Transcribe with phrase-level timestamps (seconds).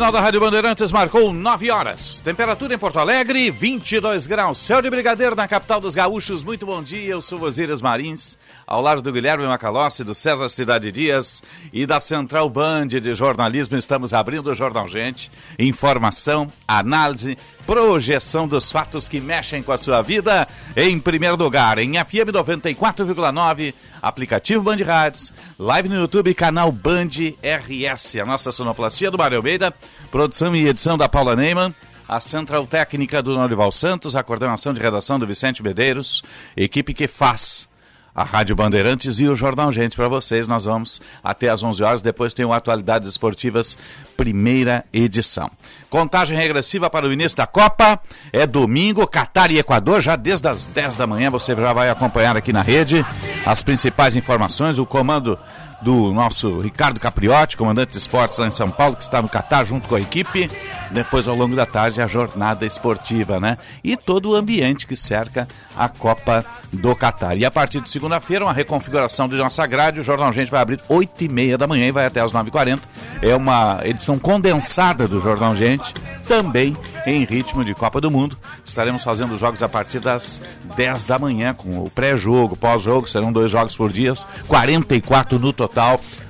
[0.00, 2.20] Sinal da Rádio Bandeirantes marcou 9 horas.
[2.20, 4.56] Temperatura em Porto Alegre, 22 graus.
[4.56, 6.42] Céu de Brigadeiro na capital dos gaúchos.
[6.42, 10.90] Muito bom dia, eu sou Osíris Marins, ao lado do Guilherme Macalossi, do César Cidade
[10.90, 13.76] Dias e da Central Band de Jornalismo.
[13.76, 15.30] Estamos abrindo o Jornal Gente.
[15.58, 17.36] Informação, análise,
[17.66, 20.46] projeção dos fatos que mexem com a sua vida.
[20.76, 27.10] Em primeiro lugar, em FM 94,9, aplicativo Band Rádios, live no YouTube, canal Band
[27.42, 28.16] RS.
[28.16, 29.72] A nossa sonoplastia do Mário Almeida,
[30.10, 31.74] produção e edição da Paula Neyman
[32.10, 36.24] a central técnica do Norival Santos, a coordenação de redação do Vicente Medeiros,
[36.56, 37.69] equipe que faz
[38.14, 40.48] a Rádio Bandeirantes e o Jornal Gente para vocês.
[40.48, 43.78] Nós vamos até às 11 horas, depois tem o Atualidades Esportivas,
[44.16, 45.50] primeira edição.
[45.88, 48.00] Contagem regressiva para o início da Copa,
[48.32, 52.36] é domingo, Catar e Equador, já desde as 10 da manhã você já vai acompanhar
[52.36, 53.04] aqui na rede
[53.44, 55.38] as principais informações, o comando
[55.82, 59.64] do nosso Ricardo Capriotti, comandante de esportes lá em São Paulo, que está no Catar
[59.64, 60.50] junto com a equipe.
[60.90, 63.56] Depois, ao longo da tarde, a jornada esportiva, né?
[63.82, 67.36] E todo o ambiente que cerca a Copa do Catar.
[67.36, 70.00] E a partir de segunda-feira, uma reconfiguração de nossa grade.
[70.00, 72.80] O Jornal Gente vai abrir 8 e meia da manhã e vai até às 9h40.
[73.22, 75.94] É uma edição condensada do Jornal Gente,
[76.26, 78.36] também em ritmo de Copa do Mundo.
[78.64, 80.40] Estaremos fazendo os jogos a partir das
[80.76, 84.14] 10 da manhã, com o pré-jogo, pós-jogo, serão dois jogos por dia,
[84.46, 85.69] 44 no total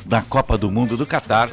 [0.04, 1.50] da Copa do Mundo do Catar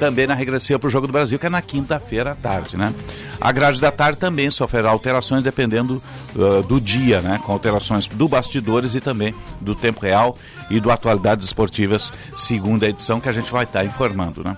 [0.00, 2.92] também na regressiva para o Jogo do Brasil, que é na quinta-feira à tarde, né?
[3.38, 6.02] A grade da tarde também sofrerá alterações dependendo
[6.34, 7.38] uh, do dia, né?
[7.44, 10.36] Com alterações do bastidores e também do tempo real
[10.70, 14.56] e do Atualidades Esportivas, segunda edição, que a gente vai estar informando, né?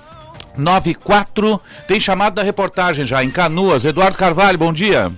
[0.57, 3.85] 94, tem chamado da reportagem já em Canoas.
[3.85, 5.11] Eduardo Carvalho, bom dia.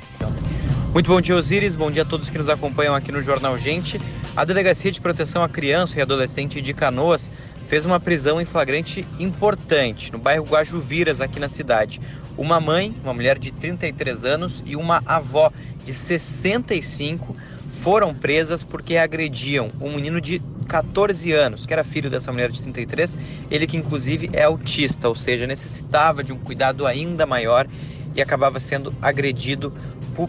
[0.93, 1.75] Muito bom dia, Osíris.
[1.75, 4.01] Bom dia a todos que nos acompanham aqui no Jornal Gente.
[4.37, 7.31] A Delegacia de Proteção à Criança e Adolescente de Canoas
[7.75, 12.01] fez uma prisão em flagrante importante no bairro Guajuviras, aqui na cidade.
[12.39, 15.51] Uma mãe, uma mulher de 33 anos e uma avó
[15.85, 17.35] de 65
[17.83, 22.63] foram presas porque agrediam um menino de 14 anos, que era filho dessa mulher de
[22.63, 23.19] 33,
[23.51, 27.67] ele que inclusive é autista, ou seja, necessitava de um cuidado ainda maior
[28.15, 29.73] e acabava sendo agredido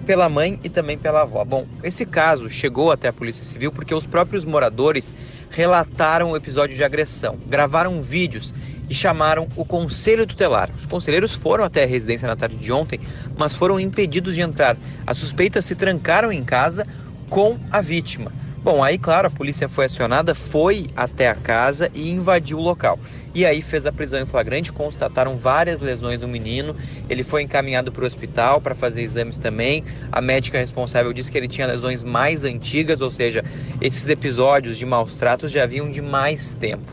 [0.06, 1.46] pela mãe e também pela avó.
[1.46, 5.14] Bom, esse caso chegou até a Polícia Civil porque os próprios moradores
[5.50, 8.54] relataram o episódio de agressão, gravaram vídeos
[8.90, 10.70] e chamaram o conselho tutelar.
[10.76, 13.00] Os conselheiros foram até a residência na tarde de ontem,
[13.38, 14.76] mas foram impedidos de entrar.
[15.06, 16.86] As suspeitas se trancaram em casa
[17.30, 18.32] com a vítima.
[18.66, 23.00] Bom, aí, claro, a polícia foi acionada, foi até a casa e invadiu o local.
[23.32, 26.76] E aí fez a prisão em flagrante, constataram várias lesões no menino.
[27.08, 29.84] Ele foi encaminhado para o hospital para fazer exames também.
[30.12, 33.46] A médica responsável disse que ele tinha lesões mais antigas, ou seja,
[33.80, 36.92] esses episódios de maus tratos já vinham de mais tempo.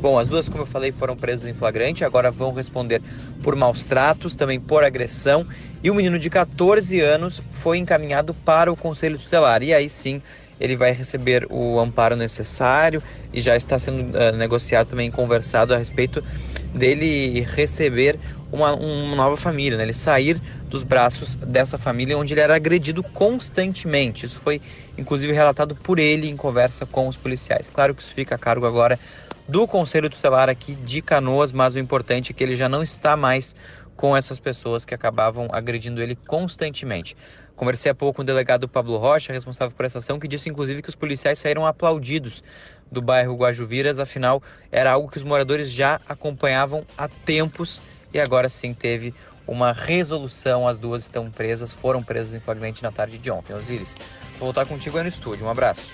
[0.00, 3.00] Bom, as duas, como eu falei, foram presas em flagrante, agora vão responder
[3.40, 5.46] por maus tratos, também por agressão.
[5.80, 9.62] E o menino de 14 anos foi encaminhado para o conselho tutelar.
[9.62, 10.20] E aí sim
[10.62, 13.02] ele vai receber o amparo necessário
[13.32, 16.22] e já está sendo uh, negociado também, conversado a respeito
[16.72, 18.20] dele receber
[18.52, 19.82] uma, uma nova família, né?
[19.82, 20.40] ele sair
[20.70, 24.24] dos braços dessa família onde ele era agredido constantemente.
[24.24, 24.60] Isso foi
[24.96, 27.68] inclusive relatado por ele em conversa com os policiais.
[27.68, 29.00] Claro que isso fica a cargo agora
[29.48, 33.16] do Conselho Tutelar aqui de Canoas, mas o importante é que ele já não está
[33.16, 33.52] mais
[33.96, 37.16] com essas pessoas que acabavam agredindo ele constantemente.
[37.56, 40.82] Conversei há pouco com o delegado Pablo Rocha, responsável por essa ação, que disse inclusive
[40.82, 42.42] que os policiais saíram aplaudidos
[42.90, 47.82] do bairro Guajuviras, afinal era algo que os moradores já acompanhavam há tempos
[48.12, 49.14] e agora sim teve
[49.46, 50.68] uma resolução.
[50.68, 53.54] As duas estão presas, foram presas em flagrante na tarde de ontem.
[53.54, 53.96] Osíris,
[54.38, 55.46] vou voltar contigo aí no estúdio.
[55.46, 55.92] Um abraço.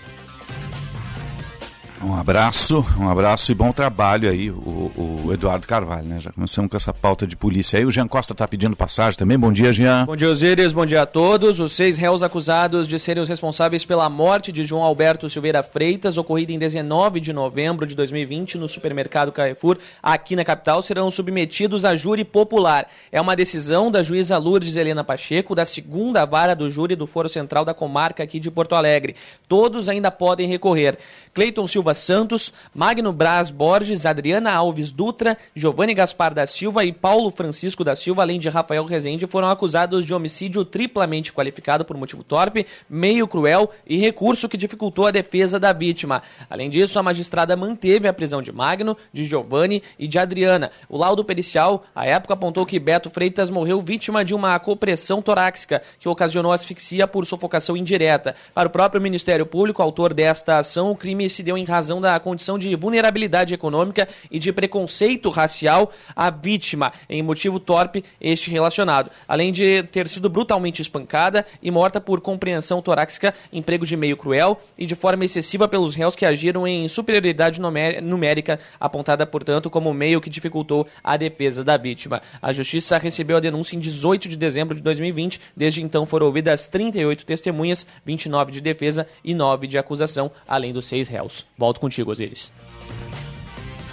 [2.00, 6.20] Um abraço, um abraço e bom trabalho aí, o, o, Eduardo Carvalho, né?
[6.20, 7.84] Já começamos com essa pauta de polícia aí.
[7.84, 9.36] O Jean Costa está pedindo passagem também.
[9.36, 10.06] Bom dia, Jean.
[10.06, 10.72] Bom dia, Osíris.
[10.72, 11.58] Bom dia a todos.
[11.58, 16.16] Os seis réus acusados de serem os responsáveis pela morte de João Alberto Silveira Freitas,
[16.16, 21.84] ocorrida em 19 de novembro de 2020 no supermercado Carrefour, aqui na capital, serão submetidos
[21.84, 22.86] a júri popular.
[23.10, 27.28] É uma decisão da juíza Lourdes Helena Pacheco, da segunda vara do júri do Foro
[27.28, 29.16] Central da Comarca aqui de Porto Alegre.
[29.48, 30.96] Todos ainda podem recorrer.
[31.34, 37.30] Cleiton Silva Santos, Magno Braz Borges, Adriana Alves Dutra, Giovanni Gaspar da Silva e Paulo
[37.30, 42.22] Francisco da Silva, além de Rafael Rezende, foram acusados de homicídio triplamente qualificado por motivo
[42.22, 46.22] torpe, meio cruel e recurso que dificultou a defesa da vítima.
[46.48, 50.70] Além disso, a magistrada manteve a prisão de Magno, de Giovanni e de Adriana.
[50.88, 55.82] O laudo pericial, à época, apontou que Beto Freitas morreu vítima de uma compressão torácica
[55.98, 58.34] que ocasionou asfixia por sufocação indireta.
[58.54, 62.18] Para o próprio Ministério Público, autor desta ação, o crime se deu em razão da
[62.18, 69.10] condição de vulnerabilidade econômica e de preconceito racial à vítima, em motivo torpe este relacionado,
[69.28, 74.60] além de ter sido brutalmente espancada e morta por compreensão torácica, emprego de meio cruel
[74.76, 77.60] e de forma excessiva pelos réus que agiram em superioridade
[78.02, 82.20] numérica, apontada, portanto, como meio que dificultou a defesa da vítima.
[82.42, 86.66] A Justiça recebeu a denúncia em 18 de dezembro de 2020, desde então foram ouvidas
[86.66, 91.46] 38 testemunhas, 29 de defesa e 9 de acusação, além dos seis réus.
[91.68, 92.50] Volto contigo, Osiris.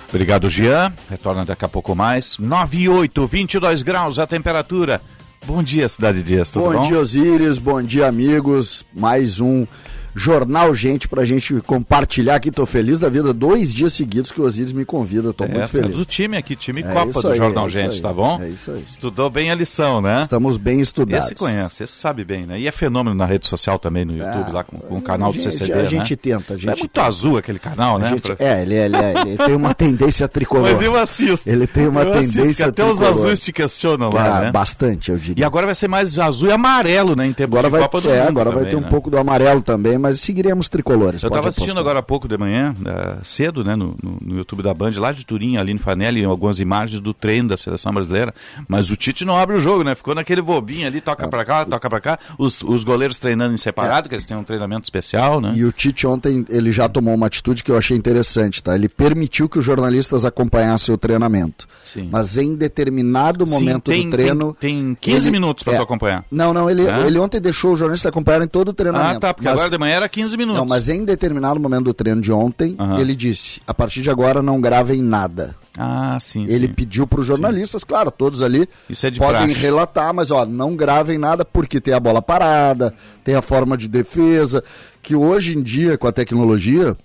[0.08, 0.94] Obrigado, Jean.
[1.10, 2.38] Retorna daqui a pouco mais.
[2.38, 5.02] 9 e 8, 22 graus a temperatura.
[5.46, 6.72] Bom dia, Cidade Dias, tudo bom?
[6.72, 7.60] Bom dia, Osiris.
[7.60, 8.86] Bom dia, amigos.
[8.94, 9.68] Mais um
[10.16, 12.50] Jornal Gente pra gente compartilhar aqui.
[12.50, 13.34] Tô feliz da vida.
[13.34, 15.34] Dois dias seguidos que o Osiris me convida.
[15.34, 15.92] Tô é, muito feliz.
[15.92, 18.42] É do time aqui, time é Copa do aí, Jornal é Gente, tá bom?
[18.42, 18.84] É isso aí.
[18.88, 20.22] Estudou bem a lição, né?
[20.22, 21.26] Estamos bem estudados.
[21.26, 22.60] Esse conhece, esse sabe bem, né?
[22.60, 25.40] E é fenômeno na rede social também, no YouTube, lá com, com o canal do
[25.40, 26.20] CCD, A gente né?
[26.22, 27.06] tenta, a gente É muito tenta.
[27.06, 28.10] azul aquele canal, né?
[28.10, 28.36] Gente, pra...
[28.40, 30.72] É, ele, ele, ele, tem uma tendência tricolor.
[30.72, 31.50] Mas eu assisto.
[31.50, 34.52] Ele tem uma eu tendência assisto, até os azuis te questionam lá, ah, né?
[34.52, 35.44] Bastante, eu diria.
[35.44, 37.26] E agora vai ser mais azul e amarelo, né?
[37.26, 38.90] Em tempo agora de vai, Copa do É, Mundo agora vai ter um né?
[38.90, 41.24] pouco do amarelo também, mas seguiremos tricolor tricolores.
[41.24, 44.62] Eu estava assistindo agora há pouco de manhã, uh, cedo, né, no, no, no, YouTube
[44.62, 48.34] da Band, lá de Turim, ali no Fanelli, algumas imagens do treino da seleção brasileira.
[48.68, 49.96] Mas o Tite não abre o jogo, né?
[49.96, 51.28] Ficou naquele bobinho ali, toca é.
[51.28, 52.20] para cá, toca para cá.
[52.38, 54.10] Os, os goleiros treinando em separado, é.
[54.10, 55.54] que eles têm um treinamento especial, né?
[55.56, 58.76] E o Tite ontem, ele já tomou uma atitude que eu achei interessante, tá?
[58.76, 61.68] Ele permitiu que os jornalistas acompanhassem o treinamento.
[61.84, 62.10] Sim.
[62.12, 64.54] Mas em determinado momento Sim, tem, do treino.
[64.60, 66.26] Tem, tem 15 ele, minutos para é, acompanhar.
[66.30, 69.18] Não, não, ele, ele ontem deixou os jornalistas acompanharem todo o treinamento.
[69.18, 70.60] Ah, tá, porque mas, agora de manhã era 15 minutos.
[70.60, 73.00] Não, mas em determinado momento do treino de ontem, uhum.
[73.00, 75.56] ele disse: a partir de agora não gravem nada.
[75.78, 76.46] Ah, sim.
[76.48, 76.74] Ele sim.
[76.74, 77.88] pediu para os jornalistas, sim.
[77.88, 79.54] claro, todos ali é podem praxe.
[79.54, 82.94] relatar, mas ó, não gravem nada porque tem a bola parada,
[83.24, 84.64] tem a forma de defesa,
[85.02, 86.96] que hoje em dia com a tecnologia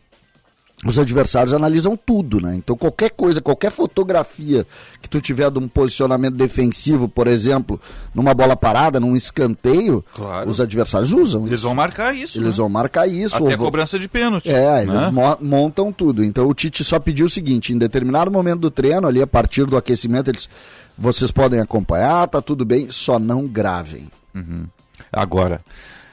[0.84, 2.56] os adversários analisam tudo, né?
[2.56, 4.66] Então qualquer coisa, qualquer fotografia
[5.02, 7.78] que tu tiver de um posicionamento defensivo, por exemplo,
[8.14, 10.48] numa bola parada, num escanteio, claro.
[10.48, 11.42] os adversários usam.
[11.42, 11.66] Eles isso.
[11.66, 12.38] vão marcar isso.
[12.38, 12.62] Eles né?
[12.62, 13.36] vão marcar isso.
[13.36, 13.66] Até vão...
[13.66, 14.48] cobrança de pênalti.
[14.48, 14.94] É, né?
[14.94, 16.24] eles mo montam tudo.
[16.24, 19.66] Então o Tite só pediu o seguinte: em determinado momento do treino, ali a partir
[19.66, 20.48] do aquecimento, eles
[20.96, 24.08] vocês podem acompanhar, tá tudo bem, só não gravem.
[24.34, 24.64] Uhum.
[25.12, 25.60] Agora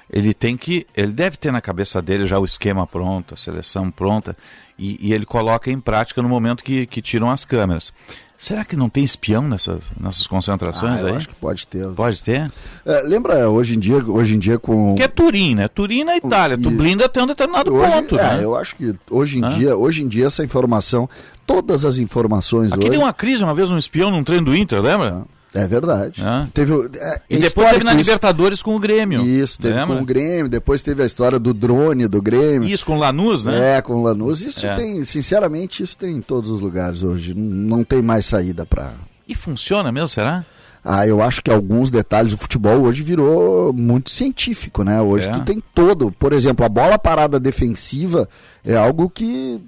[0.09, 3.91] ele tem que, ele deve ter na cabeça dele já o esquema pronto, a seleção
[3.91, 4.37] pronta,
[4.77, 7.91] e, e ele coloca em prática no momento que, que tiram as câmeras.
[8.37, 11.15] Será que não tem espião nessas, nessas concentrações ah, eu aí?
[11.15, 11.87] Acho que pode ter.
[11.87, 12.51] Pode ter?
[12.85, 14.93] É, lembra hoje em dia, hoje em dia com.
[14.93, 15.67] Que é Turim, né?
[15.67, 16.55] Turim na Itália.
[16.55, 16.61] E...
[16.61, 18.19] Tu blinda até um determinado hoje, ponto.
[18.19, 18.43] É, né?
[18.43, 21.09] eu acho que hoje em dia, hoje em dia essa informação,
[21.47, 22.91] todas as informações Aqui hoje.
[22.91, 25.23] deu uma crise uma vez num espião num treino do Inter, lembra?
[25.23, 25.36] Ah.
[25.59, 26.21] É verdade.
[26.23, 26.47] Ah.
[26.53, 28.01] Teve, é, e depois teve na isso.
[28.01, 29.21] Libertadores com o Grêmio.
[29.25, 29.95] Isso, teve lembra?
[29.95, 32.67] com o Grêmio, depois teve a história do drone do Grêmio.
[32.69, 33.77] Isso, com o Lanús, né?
[33.77, 34.43] É, com o Lanús.
[34.43, 34.75] Isso É.
[34.75, 37.33] tem, sinceramente, isso tem em todos os lugares hoje.
[37.33, 38.91] Não, não tem mais saída para.
[39.27, 40.45] E funciona mesmo, será?
[40.85, 45.01] Ah, eu acho que alguns detalhes do futebol hoje virou muito científico, né?
[45.01, 45.33] Hoje É.
[45.33, 46.11] tu tem todo.
[46.11, 48.29] Por exemplo, a bola parada defensiva
[48.63, 49.59] é algo que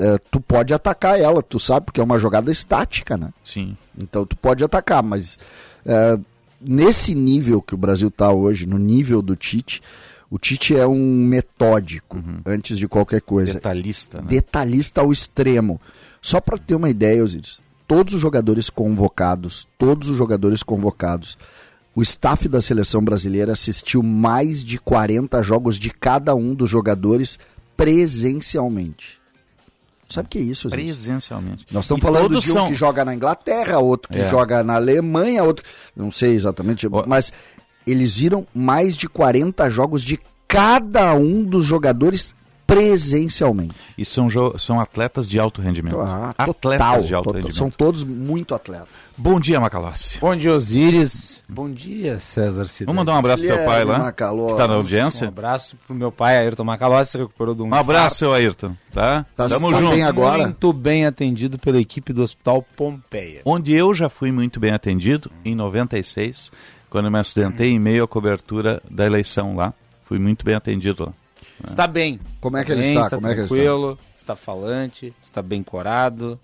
[0.00, 3.32] é, tu pode atacar ela, tu sabe, porque é uma jogada estática, né?
[3.44, 3.76] Sim.
[3.96, 5.38] Então tu pode atacar, mas
[5.84, 6.18] é,
[6.60, 9.80] nesse nível que o Brasil está hoje, no nível do Tite,
[10.30, 13.54] o Tite é um metódico antes de qualquer coisa.
[13.54, 14.28] Detalhista, né?
[14.28, 15.80] Detalhista ao extremo.
[16.22, 21.36] Só para ter uma ideia, Osiris, todos os jogadores convocados, todos os jogadores convocados,
[21.94, 27.38] o staff da seleção brasileira assistiu mais de 40 jogos de cada um dos jogadores
[27.76, 29.19] presencialmente.
[30.10, 30.66] Sabe o que é isso?
[30.66, 30.84] Osiris?
[30.86, 31.66] Presencialmente.
[31.70, 34.28] Nós estamos E falando de um são- que joga na Inglaterra, outro que É.
[34.28, 35.64] joga na Alemanha, outro.
[35.96, 37.04] Não sei exatamente, Ó.
[37.06, 37.32] mas
[37.86, 42.34] eles viram mais de 40 jogos de cada um dos jogadores
[42.74, 43.74] presencialmente.
[43.98, 45.98] E são, jo- são atletas de alto rendimento.
[46.00, 47.36] Ah, atletas total, de alto total.
[47.40, 47.56] rendimento.
[47.56, 48.88] São todos muito atletas.
[49.16, 50.18] Bom dia, Macalossi.
[50.18, 51.42] Bom dia, Osíris.
[51.48, 52.86] Bom dia, César Cidade.
[52.86, 54.52] Vamos mandar um abraço pro teu pai lá, Macalossi.
[54.52, 55.28] que tá na Um audiência.
[55.28, 59.26] abraço pro meu pai, Ayrton Macalossi, se recuperou de um Um abraço, seu Ayrton, tá?
[59.36, 59.90] Tá- Tamo tá junto.
[59.90, 60.44] bem agora?
[60.44, 63.42] Muito bem atendido pela equipe do Hospital Pompeia.
[63.44, 66.50] Onde eu já fui muito bem atendido, em 96,
[66.88, 69.74] quando eu me acidentei em meio à cobertura da eleição lá.
[70.02, 71.12] Fui muito bem atendido lá.
[71.64, 72.18] Está bem.
[72.40, 73.10] Como é que ele bem, está?
[73.10, 73.54] Como é que ele está?
[73.54, 76.38] tranquilo, está falante, está bem corado,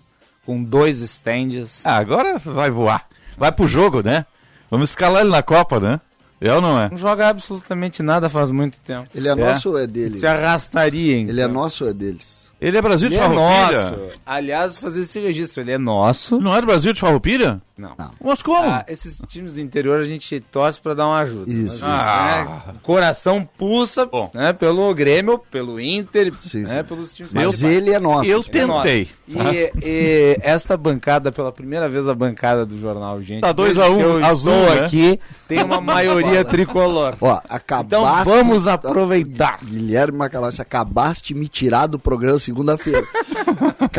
[0.45, 1.85] com dois stands.
[1.87, 3.07] Ah, agora vai voar.
[3.37, 4.25] Vai pro jogo, né?
[4.71, 6.01] Vamos escalar ele na Copa, né?
[6.41, 6.91] É ou não é?
[6.91, 9.09] Não joga absolutamente nada faz muito tempo.
[9.15, 10.19] Ele é, nosso ou é dele?
[10.19, 11.31] Se arrastaria, então.
[11.31, 12.41] Ele é nosso ou é deles?
[12.61, 13.91] Ele é Brasil Ele de é Farroupilha?
[13.91, 14.21] nosso.
[14.25, 16.39] Aliás, fazer esse registro, ele é nosso.
[16.41, 17.61] Não é do Brasil de Farroupilha?
[17.79, 17.95] Não.
[18.25, 18.71] Mas como?
[18.71, 21.51] Ah, esses times do interior a gente torce pra dar uma ajuda.
[21.51, 22.67] Isso, Mas, isso.
[22.67, 24.31] né, coração pulsa Bom.
[24.33, 26.85] né, pelo Grêmio, pelo Inter, Sim, né, sim.
[26.85, 28.31] pelos times Mas ele é nosso.
[28.31, 28.83] eu Ele é nosso.
[28.83, 29.09] tentei.
[29.29, 33.43] E, e esta bancada, pela primeira vez a bancada do jornal, gente.
[33.43, 34.85] Tá dois desde a um, que eu azul, né?
[34.87, 37.15] aqui, tem uma maioria tricolor.
[37.21, 38.25] Ó, Então acabaste...
[38.33, 39.59] vamos aproveitar.
[39.63, 43.07] Guilherme Macalossi, acabaste de me tirar do programa segunda-feira.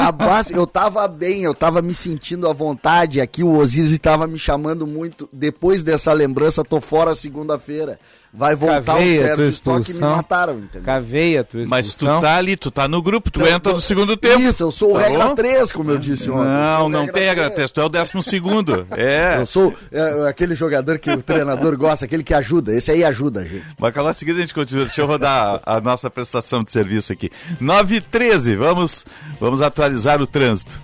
[0.01, 4.37] Acabaste, eu tava bem, eu tava me sentindo à vontade aqui, o Osiris tava me
[4.37, 5.27] chamando muito.
[5.33, 7.99] Depois dessa lembrança, tô fora segunda-feira.
[8.33, 10.83] Vai voltar Cavei o a Sérgio Stock e me mataram, entendeu?
[10.83, 13.73] Cavei a tua Mas tu tá ali, tu tá no grupo, tu Eu entra tô-
[13.73, 14.41] no segundo tempo.
[14.41, 15.35] Isso, eu sou o Tá regra bom?
[15.35, 16.43] 3, como eu disse ontem.
[16.45, 17.55] Não, não tem regra três.
[17.61, 18.85] teste, tu é o décimo segundo.
[18.95, 19.37] É.
[19.39, 22.73] Eu sou é, aquele jogador que o treinador gosta, aquele que ajuda.
[22.73, 23.63] Esse aí ajuda, gente.
[23.79, 24.85] Bacalhau, seguida a gente continua.
[24.85, 27.29] Deixa eu rodar a, a nossa prestação de serviço aqui.
[27.59, 29.05] 9 e 13, vamos,
[29.39, 30.79] vamos atualizar o trânsito.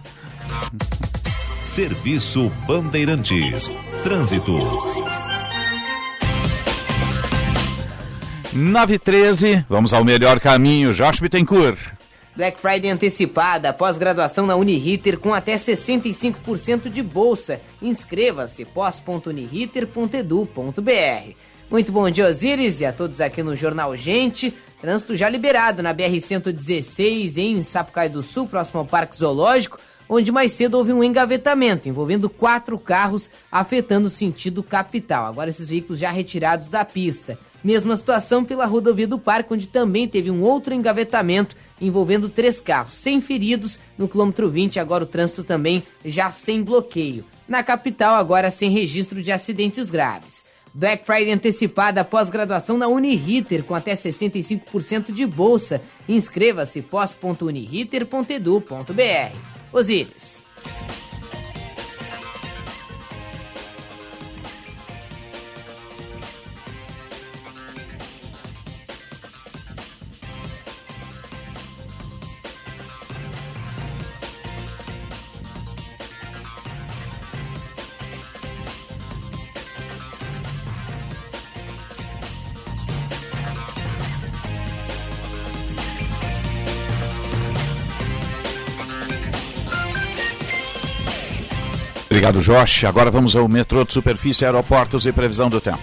[1.61, 3.69] Serviço Bandeirantes.
[4.03, 4.53] Trânsito.
[8.55, 10.93] 9 e 13, vamos ao melhor caminho.
[10.93, 11.79] Josh Bittencourt.
[12.35, 17.59] Black Friday antecipada, pós-graduação na Uniriter com até 65% de bolsa.
[17.81, 21.31] Inscreva-se pós.uniriter.edu.br.
[21.71, 24.53] Muito bom dia, Osiris, e a todos aqui no Jornal Gente.
[24.79, 30.51] Trânsito já liberado na BR-116 em Sapucaí do Sul, próximo ao Parque Zoológico, onde mais
[30.51, 35.25] cedo houve um engavetamento envolvendo quatro carros afetando o sentido capital.
[35.25, 37.35] Agora esses veículos já retirados da pista.
[37.63, 42.93] Mesma situação pela rodovia do Parque, onde também teve um outro engavetamento envolvendo três carros,
[42.93, 44.79] sem feridos no quilômetro 20.
[44.79, 47.23] Agora o trânsito também já sem bloqueio.
[47.47, 50.45] Na capital, agora sem registro de acidentes graves.
[50.73, 55.81] Black Friday antecipada após graduação na Uniriter com até 65% de bolsa.
[56.09, 59.37] Inscreva-se pós.uniriter.edu.br.
[59.71, 60.43] Osíris.
[92.23, 92.85] Obrigado, Josh.
[92.85, 95.81] Agora vamos ao metrô de superfície, aeroportos e previsão do tempo.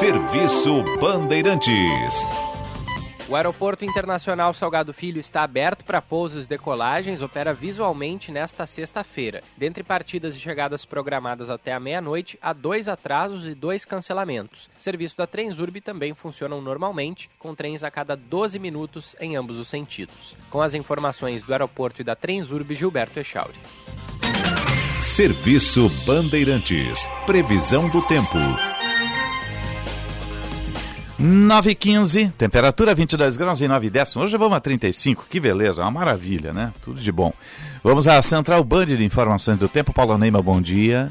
[0.00, 2.26] Serviço Bandeirantes.
[3.28, 9.44] O Aeroporto Internacional Salgado Filho está aberto para pousos e decolagens, opera visualmente nesta sexta-feira.
[9.56, 14.68] Dentre partidas e chegadas programadas até a meia-noite, há dois atrasos e dois cancelamentos.
[14.76, 19.60] O serviço da Transurb também funcionam normalmente, com trens a cada 12 minutos em ambos
[19.60, 20.34] os sentidos.
[20.50, 23.54] Com as informações do aeroporto e da Transurb, Gilberto Echauri.
[25.00, 27.08] Serviço Bandeirantes.
[27.24, 28.36] Previsão do tempo.
[31.16, 34.26] 9 e 15, temperatura 22 graus e 9 décimos.
[34.26, 36.72] Hoje vamos a 35, que beleza, uma maravilha, né?
[36.82, 37.32] Tudo de bom.
[37.82, 39.92] Vamos à Central Band de Informações do Tempo.
[39.92, 41.10] Paulo Neima, bom dia.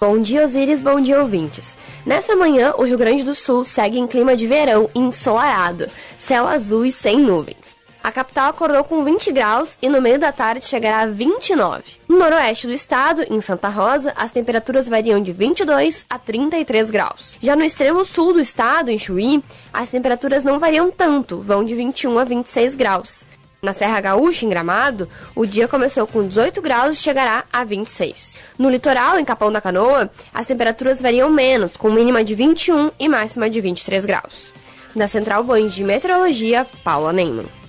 [0.00, 1.76] Bom dia, Osiris, bom dia, ouvintes.
[2.04, 5.86] Nessa manhã, o Rio Grande do Sul segue em clima de verão ensolarado,
[6.18, 7.81] céu azul e sem nuvens.
[8.02, 11.84] A capital acordou com 20 graus e no meio da tarde chegará a 29.
[12.08, 17.36] No noroeste do estado, em Santa Rosa, as temperaturas variam de 22 a 33 graus.
[17.40, 19.40] Já no extremo sul do estado, em Chuí,
[19.72, 23.24] as temperaturas não variam tanto, vão de 21 a 26 graus.
[23.62, 28.36] Na Serra Gaúcha, em Gramado, o dia começou com 18 graus e chegará a 26.
[28.58, 33.08] No litoral, em Capão da Canoa, as temperaturas variam menos, com mínima de 21 e
[33.08, 34.52] máxima de 23 graus.
[34.96, 37.61] Da Central Band de Meteorologia, Paula Neyman.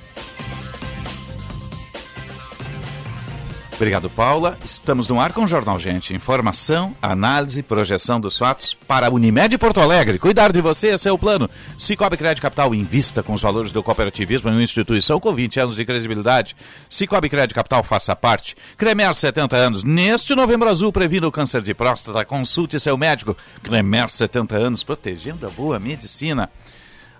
[3.83, 4.57] Obrigado, Paula.
[4.63, 6.13] Estamos no ar com o Jornal Gente.
[6.13, 10.17] Informação, análise, projeção dos fatos para Unimed Porto Alegre.
[10.17, 11.49] Cuidar de você, esse é o plano.
[11.77, 15.75] Cicobi Crédito Capital invista com os valores do cooperativismo em uma instituição com 20 anos
[15.75, 16.55] de credibilidade.
[16.87, 18.55] Cicobi Crédito Capital faça parte.
[18.77, 19.83] Cremer 70 anos.
[19.83, 22.23] Neste novembro azul, previna o câncer de próstata.
[22.23, 23.35] Consulte seu médico.
[23.61, 26.49] Cremer 70 anos, protegendo a boa medicina.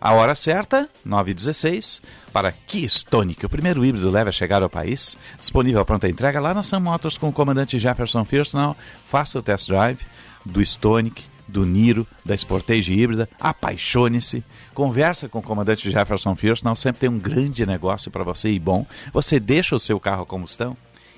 [0.04, 2.02] A hora certa, 9h16,
[2.34, 5.18] para Kia Stonic, o primeiro híbrido leve a chegar ao país.
[5.40, 8.76] Disponível pronta entrega lá na Sun Motors com o comandante Jefferson Firstnall.
[9.06, 10.00] Faça o test drive
[10.46, 13.30] do Stonic, do Niro, da Sportage híbrida.
[13.40, 14.44] Apaixone-se.
[14.74, 16.76] Conversa com o comandante Jefferson Firstnall.
[16.76, 18.86] Sempre tem um grande negócio para você e bom.
[19.14, 20.76] Você deixa o seu carro a combustão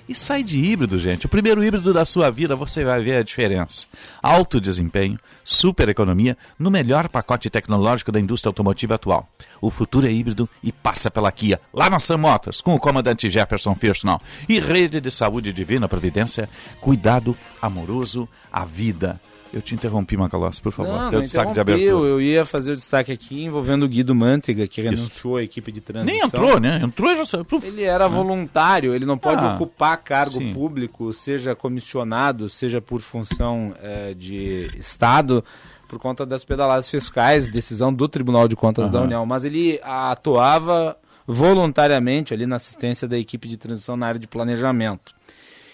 [0.08, 1.26] e sai de híbrido, gente.
[1.26, 3.86] O primeiro híbrido da sua vida, você vai ver a diferença.
[4.22, 9.28] Alto desempenho, super economia, no melhor pacote tecnológico da indústria automotiva atual.
[9.60, 13.28] O futuro é híbrido e passa pela Kia, lá na Sam Motors, com o comandante
[13.28, 14.20] Jefferson Firstnall.
[14.48, 16.48] E rede de saúde divina providência,
[16.80, 19.20] cuidado amoroso à vida.
[19.56, 20.92] Eu te interrompi, Macalossi, por favor.
[20.92, 21.88] Não, Teu não destaque de abertura.
[21.88, 25.80] Eu ia fazer o destaque aqui envolvendo o Guido Mantega, que renunciou à equipe de
[25.80, 26.14] transição.
[26.14, 26.78] Nem entrou, né?
[26.84, 27.46] Entrou e já saiu.
[27.62, 30.52] Ele era voluntário, ele não pode Ah, ocupar cargo sim.
[30.52, 35.42] público, seja comissionado, seja por função eh, de Estado,
[35.88, 39.06] por conta das pedaladas fiscais, decisão do Tribunal de Contas da Aham.
[39.06, 39.24] União.
[39.24, 45.15] Mas ele atuava voluntariamente ali na assistência da equipe de transição na área de planejamento.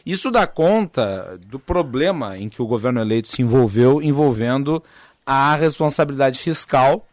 [0.05, 4.83] Isso dá conta do problema em que o governo eleito se envolveu, envolvendo
[5.25, 7.07] a responsabilidade fiscal.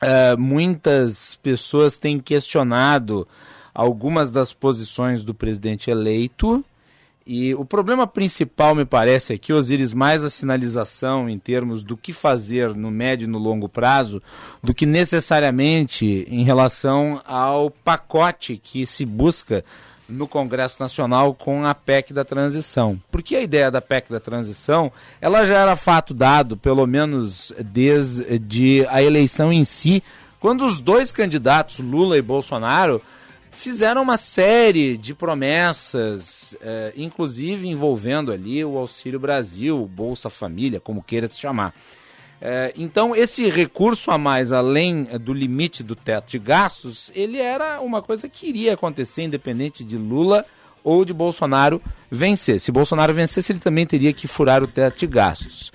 [0.00, 3.28] Eh, muitas pessoas têm questionado
[3.74, 6.64] algumas das posições do presidente eleito.
[7.26, 11.96] E o problema principal, me parece, é que Osiris mais a sinalização em termos do
[11.96, 14.22] que fazer no médio e no longo prazo,
[14.62, 19.62] do que necessariamente em relação ao pacote que se busca
[20.10, 23.00] no Congresso Nacional com a PEC da transição.
[23.10, 28.86] Porque a ideia da PEC da transição, ela já era fato dado, pelo menos desde
[28.88, 30.02] a eleição em si,
[30.38, 33.02] quando os dois candidatos, Lula e Bolsonaro,
[33.50, 41.02] fizeram uma série de promessas, eh, inclusive envolvendo ali o Auxílio Brasil, Bolsa Família, como
[41.02, 41.74] queira se chamar.
[42.40, 47.38] Eh, então, esse recurso a mais, além eh, do limite do teto de gastos, ele
[47.38, 50.46] era uma coisa que iria acontecer independente de Lula
[50.82, 52.58] ou de Bolsonaro vencer.
[52.58, 55.70] Se Bolsonaro vencesse, ele também teria que furar o teto de gastos.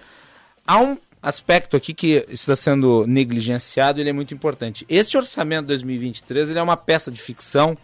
[0.65, 4.85] Há um aspecto aqui que está sendo negligenciado, ele é muito importante.
[4.89, 7.77] Este orçamento 2023 ele é uma peça de ficção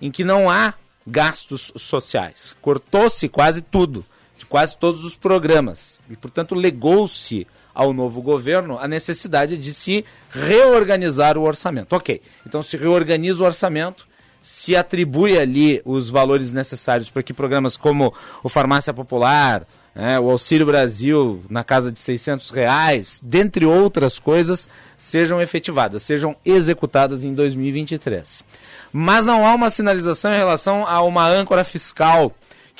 [0.00, 0.74] em que não há
[1.06, 2.54] gastos sociais.
[2.60, 4.04] Cortou-se quase tudo,
[4.38, 5.98] de quase todos os programas.
[6.10, 7.46] E, portanto, legou-se
[7.80, 11.96] ao novo governo a necessidade de se reorganizar o orçamento.
[11.96, 14.06] Ok, então se reorganiza o orçamento,
[14.42, 18.12] se atribui ali os valores necessários para que programas como
[18.44, 24.68] o Farmácia Popular, né, o Auxílio Brasil na casa de 600 reais, dentre outras coisas,
[24.98, 28.44] sejam efetivadas, sejam executadas em 2023.
[28.92, 32.30] Mas não há uma sinalização em relação a uma âncora fiscal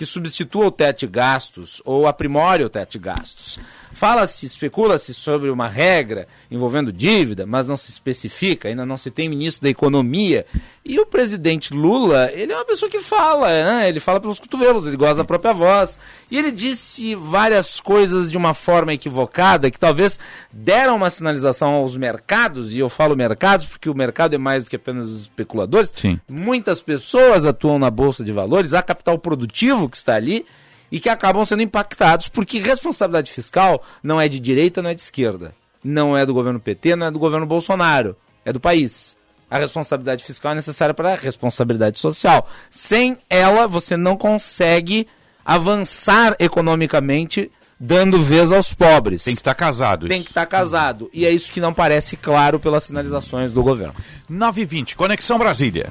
[0.01, 3.59] que substitua o teto de gastos ou aprimore o teto de gastos.
[4.01, 9.29] Fala-se, especula-se sobre uma regra envolvendo dívida, mas não se especifica, ainda não se tem
[9.29, 10.47] ministro da Economia.
[10.83, 13.91] E o presidente Lula, ele é uma pessoa que fala, né?
[13.91, 15.99] ele fala pelos cotovelos, ele gosta da própria voz.
[16.31, 20.19] E ele disse várias coisas de uma forma equivocada, que talvez
[20.51, 24.71] deram uma sinalização aos mercados, e eu falo mercados porque o mercado é mais do
[24.71, 25.93] que apenas os especuladores.
[25.95, 26.19] Sim.
[26.27, 30.47] Muitas pessoas atuam na Bolsa de Valores, há capital produtivo que está ali
[30.91, 35.01] e que acabam sendo impactados, porque responsabilidade fiscal não é de direita, não é de
[35.01, 35.55] esquerda.
[35.83, 38.17] Não é do governo PT, não é do governo Bolsonaro.
[38.45, 39.17] É do país.
[39.51, 42.49] A responsabilidade fiscal é necessária para a responsabilidade social.
[42.71, 45.07] Sem ela, você não consegue
[45.45, 49.25] avançar economicamente dando vez aos pobres.
[49.25, 50.07] Tem que estar casado.
[50.07, 51.09] Tem que estar casado.
[51.13, 53.95] E é isso que não parece claro pelas sinalizações do governo.
[54.31, 55.91] 9h20, Conexão Brasília.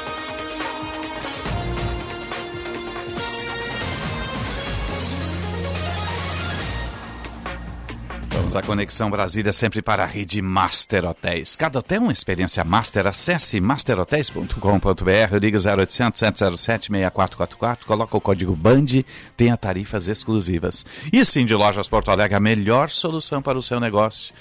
[8.41, 11.55] Vamos à Conexão Brasília sempre para a rede Master Hotéis.
[11.55, 13.05] Cada hotel é uma experiência master.
[13.05, 19.05] Acesse masterhotels.com.br, liga 0800 707 6444, coloca o código BAND,
[19.37, 20.83] tenha tarifas exclusivas.
[21.13, 24.33] E sim, de Lojas Porto Alegre, a melhor solução para o seu negócio.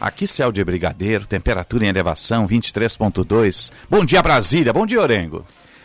[0.00, 3.70] Aqui céu de brigadeiro, temperatura em elevação 23.2.
[3.90, 5.44] Bom dia Brasília, bom dia Orengo.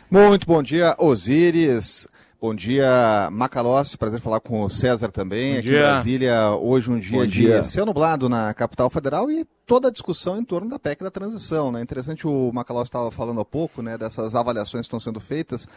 [0.09, 2.07] Muito bom dia, Osíris.
[2.41, 3.97] Bom dia, Macalossi.
[3.97, 5.53] Prazer falar com o César também.
[5.55, 5.77] Bom Aqui dia.
[5.77, 7.63] em Brasília, hoje um dia Bom de dia.
[7.65, 11.69] céu nublado na capital federal e toda a discussão em torno da PEC da transição.
[11.69, 11.81] Né?
[11.81, 15.67] Interessante o Macalossi estava falando há pouco, né, dessas avaliações que estão sendo feitas.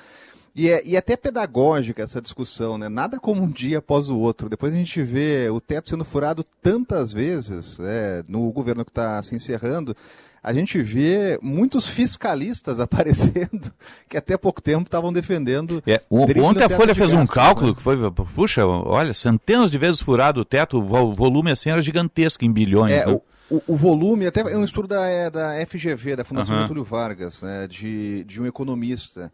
[0.55, 2.87] E é, e é até pedagógica essa discussão, né?
[2.87, 4.51] Nada como um dia após o outro.
[4.51, 9.20] Depois a gente vê o teto sendo furado tantas vezes é, no governo que está
[9.22, 9.96] se encerrando.
[10.43, 13.73] A gente vê muitos fiscalistas aparecendo
[14.09, 15.83] que até pouco tempo estavam defendendo.
[15.87, 17.75] É, o- ontem a Folha fez um gastos, cálculo né?
[17.77, 17.97] que foi,
[18.35, 22.53] puxa, olha, centenas de vezes furado o teto, o vo- volume assim era gigantesco em
[22.53, 22.93] bilhões.
[22.93, 23.13] É, né?
[23.13, 23.23] o,
[23.57, 26.63] o- o volume, até é um estudo da, é, da FGV, da Fundação Aham.
[26.65, 29.33] Getúlio Vargas, né, de, de um economista.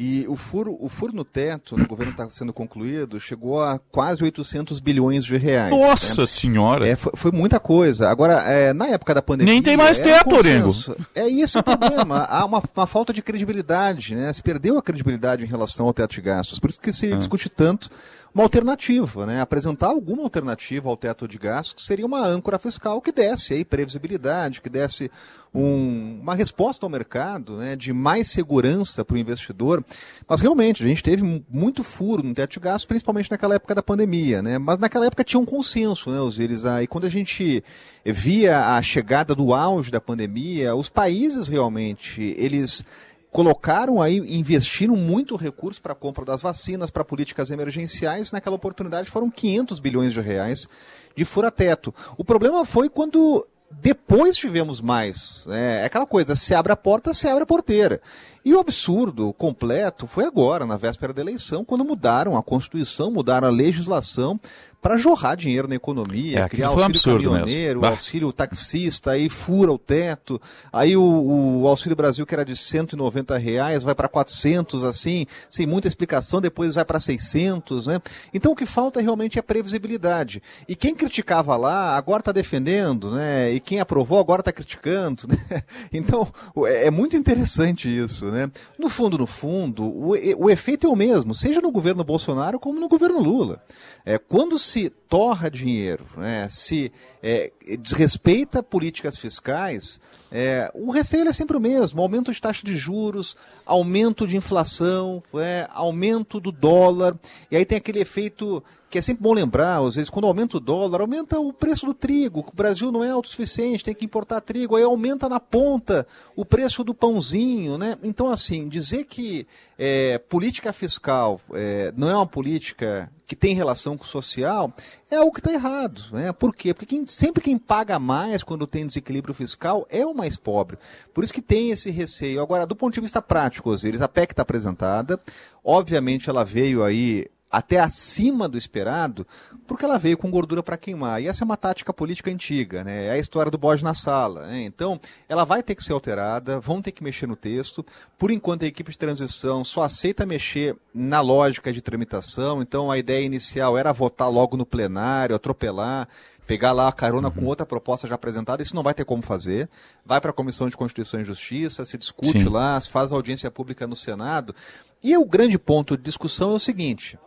[0.00, 4.22] E o furo, o furo no teto, no governo está sendo concluído, chegou a quase
[4.22, 5.70] 800 bilhões de reais.
[5.72, 6.26] Nossa né?
[6.28, 6.86] senhora!
[6.86, 8.08] É, foi, foi muita coisa.
[8.08, 9.52] Agora, é, na época da pandemia.
[9.52, 10.72] Nem tem mais era teto, Orengo.
[11.16, 12.18] É esse o problema.
[12.30, 14.32] Há uma, uma falta de credibilidade, né?
[14.32, 16.60] Se perdeu a credibilidade em relação ao teto de gastos.
[16.60, 17.90] Por isso que se discute tanto
[18.38, 19.40] uma alternativa, né?
[19.40, 23.64] Apresentar alguma alternativa ao teto de gastos que seria uma âncora fiscal que desse aí
[23.64, 25.10] previsibilidade, que desse
[25.52, 27.74] um- uma resposta ao mercado, né?
[27.74, 29.82] De mais segurança para o investidor.
[30.28, 33.74] Mas realmente, a gente teve mu- muito furo no teto de gastos, principalmente naquela época
[33.74, 34.56] da pandemia, né?
[34.58, 36.62] Mas naquela época tinha um consenso, né, Osiris?
[36.64, 37.64] E quando a gente
[38.04, 42.84] via a chegada do auge da pandemia, os países realmente, eles
[43.30, 48.32] colocaram aí, investiram muito recurso para a compra das vacinas, para políticas emergenciais.
[48.32, 50.68] Naquela oportunidade foram 500 bilhões de reais
[51.14, 51.94] de fura-teto.
[52.16, 55.44] O problema foi quando depois tivemos mais.
[55.46, 55.82] né?
[55.82, 58.00] É aquela coisa, se abre a porta, se abre a porteira.
[58.44, 63.46] E o absurdo completo foi agora, na véspera da eleição, quando mudaram a Constituição, mudaram
[63.46, 64.40] a legislação
[64.88, 67.32] para jorrar dinheiro na economia, É, criar foi um auxílio absurdo mesmo.
[67.40, 67.88] caminhoneiro, Bah.
[67.90, 70.40] auxílio taxista, aí fura o teto,
[70.72, 75.66] aí o, o Auxílio Brasil, que era de 190 reais, vai para 400, assim, sem
[75.66, 78.00] muita explicação, depois vai para 600, né?
[78.32, 80.42] Então o que falta realmente é previsibilidade.
[80.66, 83.52] E quem criticava lá, agora está defendendo, né?
[83.52, 85.62] E quem aprovou, agora está criticando, né?
[85.92, 86.26] Então
[86.66, 88.50] é é muito interessante isso, né?
[88.78, 92.80] No fundo, no fundo, o, o efeito é o mesmo, seja no governo Bolsonaro como
[92.80, 93.60] no governo Lula.
[94.08, 96.92] É, quando se torra dinheiro, né, se
[97.22, 102.76] é, desrespeita políticas fiscais, é, o receio é sempre o mesmo: aumento de taxa de
[102.76, 107.16] juros, aumento de inflação, é, aumento do dólar,
[107.50, 110.60] e aí tem aquele efeito que é sempre bom lembrar, às vezes, quando aumenta o
[110.60, 112.40] dólar, aumenta o preço do trigo.
[112.40, 116.82] O Brasil não é autossuficiente, tem que importar trigo, aí aumenta na ponta o preço
[116.82, 117.98] do pãozinho, né?
[118.02, 119.46] Então, assim, dizer que
[119.78, 124.72] é, política fiscal é, não é uma política que tem relação com o social
[125.10, 126.02] é algo que está errado.
[126.12, 126.32] Né?
[126.32, 126.72] Por quê?
[126.74, 130.78] Porque quem- sempre quem paga mais quando tem desequilíbrio fiscal é o mais pobre.
[131.14, 132.40] Por isso que tem esse receio.
[132.42, 135.20] Agora, do ponto de vista prático, Osiris, a PEC está apresentada.
[135.64, 139.26] Obviamente, ela veio aí até acima do esperado,
[139.66, 141.22] porque ela veio com gordura para queimar.
[141.22, 143.06] E essa é uma tática política antiga, né?
[143.06, 144.46] É a história do bode na sala.
[144.46, 144.62] né?
[144.64, 147.84] Então, ela vai ter que ser alterada, vão ter que mexer no texto.
[148.18, 152.60] Por enquanto, a equipe de transição só aceita mexer na lógica de tramitação.
[152.60, 156.08] Então, a ideia inicial era votar logo no plenário, atropelar
[156.48, 159.68] pegar lá a carona com outra proposta já apresentada, isso não vai ter como fazer.
[160.02, 162.48] Vai para a Comissão de Constituição e Justiça, se discute Sim.
[162.48, 164.54] lá, se faz audiência pública no Senado.
[165.02, 167.18] E o grande ponto de discussão é o seguinte: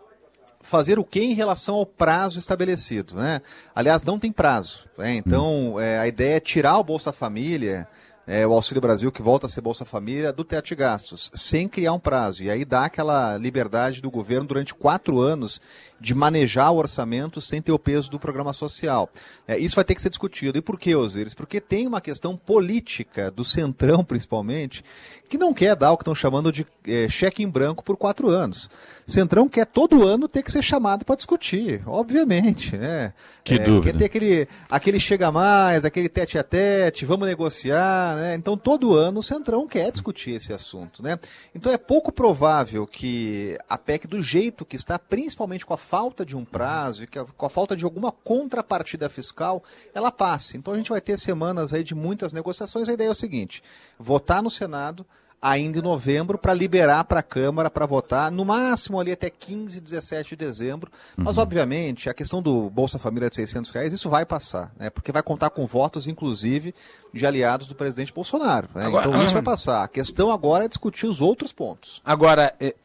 [0.62, 3.15] fazer o que em relação ao prazo estabelecido.
[3.15, 3.41] Né?
[3.76, 4.86] Aliás, não tem prazo.
[4.97, 5.15] né?
[5.15, 7.88] Então, é, a ideia é tirar o Bolsa Família,
[8.28, 11.67] é, o Auxílio Brasil, que volta a ser Bolsa Família, do teto de gastos, sem
[11.67, 12.43] criar um prazo.
[12.43, 15.60] E aí dá aquela liberdade do governo durante quatro anos
[16.01, 19.07] de manejar o orçamento sem ter o peso do programa social.
[19.47, 20.57] É, isso vai ter que ser discutido.
[20.57, 21.35] E por que, Osiris?
[21.35, 24.83] Porque tem uma questão política, do Centrão principalmente,
[25.31, 28.27] que não quer dar o que estão chamando de é, cheque em branco por quatro
[28.27, 28.69] anos.
[29.07, 32.75] Centrão quer todo ano ter que ser chamado para discutir, obviamente.
[32.75, 33.13] Né?
[33.43, 33.93] Que É, dúvida.
[33.93, 38.17] Quer ter aquele, aquele chega mais, aquele tete a tete, vamos negociar.
[38.17, 38.35] Né?
[38.35, 41.01] Então, todo ano o Centrão quer discutir esse assunto.
[41.01, 41.17] Né?
[41.55, 46.25] Então, é pouco provável que a PEC, do jeito que está, principalmente com a falta
[46.25, 49.62] de um prazo e que a- com a falta de alguma contrapartida fiscal,
[49.93, 50.56] ela passe.
[50.56, 52.88] Então, a gente vai ter semanas aí de muitas negociações.
[52.88, 53.62] A ideia é o seguinte:
[53.99, 55.06] votar no Senado
[55.41, 59.82] ainda em novembro para liberar para a Câmara para votar, no máximo ali até 15,
[59.82, 60.91] 17 de dezembro.
[61.17, 64.91] Mas, obviamente, a questão do Bolsa Família de 600 reais, isso vai passar, né?
[64.91, 66.75] porque vai contar com votos, inclusive,
[67.12, 68.69] de aliados do presidente Bolsonaro.
[68.75, 68.86] né?
[68.86, 69.84] Agora- então, isso vai passar.
[69.84, 72.01] A questão agora é discutir os outros pontos.
[72.06, 72.75] Agora, é,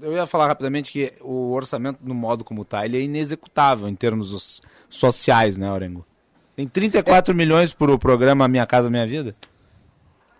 [0.00, 3.94] eu ia falar rapidamente que o orçamento, no modo como está, ele é inexecutável em
[3.94, 6.04] termos os- sociais, né, Orengo?
[6.54, 9.34] Tem 34 milhões para o programa Minha Casa Minha Vida?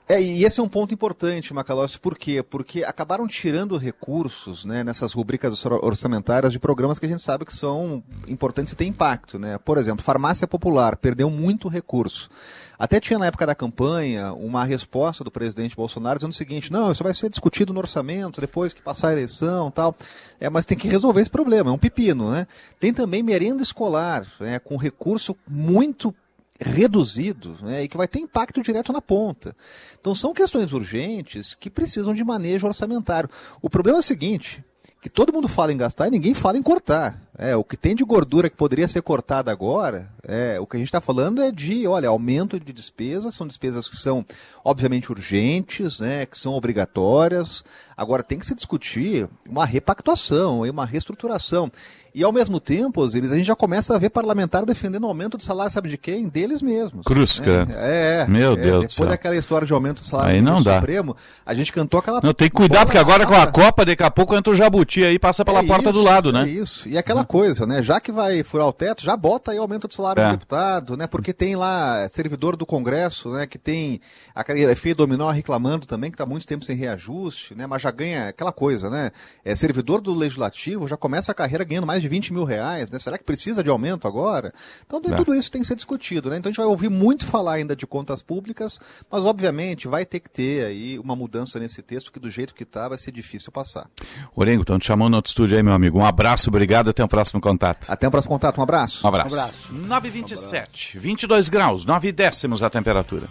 [0.09, 2.41] É, e esse é um ponto importante, Macalossi, por quê?
[2.41, 7.45] Porque acabaram tirando recursos né, nessas rubricas or- orçamentárias de programas que a gente sabe
[7.45, 9.37] que são importantes e têm impacto.
[9.37, 9.59] Né?
[9.59, 12.31] Por exemplo, farmácia popular perdeu muito recurso.
[12.79, 16.93] Até tinha na época da campanha uma resposta do presidente Bolsonaro dizendo o seguinte: não,
[16.93, 19.97] isso vai ser discutido no orçamento depois que passar a eleição tal.
[20.39, 22.31] É, mas tem que resolver esse problema, é um pepino.
[22.31, 22.47] Né?
[22.79, 26.15] Tem também merenda escolar, né, com recurso muito
[26.61, 29.57] reduzido né, e que vai ter impacto direto na ponta.
[30.01, 33.31] Então são questões urgentes que precisam de manejo orçamentário.
[33.61, 34.65] O problema é o seguinte,
[35.07, 37.23] que todo mundo fala em gastar e ninguém fala em cortar.
[37.39, 40.81] É, o que tem de gordura que poderia ser cortada agora, é, o que a
[40.81, 44.27] gente está falando é de, olha, aumento de despesas, são despesas que são,
[44.65, 47.63] obviamente, urgentes, né, que são obrigatórias.
[47.97, 51.71] Agora tem que se discutir uma repactuação e uma reestruturação.
[52.17, 55.37] E ao mesmo tempo, Osiris, a gente já começa a ver parlamentar defendendo o aumento
[55.37, 56.27] de salário, sabe de quem?
[56.31, 57.05] Deles mesmos.
[57.05, 57.69] Cruz, cara.
[57.75, 58.27] É, é.
[58.27, 59.07] Meu é, Deus do Depois céu.
[59.07, 60.77] daquela história de aumento do salário Aí do não dá.
[60.77, 62.23] Supremo, a gente cantou aquela.
[62.23, 65.05] Não, tem que cuidar, porque agora com a Copa, daqui a pouco entra o Jabuti
[65.05, 66.49] aí, passa pela É porta isso, do lado, é né?
[66.49, 66.89] isso.
[66.89, 67.83] E aquela coisa, né?
[67.83, 70.27] Já que vai furar o teto, já bota aí aumento do salário É.
[70.29, 71.07] do deputado, né?
[71.07, 73.47] Porque tem lá servidor do Congresso, né?
[73.47, 74.01] Que tem
[74.35, 77.67] aquele efeito dominó reclamando também, que está muito tempo sem reajuste, né?
[77.67, 79.11] Mas já ganha aquela coisa, né?
[79.45, 82.99] É servidor do Legislativo, já começa a carreira ganhando mais de 20 mil reais, né?
[82.99, 84.53] Será que precisa de aumento agora?
[84.87, 85.17] Então tem É.
[85.17, 86.37] tudo isso tem que ser discutido, né?
[86.39, 88.79] Então a gente vai ouvir muito falar ainda de contas públicas,
[89.11, 92.65] mas obviamente vai ter que ter aí uma mudança nesse texto que do jeito que
[92.65, 93.89] tá vai ser difícil passar.
[94.35, 95.99] Orengo, estão te chamando no outro estúdio aí, meu amigo.
[95.99, 97.87] Um abraço, obrigado, até o próximo contato.
[97.89, 99.05] Até o próximo contato, um abraço.
[99.05, 99.73] Um abraço.
[99.75, 103.29] 9h27, 22 graus, 9 décimos a temperatura.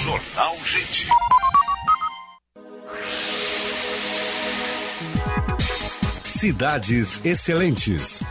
[0.00, 1.06] Jornal Gente.
[6.44, 8.22] Cidades Excelentes.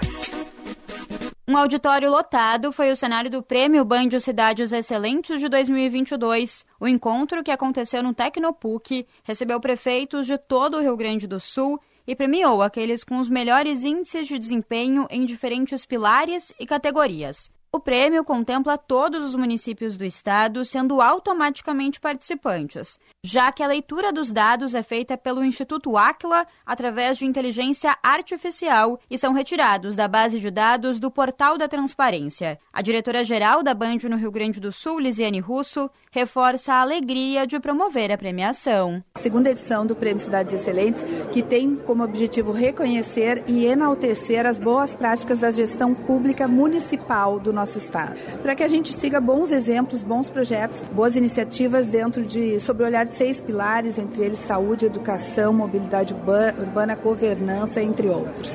[1.48, 6.64] Um auditório lotado foi o cenário do Prêmio Bandio Cidades Excelentes de 2022.
[6.80, 11.82] O encontro, que aconteceu no Tecnopuc, recebeu prefeitos de todo o Rio Grande do Sul
[12.06, 17.50] e premiou aqueles com os melhores índices de desempenho em diferentes pilares e categorias.
[17.72, 24.12] O prêmio contempla todos os municípios do estado, sendo automaticamente participantes, já que a leitura
[24.12, 30.10] dos dados é feita pelo Instituto Aquila através de inteligência artificial e são retirados da
[30.10, 32.60] base de dados do Portal da Transparência.
[32.74, 37.58] A diretora-geral da Band no Rio Grande do Sul, Lisiane Russo, reforça a alegria de
[37.62, 39.02] promover a premiação.
[39.16, 44.94] Segunda edição do Prêmio Cidades Excelentes, que tem como objetivo reconhecer e enaltecer as boas
[44.96, 50.04] práticas da gestão pública municipal do nosso estado, para que a gente siga bons exemplos,
[50.04, 54.86] bons projetos, boas iniciativas dentro de sob o olhar de seis pilares, entre eles saúde,
[54.86, 58.52] educação, mobilidade urba- urbana, governança, entre outros.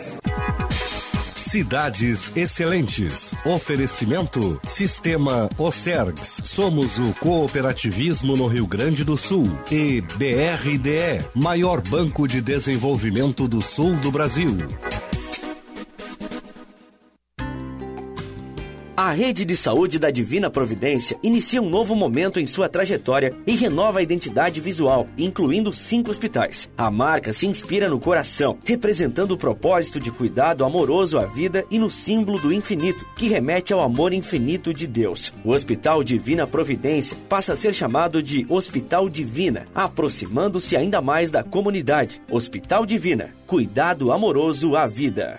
[1.35, 3.33] Cidades Excelentes.
[3.45, 6.43] Oferecimento Sistema Ocergs.
[6.45, 9.45] Somos o cooperativismo no Rio Grande do Sul.
[9.71, 14.59] E BRDE, maior banco de desenvolvimento do sul do Brasil.
[18.99, 23.55] A rede de saúde da Divina Providência inicia um novo momento em sua trajetória e
[23.55, 26.69] renova a identidade visual, incluindo cinco hospitais.
[26.77, 31.79] A marca se inspira no coração, representando o propósito de cuidado amoroso à vida e
[31.79, 35.33] no símbolo do infinito, que remete ao amor infinito de Deus.
[35.45, 41.45] O Hospital Divina Providência passa a ser chamado de Hospital Divina, aproximando-se ainda mais da
[41.45, 42.21] comunidade.
[42.29, 45.39] Hospital Divina, cuidado amoroso à vida.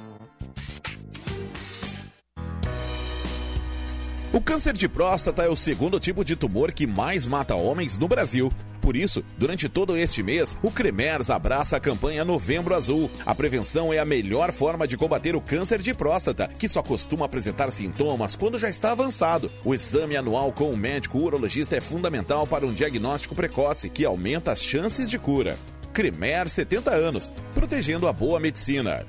[4.33, 8.07] O câncer de próstata é o segundo tipo de tumor que mais mata homens no
[8.07, 8.49] Brasil.
[8.79, 13.11] Por isso, durante todo este mês, o Cremers abraça a campanha Novembro Azul.
[13.25, 17.25] A prevenção é a melhor forma de combater o câncer de próstata, que só costuma
[17.25, 19.51] apresentar sintomas quando já está avançado.
[19.65, 24.53] O exame anual com o médico urologista é fundamental para um diagnóstico precoce, que aumenta
[24.53, 25.57] as chances de cura.
[25.91, 29.05] Cremer 70 anos, protegendo a boa medicina.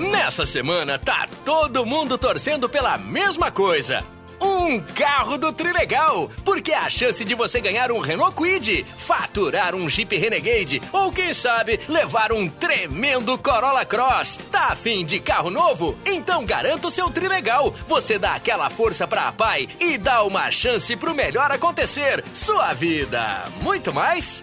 [0.00, 4.02] Nessa semana tá todo mundo torcendo pela mesma coisa.
[4.40, 9.86] Um carro do Trilegal, porque a chance de você ganhar um Renault Quid, faturar um
[9.90, 14.38] Jeep Renegade ou quem sabe levar um tremendo Corolla Cross.
[14.50, 15.94] Tá afim de carro novo?
[16.06, 17.74] Então garanta o seu Trilegal.
[17.86, 22.24] Você dá aquela força pra pai e dá uma chance pro melhor acontecer.
[22.32, 23.44] Sua vida.
[23.60, 24.42] Muito mais?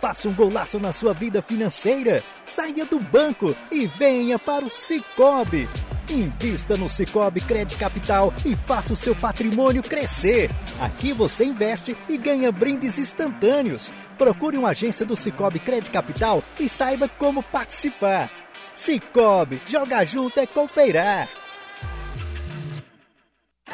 [0.00, 2.22] Faça um golaço na sua vida financeira.
[2.44, 5.68] Saia do banco e venha para o Cicobi.
[6.08, 10.50] Invista no Cicobi Crédito Capital e faça o seu patrimônio crescer.
[10.80, 13.92] Aqui você investe e ganha brindes instantâneos.
[14.16, 18.30] Procure uma agência do Cicobi Crédito Capital e saiba como participar.
[18.74, 21.28] Cicobi, jogar junto é cooperar.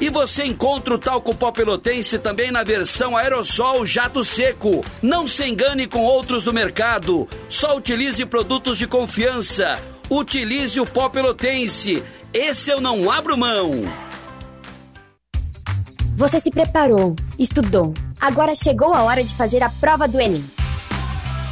[0.00, 4.84] E você encontra o talco pó pelotense também na versão aerossol jato seco.
[5.02, 7.28] Não se engane com outros do mercado.
[7.48, 9.80] Só utilize produtos de confiança.
[10.08, 12.02] Utilize o pó pelotense.
[12.32, 13.72] Esse eu não abro mão.
[16.16, 17.94] Você se preparou, estudou.
[18.20, 20.44] Agora chegou a hora de fazer a prova do Enem.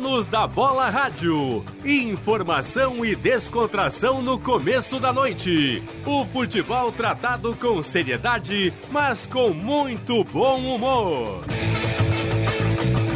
[0.00, 1.62] Donos da Bola Rádio.
[1.84, 5.82] Informação e descontração no começo da noite.
[6.06, 11.44] O futebol tratado com seriedade, mas com muito bom humor.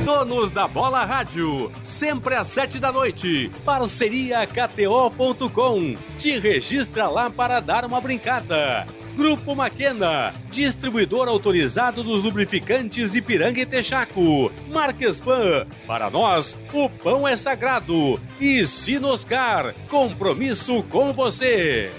[0.05, 3.51] Donos da Bola Rádio, sempre às sete da noite.
[3.65, 5.97] Parceria KTO.com.
[6.19, 8.87] Te registra lá para dar uma brincada.
[9.17, 14.51] Grupo Maquena, distribuidor autorizado dos lubrificantes Ipiranga e Texaco.
[14.69, 18.21] Marquespan, para nós, o pão é sagrado.
[18.41, 21.93] E Sinoscar, compromisso com você.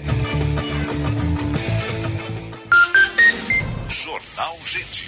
[3.88, 5.06] Jornal Gente.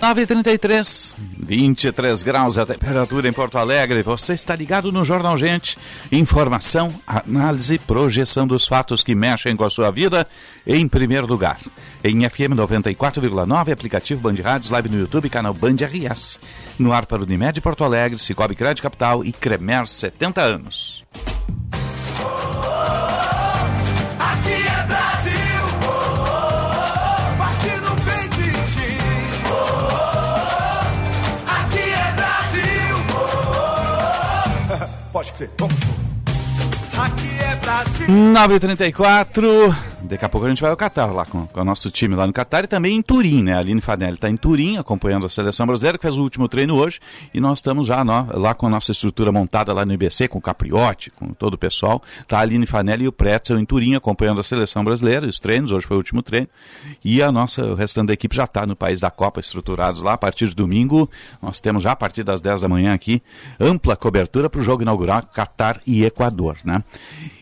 [0.00, 1.14] Nove trinta e três.
[1.54, 4.02] 23 graus a temperatura em Porto Alegre.
[4.02, 5.76] Você está ligado no Jornal Gente.
[6.10, 10.26] Informação, análise, projeção dos fatos que mexem com a sua vida
[10.66, 11.60] em primeiro lugar.
[12.02, 16.40] Em FM 94,9, aplicativo Band Rádios, live no YouTube, canal Band RS.
[16.78, 21.04] No ar para o Unimed Porto Alegre, Cicobi Crédito Capital e Cremer 70 anos.
[35.22, 35.80] Pode crer, vamos
[36.98, 37.31] Aqui é Brasil.
[38.08, 39.92] 9h34.
[40.02, 42.26] Daqui a pouco a gente vai ao Catar lá com, com o nosso time lá
[42.26, 43.54] no Catar e também em Turim, né?
[43.54, 46.76] A Aline Fanelli está em Turim acompanhando a seleção brasileira, que fez o último treino
[46.76, 46.98] hoje.
[47.32, 50.42] E nós estamos já lá com a nossa estrutura montada lá no IBC, com o
[50.42, 52.02] Capriotti, com todo o pessoal.
[52.26, 55.70] Tá a Aline Fanelli e o Pretzel em Turim acompanhando a seleção brasileira, os treinos.
[55.70, 56.48] Hoje foi o último treino.
[57.04, 60.14] E a nossa, o restante da equipe já está no país da Copa, estruturados lá.
[60.14, 61.08] A partir de domingo,
[61.40, 63.22] nós temos já a partir das 10 da manhã aqui,
[63.60, 66.82] ampla cobertura para o jogo inaugural Catar e Equador, né?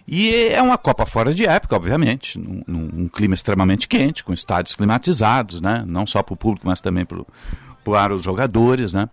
[0.07, 4.75] E é uma Copa fora de época, obviamente, num, num clima extremamente quente, com estádios
[4.75, 5.85] climatizados, né?
[5.87, 9.09] Não só para o público, mas também para os jogadores, né?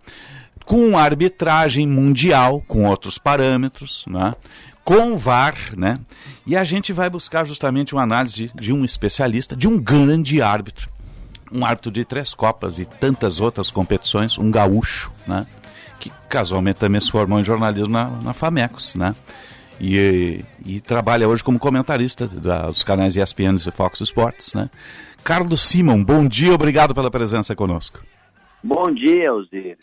[0.64, 4.34] Com arbitragem mundial, com outros parâmetros, né?
[4.84, 5.98] Com VAR, né?
[6.46, 10.40] E a gente vai buscar justamente uma análise de, de um especialista, de um grande
[10.40, 10.90] árbitro,
[11.52, 15.46] um árbitro de três Copas e tantas outras competições, um gaúcho, né?
[16.00, 19.14] Que casualmente também se formou em jornalismo na, na Famecos, né?
[19.80, 24.68] E, e trabalha hoje como comentarista da, dos canais ESPN e Fox Sports, né?
[25.24, 28.00] Carlos Simon, bom dia, obrigado pela presença conosco.
[28.62, 29.78] Bom dia, Alzir.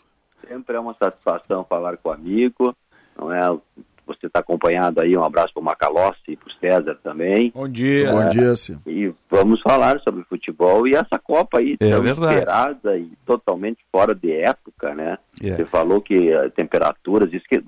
[0.46, 2.74] Sempre é uma satisfação falar com o amigo,
[3.18, 3.56] não é?
[4.06, 7.50] Você está acompanhado aí, um abraço para o Macalossi e para o César também.
[7.52, 8.08] Bom dia.
[8.08, 8.78] É, Bom dia, sim.
[8.86, 12.38] E vamos falar sobre futebol e essa Copa aí É tão verdade.
[12.38, 15.18] esperada e totalmente fora de época, né?
[15.40, 17.60] Você falou que uh, temperaturas, isso que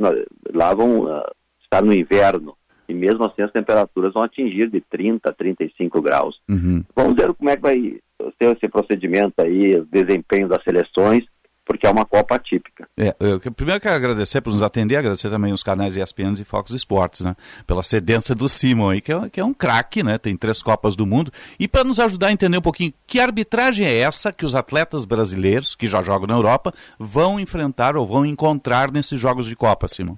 [0.55, 1.23] lá vão uh,
[1.69, 2.57] estar no inverno,
[2.89, 6.41] e mesmo assim as temperaturas vão atingir de 30 a 35 graus.
[6.49, 6.83] Uhum.
[6.97, 7.99] Vamos ver como é que vai
[8.41, 11.25] ser esse procedimento aí, o desempenho das seleções,
[11.69, 12.89] porque é uma Copa atípica.
[12.97, 16.73] É, eu primeiro quero agradecer por nos atender, agradecer também os canais ESPN e Fox
[16.73, 17.37] Esportes, né?
[17.67, 20.17] Pela cedência do Simon aí, que é, que é um craque, né?
[20.17, 21.31] Tem três Copas do Mundo.
[21.61, 25.05] E para nos ajudar a entender um pouquinho, que arbitragem é essa que os atletas
[25.05, 29.89] brasileiros, que já jogam na Europa, vão enfrentar ou vão encontrar nesses jogos de Copa,
[29.89, 30.17] Simon?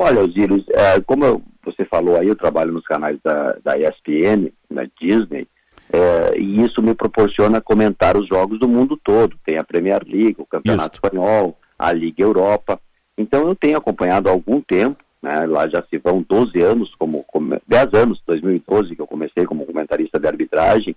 [0.00, 4.86] Olha, Osiris, é, como você falou aí, eu trabalho nos canais da, da ESPN, na
[5.00, 5.48] Disney,
[5.92, 9.36] é, e isso me proporciona comentar os jogos do mundo todo.
[9.44, 10.94] Tem a Premier League, o Campeonato.
[10.94, 12.80] Espanhol, a Liga Europa.
[13.16, 17.24] Então eu tenho acompanhado há algum tempo, né, lá já se vão 12 anos, como,
[17.24, 20.94] como 10 anos, 2012 que eu comecei como comentarista de arbitragem,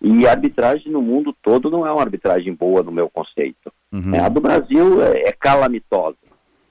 [0.00, 3.72] e a arbitragem no mundo todo não é uma arbitragem boa no meu conceito.
[3.90, 4.14] Uhum.
[4.14, 6.25] É, a do Brasil é, é calamitosa.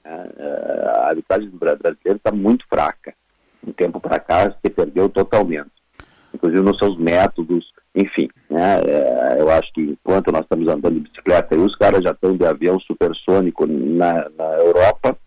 [0.06, 3.14] Né, é, a arbitragem do brasileiro está muito fraca.
[3.66, 5.76] Um tempo para cá se perdeu totalmente
[6.36, 8.28] inclusive nos seus métodos, enfim.
[8.48, 8.80] Né?
[8.86, 12.36] É, eu acho que enquanto nós estamos andando de bicicleta, e os caras já estão
[12.36, 15.18] de avião supersônico na, na Europa,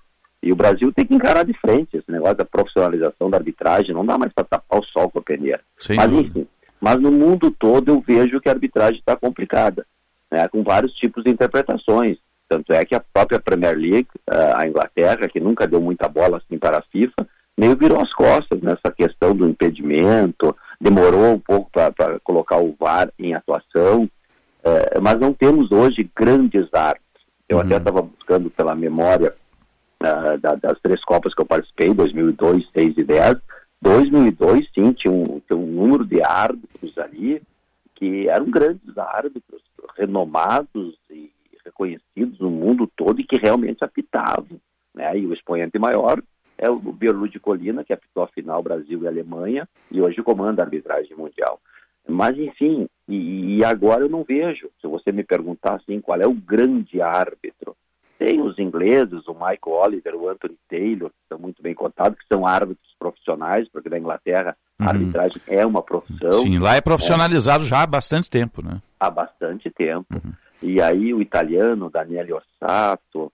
[0.41, 4.05] e o Brasil tem que encarar de frente esse negócio da profissionalização da arbitragem, não
[4.05, 5.59] dá mais para tapar o sol com a peneira.
[5.77, 6.47] Sim, mas enfim,
[6.79, 9.85] mas no mundo todo eu vejo que a arbitragem está complicada,
[10.31, 12.17] né, com vários tipos de interpretações.
[12.49, 16.57] Tanto é que a própria Premier League, a Inglaterra, que nunca deu muita bola assim
[16.57, 22.19] para a FIFA, meio virou as costas nessa questão do impedimento, demorou um pouco para
[22.23, 24.09] colocar o VAR em atuação,
[24.63, 27.23] é, mas não temos hoje grandes árbitros.
[27.47, 27.63] Eu uhum.
[27.63, 29.35] até estava buscando pela memória
[30.03, 33.35] uh, da, das três Copas que eu participei, 2002, 6 e 10.
[33.81, 37.41] 2002, sim, tinha um, tinha um número de árbitros ali
[37.95, 39.61] que eram grandes árbitros,
[39.97, 41.31] renomados e
[41.69, 44.59] reconhecidos no mundo todo e que realmente apitavam.
[44.93, 45.17] Né?
[45.17, 46.21] E o expoente maior
[46.57, 50.65] é o Berlude Colina, que apitou a final Brasil e Alemanha, e hoje comanda a
[50.65, 51.59] arbitragem mundial.
[52.07, 54.69] Mas, enfim, e, e, agora eu não vejo.
[54.81, 57.75] Se você me perguntar assim, qual é o grande árbitro?
[58.17, 62.25] Tem os ingleses, o Michael Oliver, o Anthony Taylor, que são muito bem contados, que
[62.31, 64.89] são árbitros profissionais, porque na Inglaterra a uhum.
[64.89, 66.33] arbitragem é uma profissão.
[66.33, 68.81] Sim, lá é profissionalizado é, já há bastante tempo, né?
[68.99, 70.13] Há bastante tempo.
[70.13, 70.33] Uhum.
[70.61, 73.31] E aí o italiano, Daniele Ossato,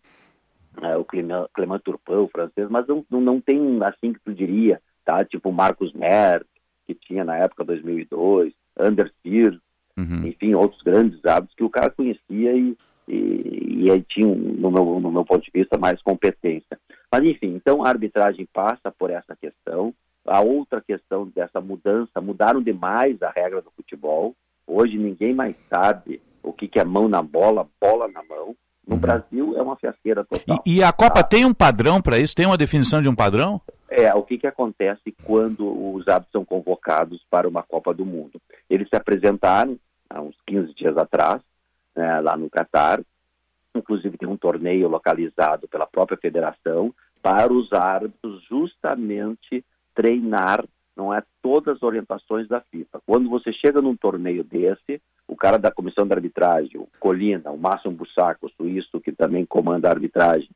[0.82, 4.82] é, o Clement, Turpin, o francês, mas não, não, não tem assim que tu diria,
[5.04, 5.24] tá?
[5.24, 6.46] Tipo Marcos Merck,
[6.86, 9.58] que tinha na época 2002, Anders Sears,
[9.98, 10.28] uhum.
[10.28, 15.00] enfim, outros grandes hábitos que o cara conhecia e, e, e aí tinha, no meu,
[15.00, 16.78] no meu ponto de vista, mais competência.
[17.12, 19.94] Mas enfim, então a arbitragem passa por essa questão.
[20.28, 24.36] A outra questão dessa mudança, mudaram demais a regra do futebol.
[24.68, 28.56] Hoje ninguém mais sabe o que, que é mão na bola, bola na mão.
[28.88, 29.02] No uhum.
[29.02, 30.62] Brasil é uma fiasqueira total.
[30.66, 31.24] E, e a Copa tá?
[31.24, 32.36] tem um padrão para isso?
[32.36, 33.60] Tem uma definição de um padrão?
[33.90, 35.66] É, o que, que acontece quando
[35.96, 38.40] os árbitros são convocados para uma Copa do Mundo?
[38.70, 39.78] Eles se apresentaram
[40.10, 41.42] há uns 15 dias atrás,
[41.96, 43.02] né, lá no Catar,
[43.76, 49.66] inclusive tem um torneio localizado pela própria federação para os árbitros justamente
[49.96, 50.64] treinar
[50.96, 53.02] não é todas as orientações da FIFA.
[53.06, 57.58] Quando você chega num torneio desse, o cara da comissão de arbitragem, o Colina, o
[57.58, 60.50] Márcio Bussaco, o suíço que também comanda a arbitragem,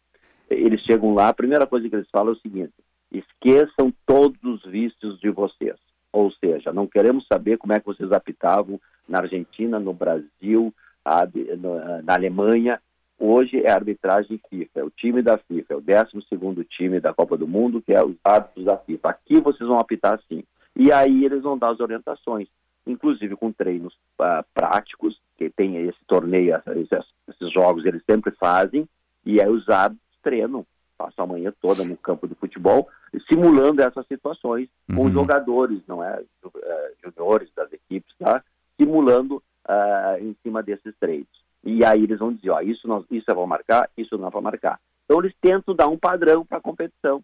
[0.50, 2.74] eles chegam lá, a primeira coisa que eles falam é o seguinte:
[3.12, 5.76] esqueçam todos os vícios de vocês.
[6.12, 10.74] Ou seja, não queremos saber como é que vocês apitavam na Argentina, no Brasil,
[12.04, 12.82] na Alemanha.
[13.20, 17.14] Hoje é a arbitragem FIFA, é o time da FIFA, é o 12 time da
[17.14, 19.10] Copa do Mundo, que é os árbitros da FIFA.
[19.10, 20.44] Aqui vocês vão apitar assim.
[20.76, 22.48] E aí eles vão dar as orientações
[22.90, 28.88] inclusive com treinos uh, práticos, que tem esse torneio, esses, esses, jogos eles sempre fazem,
[29.26, 30.66] e aí os árbitros treinam,
[30.98, 32.90] passam a manhã toda no campo de futebol,
[33.32, 34.96] simulando essas situações uhum.
[34.96, 36.52] com os jogadores, não é, uh,
[37.04, 38.44] juniores das equipes, tá?
[38.80, 41.39] simulando uh, em cima desses treinos.
[41.64, 44.42] E aí eles vão dizer, ó, isso, nós, isso é para marcar, isso não para
[44.42, 44.80] marcar.
[45.06, 47.24] Então eles tentam dar um padrão para a competição.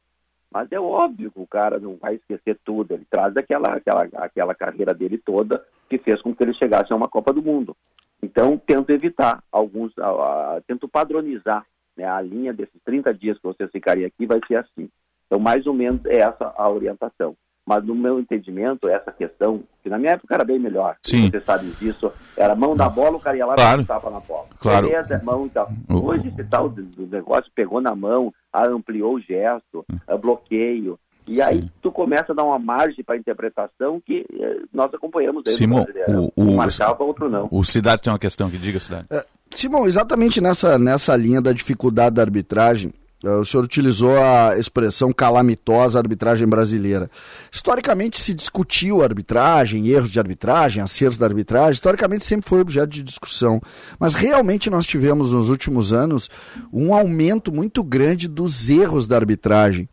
[0.51, 2.93] Mas é óbvio que o cara não vai esquecer tudo.
[2.93, 6.95] Ele traz aquela, aquela, aquela carreira dele toda que fez com que ele chegasse a
[6.95, 7.75] uma Copa do Mundo.
[8.23, 11.65] Então, tento evitar alguns, uh, tento padronizar
[11.95, 14.89] né, a linha desses 30 dias que você ficaria aqui vai ser assim.
[15.27, 17.35] Então, mais ou menos é essa a orientação.
[17.65, 21.29] Mas no meu entendimento, essa questão, que na minha época era bem melhor, Sim.
[21.31, 23.81] você sabe disso, era mão da bola, o cara ia lá claro.
[23.81, 24.45] e tapa na bola.
[24.59, 24.87] Claro.
[24.87, 25.71] Beleza, mão e tal.
[25.89, 30.17] Hoje, esse tal do negócio pegou na mão, ampliou o gesto, hum.
[30.17, 31.69] bloqueio, e aí Sim.
[31.81, 35.43] tu começa a dar uma margem para interpretação que eh, nós acompanhamos.
[35.47, 37.47] Simão, o, o, um marcava, outro não.
[37.49, 39.07] O Cidade tem uma questão que diga, Cidade.
[39.09, 42.91] É, Simão, exatamente nessa, nessa linha da dificuldade da arbitragem,
[43.25, 47.09] o senhor utilizou a expressão calamitosa arbitragem brasileira.
[47.51, 53.03] Historicamente se discutiu arbitragem, erros de arbitragem, acertos da arbitragem, historicamente sempre foi objeto de
[53.03, 53.61] discussão.
[53.99, 56.29] Mas realmente nós tivemos nos últimos anos
[56.71, 59.89] um aumento muito grande dos erros da arbitragem.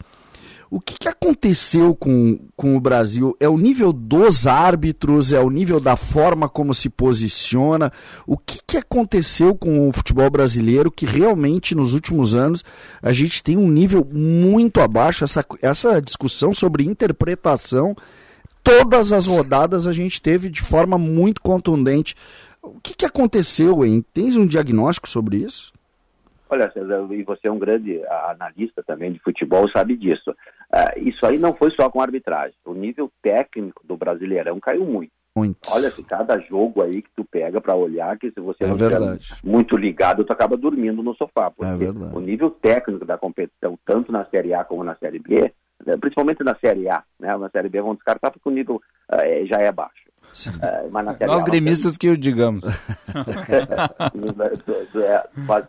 [0.72, 3.36] O que, que, aconteceu com, com o Brasil?
[3.38, 5.30] É o nível dos árbitros?
[5.30, 7.92] É o nível da forma como se posiciona?
[8.26, 12.64] O que, que aconteceu com o futebol brasileiro que realmente nos últimos anos
[13.02, 15.24] a gente tem um nível muito abaixo?
[15.24, 17.94] Essa, essa discussão sobre interpretação,
[18.64, 22.16] todas as rodadas a gente teve de forma muito contundente.
[22.62, 24.02] O que, que aconteceu, hein?
[24.14, 25.70] Tens um diagnóstico sobre isso?
[26.53, 30.32] Olha, César, e você é um grande analista também de futebol, sabe disso.
[30.70, 32.55] Uh, isso aí não foi só com arbitragem.
[32.66, 35.11] O nível técnico do Brasileirão caiu muito.
[35.34, 35.57] Muito.
[35.68, 38.76] Olha, se cada jogo aí que tu pega para olhar, que se você é não
[38.76, 41.50] estiver muito ligado, tu acaba dormindo no sofá.
[41.50, 45.50] Porque é o nível técnico da competição, tanto na Série A como na Série B,
[45.86, 47.34] né, principalmente na Série A, né?
[47.34, 50.03] Na Série B vão descartar porque o nível uh, já é baixo.
[50.46, 52.64] Uh, mas na série Nós a, gremistas que o digamos.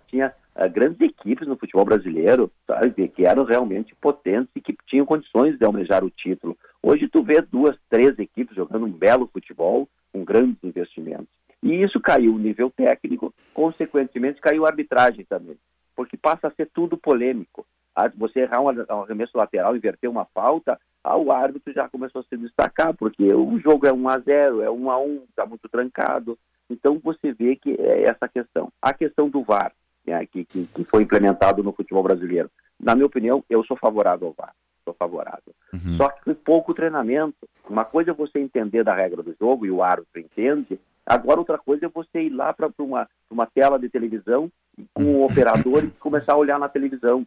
[0.10, 5.06] tinha uh, grandes equipes no futebol brasileiro, sabe, que eram realmente potentes e que tinham
[5.06, 6.58] condições de almejar o título.
[6.82, 11.28] Hoje tu vê duas, três equipes jogando um belo futebol com grandes investimentos.
[11.62, 15.58] E isso caiu o nível técnico, consequentemente caiu a arbitragem também,
[15.96, 17.66] porque passa a ser tudo polêmico.
[17.96, 22.24] Ah, você errar um arremesso lateral, inverter uma falta, ah, o árbitro já começou a
[22.24, 25.70] se destacar, porque o jogo é 1 a 0 é 1 a 1 está muito
[25.70, 26.38] trancado.
[26.70, 28.72] Então você vê que é essa questão.
[28.82, 29.72] A questão do VAR,
[30.06, 32.50] né, que, que, que, foi implementado no futebol brasileiro.
[32.80, 34.54] Na minha opinião, eu sou favorável ao VAR.
[34.84, 35.54] Sou favorável.
[35.74, 35.98] Uhum.
[35.98, 37.48] Só que com pouco treinamento.
[37.70, 40.80] Uma coisa é você entender da regra do jogo e o árbitro entende.
[41.06, 44.52] Agora, outra coisa é você ir lá para uma, uma tela de televisão
[44.94, 47.26] com o operador e começar a olhar na televisão.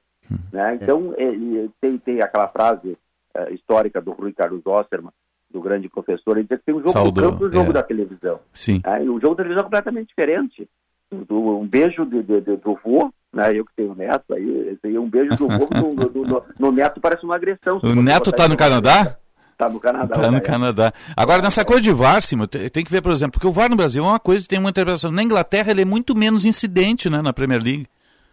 [0.52, 0.78] Né?
[0.80, 2.98] Então, é, tem, tem aquela frase
[3.34, 5.12] é, histórica do Rui Carlos Osterman,
[5.50, 7.70] do grande professor, ele diz que tem um jogo Saudou, do campo e um jogo
[7.70, 7.72] é.
[7.72, 8.40] da televisão.
[8.52, 8.82] Sim.
[8.84, 10.68] É, e o jogo da televisão é completamente diferente
[11.10, 13.56] do, um beijo de, de, de, do vô, né?
[13.56, 17.00] Eu que tenho neto aí, aí um beijo do vô no, no, no, no, neto
[17.00, 17.80] parece uma agressão.
[17.82, 19.16] O neto está no Canadá?
[19.52, 20.16] Está no Canadá.
[20.16, 20.92] Está no Canadá.
[21.16, 23.76] Agora, nessa coisa de VAR, Cimo, tem que ver, por exemplo, porque o VAR no
[23.76, 25.10] Brasil é uma coisa que tem uma interpretação.
[25.10, 27.86] Na Inglaterra, ele é muito menos incidente, né, na Premier League.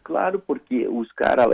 [0.04, 1.48] Claro, porque os caras.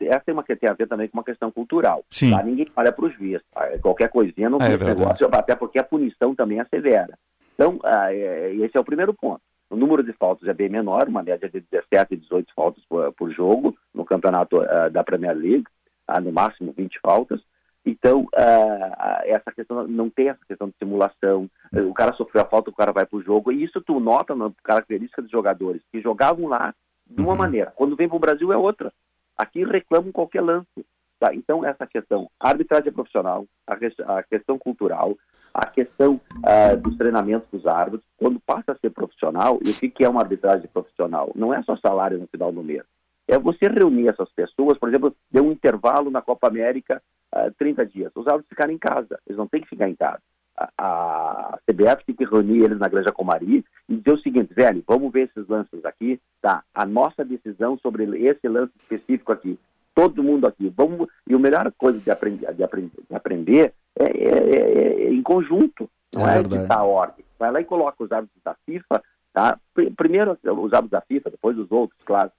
[0.00, 2.04] Essa é uma que tem a ver também com uma questão cultural.
[2.10, 2.32] Sim.
[2.32, 3.40] Lá ninguém olha para os juiz.
[3.80, 7.16] Qualquer coisinha não é, tem é negócio, até porque a punição também é severa.
[7.54, 9.40] Então, ah, é, esse é o primeiro ponto.
[9.72, 13.10] O número de faltas é bem menor, uma média de 17 e 18 faltas por,
[13.14, 15.64] por jogo no campeonato uh, da Premier League,
[16.10, 17.40] uh, no máximo 20 faltas.
[17.82, 21.48] Então, uh, essa questão não tem essa questão de simulação.
[21.72, 23.50] O cara sofreu a falta, o cara vai para o jogo.
[23.50, 26.74] E isso tu nota na característica dos jogadores, que jogavam lá
[27.06, 27.38] de uma uhum.
[27.38, 27.72] maneira.
[27.74, 28.92] Quando vem para o Brasil é outra.
[29.38, 30.84] Aqui reclamam qualquer lance.
[31.18, 31.34] Tá?
[31.34, 35.16] Então, essa questão, a arbitragem é profissional, a, a questão cultural,
[35.52, 39.88] a questão uh, dos treinamentos dos árbitros, quando passa a ser profissional, e o que,
[39.88, 41.30] que é uma arbitragem profissional?
[41.34, 42.82] Não é só salário no final do mês.
[43.28, 47.02] É você reunir essas pessoas, por exemplo, deu um intervalo na Copa América,
[47.34, 48.12] uh, ah, 30 dias.
[48.14, 50.20] Os árbitros ficarem em casa, eles não têm que ficar em casa.
[50.56, 54.84] A, a CBF tem que reunir eles na Granja Comari e dizer o seguinte, velho,
[54.86, 56.62] vamos ver esses lances aqui, tá?
[56.74, 59.58] A nossa decisão sobre esse lance específico aqui,
[59.94, 61.08] todo mundo aqui, vamos...
[61.26, 65.22] E a melhor coisa de, aprender, de, aprender, de aprender é, é, é, é, em
[65.22, 67.24] conjunto, não é, é editar a ordem.
[67.38, 69.58] Vai lá e coloca os árbitros da FIFA, tá?
[69.96, 72.30] Primeiro os árbitros da FIFA, depois os outros, claro.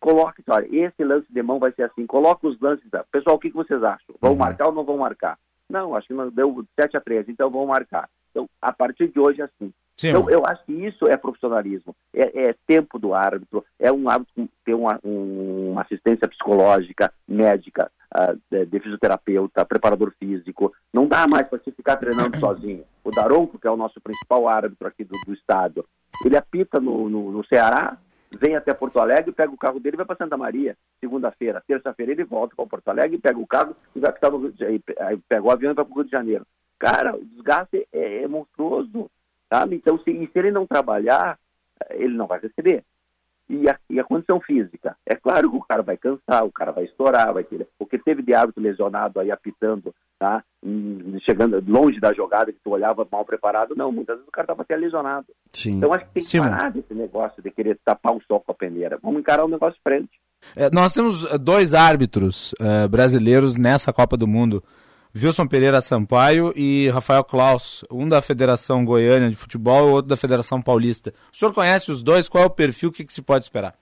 [0.00, 2.90] Coloque, olha, esse lance de mão vai ser assim, coloca os lances.
[2.90, 3.04] Da...
[3.04, 4.14] Pessoal, o que, que vocês acham?
[4.20, 4.38] Vão uhum.
[4.38, 5.38] marcar ou não vão marcar?
[5.68, 8.08] Não, acho que não deu 7 a 13, então vão marcar.
[8.30, 9.72] Então, a partir de hoje é assim.
[10.02, 10.08] Sim.
[10.08, 14.48] Então, eu acho que isso é profissionalismo, é, é tempo do árbitro, é um árbitro
[14.64, 20.72] ter uma, um, uma assistência psicológica, médica, uh, de, de, fisioterapeuta, preparador físico.
[20.92, 22.82] Não dá mais para você ficar treinando sozinho.
[23.04, 25.86] O Daronco, que é o nosso principal árbitro aqui do, do estado,
[26.24, 27.96] ele apita no, no, no Ceará,
[28.32, 31.62] vem até Porto Alegre, pega o carro dele e vai para Santa Maria, segunda-feira.
[31.64, 34.80] Terça-feira ele volta para Porto Alegre, pega o carro e vai tá no, aí
[35.28, 36.44] pega o avião e vai para o Rio de Janeiro.
[36.76, 39.08] Cara, o desgaste é, é monstruoso,
[39.52, 39.76] sabe?
[39.76, 41.38] Então, se, se ele não trabalhar,
[41.90, 42.82] ele não vai receber.
[43.50, 44.96] E a, e a, condição física.
[45.04, 47.68] É claro que o cara vai cansar, o cara vai estourar, vai ter.
[47.78, 50.42] Porque teve de hábito lesionado aí apitando, tá?
[51.26, 53.74] Chegando longe da jogada que tu olhava mal preparado.
[53.76, 55.26] Não, muitas vezes o cara estava até lesionado.
[55.52, 55.76] Sim.
[55.76, 58.54] Então acho que tem que parar desse negócio de querer tapar o sol com a
[58.54, 58.98] peneira.
[59.02, 60.18] Vamos encarar o negócio frente.
[60.56, 64.64] É, nós temos dois árbitros uh, brasileiros nessa Copa do Mundo.
[65.14, 70.08] Wilson Pereira Sampaio e Rafael Klaus, um da Federação Goiânia de Futebol e o outro
[70.08, 71.12] da Federação Paulista.
[71.32, 72.28] O senhor conhece os dois?
[72.28, 72.88] Qual é o perfil?
[72.88, 73.74] O que, que se pode esperar?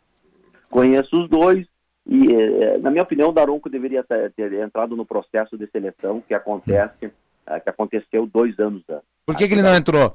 [0.69, 1.67] Conheço os dois
[2.07, 6.21] e, eh, na minha opinião, o Daronco deveria ter, ter, entrado no processo de seleção
[6.27, 7.13] que acontece,
[7.47, 9.05] eh, que aconteceu dois anos antes.
[9.25, 10.13] Por que, que ele não entrou?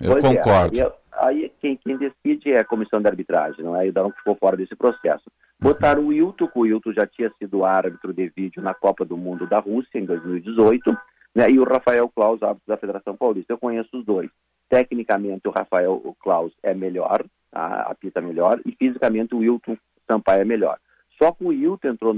[0.00, 0.80] Eu pois é, concordo.
[0.80, 3.86] É, aí, aí quem, quem, decide é a comissão de arbitragem, não é?
[3.86, 5.30] E o Daronco ficou fora desse processo.
[5.58, 9.46] Botaram o Wilton, o Wilton já tinha sido árbitro de vídeo na Copa do Mundo
[9.46, 10.96] da Rússia em 2018,
[11.34, 11.50] né?
[11.50, 13.52] e o Rafael Klaus, árbitro da Federação Paulista.
[13.52, 14.30] Eu conheço os dois.
[14.68, 20.44] Tecnicamente, o Rafael Klaus é melhor, a apita melhor, e fisicamente o Wilton Sampaio é
[20.44, 20.78] melhor.
[21.20, 22.14] Só que o Wilton entrou,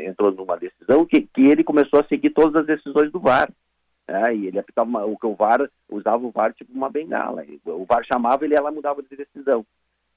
[0.00, 3.50] entrou numa decisão que, que ele começou a seguir todas as decisões do VAR.
[4.06, 7.44] É, e ele apitava uma, o que o VAR usava o VAR tipo uma bengala.
[7.66, 9.66] O VAR chamava ele ela mudava de decisão.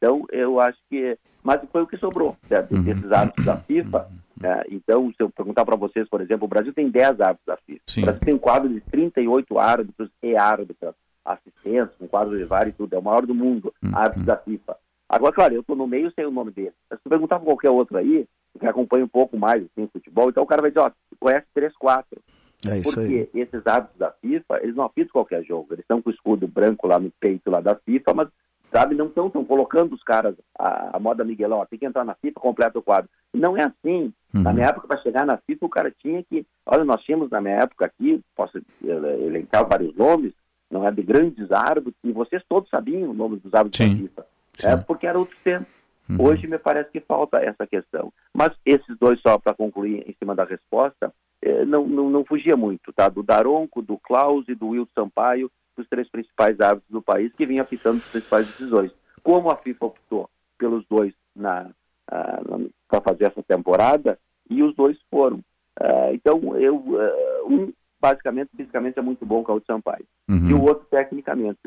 [0.02, 2.74] Então eu acho que, mas foi o que sobrou certo?
[2.74, 2.82] Uhum.
[2.82, 4.08] desses árbitros da FIFA.
[4.42, 4.64] Né?
[4.72, 7.82] Então se eu perguntar para vocês, por exemplo, o Brasil tem 10 árbitros da FIFA.
[7.86, 8.02] Sim.
[8.02, 12.68] O Brasil tem um quadro de 38 árbitros e árbitros, assistentes, um quadro de VAR
[12.68, 12.96] e tudo.
[12.96, 13.96] É o maior do mundo, uhum.
[13.96, 14.76] árbitros da FIFA.
[15.08, 16.74] Agora, claro, eu estou no meio sem o nome dele.
[16.92, 18.26] Se tu perguntar para qualquer outro aí,
[18.60, 21.76] que acompanha um pouco mais assim, futebol, então o cara vai dizer, ó, conhece três,
[21.76, 22.20] quatro.
[22.68, 23.42] É isso Porque aí.
[23.42, 25.68] esses árbitros da FIFA, eles não apitam qualquer jogo.
[25.72, 28.30] Eles estão com o escudo branco lá no peito lá da FIFA, mas,
[28.72, 32.16] sabe, não estão colocando os caras, a, a moda Miguelão, ó, tem que entrar na
[32.16, 33.10] FIFA, completa o quadro.
[33.34, 34.14] Não é assim.
[34.34, 34.42] Uhum.
[34.42, 36.46] Na minha época, para chegar na FIFA, o cara tinha que...
[36.66, 40.34] Olha, nós tínhamos na minha época aqui, posso elencar vários nomes,
[40.70, 43.96] não é de grandes árbitros, e vocês todos sabiam o nome dos árbitros Sim.
[43.96, 44.26] da FIFA.
[44.54, 44.68] Sim.
[44.68, 45.66] É porque era outro tempo.
[46.10, 46.18] Uhum.
[46.20, 48.12] Hoje me parece que falta essa questão.
[48.34, 52.58] Mas esses dois, só para concluir em cima da resposta, eh, não, não, não, fugia
[52.58, 53.08] muito, tá?
[53.08, 55.52] Do Daronco, do Klaus e do Wilton Sampaio,
[55.82, 58.92] os três principais árbitros do país que vinham apitando as principais decisões.
[59.24, 61.70] Como a FIFA optou pelos dois na,
[62.12, 64.18] uh, para fazer essa temporada,
[64.50, 65.38] e os dois foram.
[65.80, 70.50] Uh, então, eu, uh, um, basicamente, fisicamente é muito bom, que é o Sampaio, uhum.
[70.50, 71.60] e o outro, tecnicamente.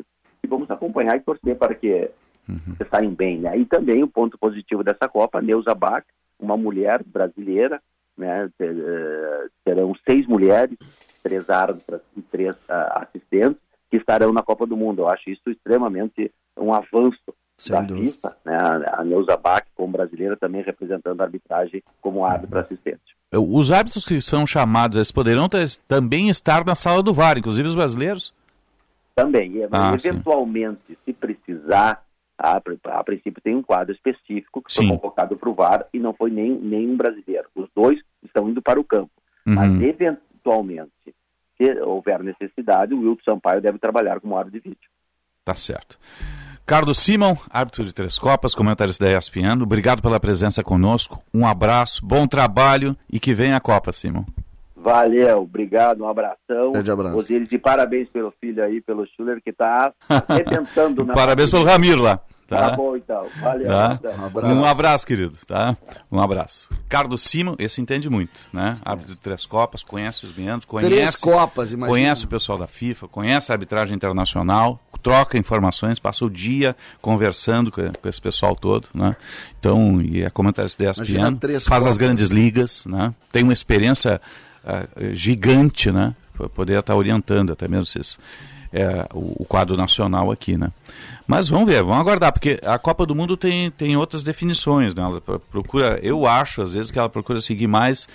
[0.43, 2.09] E vamos acompanhar e torcer para que
[2.47, 2.75] uhum.
[2.89, 3.39] saem bem.
[3.39, 3.57] Né?
[3.57, 6.05] E também o ponto positivo dessa Copa, Neuza Bach,
[6.39, 7.81] uma mulher brasileira,
[8.17, 8.49] né?
[8.59, 10.77] Eh, terão seis mulheres,
[11.23, 13.61] três árbitras e três uh, assistentes
[14.05, 15.01] estarão na Copa do Mundo.
[15.01, 18.11] Eu acho isso extremamente um avanço Sem da dúvida.
[18.11, 18.57] FIFA, né?
[18.93, 23.15] A Neuza Bach, como brasileira, também representando a arbitragem como árbitro assistente.
[23.33, 27.67] Os árbitros que são chamados, eles poderão ter, também estar na sala do VAR, inclusive
[27.67, 28.33] os brasileiros?
[29.15, 30.95] Também, ah, eventualmente, sim.
[31.05, 32.03] se precisar,
[32.37, 34.87] a, a, princípio tem um quadro específico que Sim.
[34.87, 37.47] foi convocado para o VAR e não foi nem, nem um brasileiro.
[37.55, 39.11] Os dois estão indo para o campo.
[39.47, 39.55] Uhum.
[39.55, 40.91] Mas, eventualmente,
[41.57, 44.89] se houver necessidade, o Wilton Sampaio deve trabalhar como árbitro de vídeo.
[45.43, 45.97] Tá certo.
[46.65, 51.21] Carlos Simon, árbitro de Três Copas, comentarista da ESPN, obrigado pela presença conosco.
[51.31, 54.25] Um abraço, bom trabalho e que venha a Copa, Simon.
[54.75, 56.71] Valeu, obrigado, um abração.
[56.71, 57.17] Grande abraço.
[57.17, 59.93] Osiris, e parabéns pelo filho aí, pelo Schuller, que está
[60.27, 62.19] arrebentando na Parabéns pelo Ramiro lá.
[62.47, 62.69] Tá?
[62.69, 63.27] tá bom, então.
[63.41, 63.67] Valeu.
[63.67, 63.99] Tá?
[64.03, 64.53] Um, abraço.
[64.53, 65.35] um abraço, querido.
[65.47, 65.75] Tá?
[66.11, 66.69] Um abraço.
[66.87, 68.73] Carlos Simon, esse entende muito, né?
[68.85, 70.93] Árbitro de três Copas, conhece os membros, conhece.
[70.93, 71.87] Três Copas, imagina.
[71.87, 77.71] Conhece o pessoal da FIFA, conhece a arbitragem internacional, troca informações, passa o dia conversando
[77.71, 79.15] com, com esse pessoal todo, né?
[79.59, 81.87] Então, e é comentarista da ESPN, faz Copas.
[81.87, 83.13] as grandes ligas, né?
[83.31, 84.21] Tem uma experiência
[84.63, 86.15] uh, gigante, né?
[86.37, 88.19] Para poder estar orientando até mesmo esses,
[88.75, 90.69] é, o, o, quadro nacional aqui, né?
[91.25, 95.01] Mas vamos ver, vamos aguardar, porque a Copa do Mundo tem, tem outras definições, né?
[95.01, 98.05] Ela procura, eu acho às vezes que ela procura seguir mais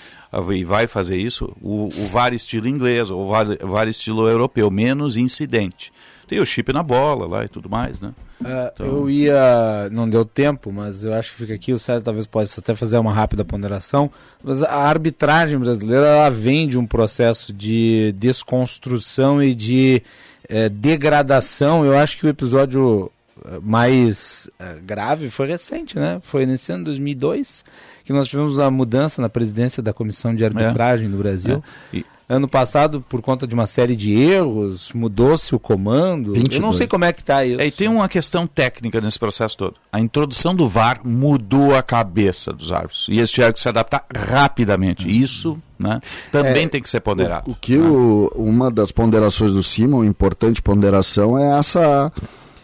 [0.52, 4.70] e vai fazer isso o, o VAR estilo inglês ou o VAR, VAR estilo europeu,
[4.70, 5.90] menos incidente.
[6.28, 8.12] Tem o chip na bola lá e tudo mais, né?
[8.40, 8.86] Uh, então...
[8.86, 9.88] Eu ia.
[9.90, 11.72] Não deu tempo, mas eu acho que fica aqui.
[11.72, 14.08] O César talvez possa até fazer uma rápida ponderação.
[14.40, 20.04] Mas a arbitragem brasileira ela vem de um processo de desconstrução e de
[20.48, 21.84] é, degradação.
[21.84, 23.10] Eu acho que o episódio
[23.44, 26.20] eh, mais é, grave foi recente, né?
[26.22, 27.64] Foi nesse ano 2002
[28.04, 31.08] que nós tivemos a mudança na presidência da comissão de arbitragem é.
[31.08, 31.62] no Brasil.
[31.92, 31.98] É.
[31.98, 36.32] E Ano passado, por conta de uma série de erros, mudou-se o comando.
[36.32, 36.54] 22.
[36.54, 37.60] Eu não sei como é que está isso.
[37.60, 39.74] É, e tem uma questão técnica nesse processo todo.
[39.90, 43.08] A introdução do VAR mudou a cabeça dos árbitros.
[43.08, 45.06] E eles tiveram que se adaptar rapidamente.
[45.06, 45.10] Uhum.
[45.10, 45.98] Isso né,
[46.30, 47.50] também é, tem que ser ponderado.
[47.50, 47.88] O, o que né?
[47.88, 52.12] o, uma das ponderações do Simon, importante ponderação, é essa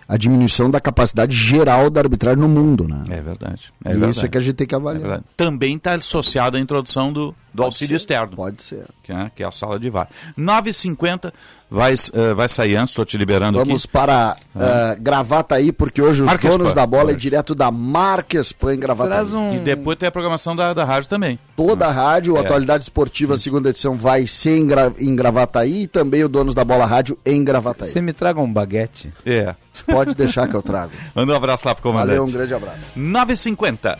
[0.09, 3.05] a diminuição da capacidade geral da arbitragem no mundo, né?
[3.09, 3.73] É verdade.
[3.85, 4.13] É e verdade.
[4.13, 5.19] isso é que a gente tem que avaliar.
[5.19, 8.37] É Também está associado à introdução do, do auxílio ser, externo.
[8.37, 8.87] Pode ser.
[9.03, 10.09] Que é, que é a sala de VAR.
[10.39, 11.33] 9h50
[11.71, 13.93] vai, uh, vai sair antes, estou te liberando Vamos aqui.
[13.93, 16.75] para uh, Gravataí, porque hoje os Marques donos Pan.
[16.75, 17.15] da bola hoje.
[17.15, 19.27] é direto da Marques Pan em Gravataí.
[19.35, 19.55] Um...
[19.55, 21.39] E depois tem a programação da, da rádio também.
[21.57, 22.37] toda a rádio.
[22.37, 22.41] É.
[22.41, 26.65] Atualidade Esportiva, segunda edição, vai ser em, Gra em Gravataí e também o Donos da
[26.65, 27.89] Bola Rádio em Gravataí.
[27.89, 29.13] Você me traga um baguete?
[29.25, 29.55] É.
[29.87, 30.93] Pode deixar que eu trago.
[31.15, 32.17] Manda um abraço lá pro comandante.
[32.17, 32.79] Valeu, um grande abraço.
[32.97, 33.99] 9h50.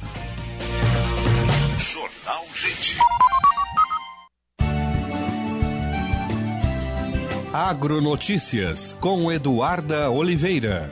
[7.53, 10.91] Agronotícias com Eduarda Oliveira.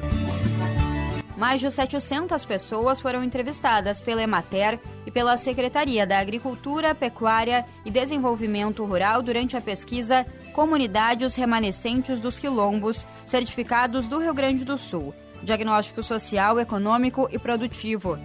[1.37, 7.91] Mais de 700 pessoas foram entrevistadas pela Emater e pela Secretaria da Agricultura, Pecuária e
[7.91, 15.13] Desenvolvimento Rural durante a pesquisa Comunidades Remanescentes dos Quilombos, certificados do Rio Grande do Sul,
[15.43, 18.17] diagnóstico social, econômico e produtivo.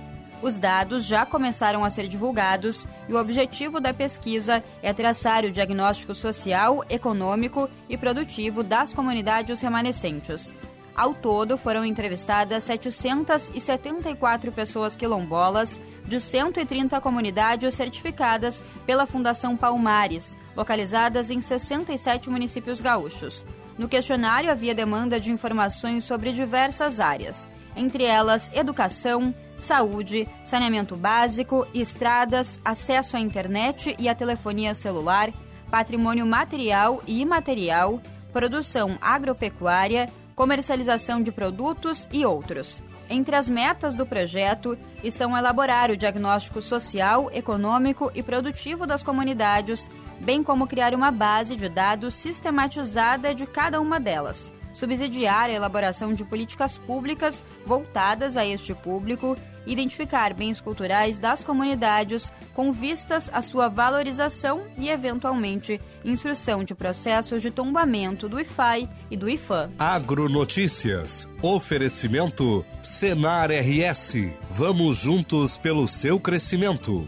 [0.42, 5.52] Os dados já começaram a ser divulgados e o objetivo da pesquisa é traçar o
[5.52, 10.54] diagnóstico social, econômico e produtivo das comunidades remanescentes.
[10.96, 21.30] Ao todo, foram entrevistadas 774 pessoas quilombolas de 130 comunidades certificadas pela Fundação Palmares, localizadas
[21.30, 23.46] em 67 municípios gaúchos.
[23.78, 31.68] No questionário havia demanda de informações sobre diversas áreas, entre elas educação, saúde, saneamento básico,
[31.74, 35.32] estradas, acesso à internet e à telefonia celular,
[35.70, 38.02] patrimônio material e imaterial,
[38.32, 42.82] produção agropecuária, comercialização de produtos e outros.
[43.10, 49.90] Entre as metas do projeto estão elaborar o diagnóstico social, econômico e produtivo das comunidades,
[50.22, 56.14] bem como criar uma base de dados sistematizada de cada uma delas, subsidiar a elaboração
[56.14, 63.42] de políticas públicas voltadas a este público, identificar bens culturais das comunidades com vistas à
[63.42, 69.70] sua valorização e, eventualmente, instrução de processos de tombamento do IFAI e do IFAM.
[69.78, 71.30] Agronotícias.
[71.42, 74.16] Oferecimento Senar RS.
[74.50, 77.08] Vamos juntos pelo seu crescimento.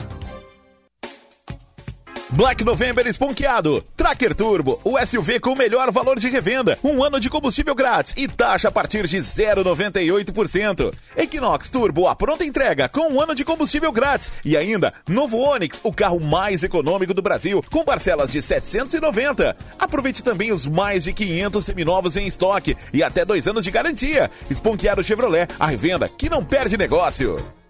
[2.31, 3.83] Black November esponqueado.
[3.97, 6.79] Tracker Turbo, o SUV com o melhor valor de revenda.
[6.81, 10.93] Um ano de combustível grátis e taxa a partir de 0,98%.
[11.17, 14.31] Equinox Turbo, a pronta entrega com um ano de combustível grátis.
[14.45, 19.53] E ainda, novo Onix, o carro mais econômico do Brasil, com parcelas de 790.
[19.77, 24.31] Aproveite também os mais de 500 seminovos em estoque e até dois anos de garantia.
[24.49, 27.60] Esponqueado Chevrolet, a revenda que não perde negócio.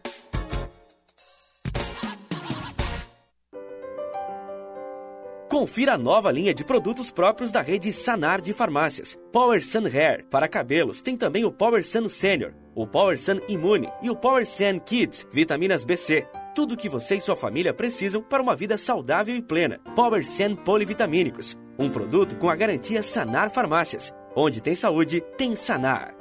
[5.52, 9.20] Confira a nova linha de produtos próprios da rede Sanar de farmácias.
[9.34, 13.90] Power Sun Hair para cabelos tem também o Power Sun Senior, o Power Sun Immune
[14.02, 16.26] e o Power Sun Kids, vitaminas BC.
[16.56, 19.82] Tudo o que você e sua família precisam para uma vida saudável e plena.
[19.94, 24.14] Power Sun Polivitamínicos, um produto com a garantia Sanar Farmácias.
[24.34, 26.21] Onde tem saúde, tem Sanar.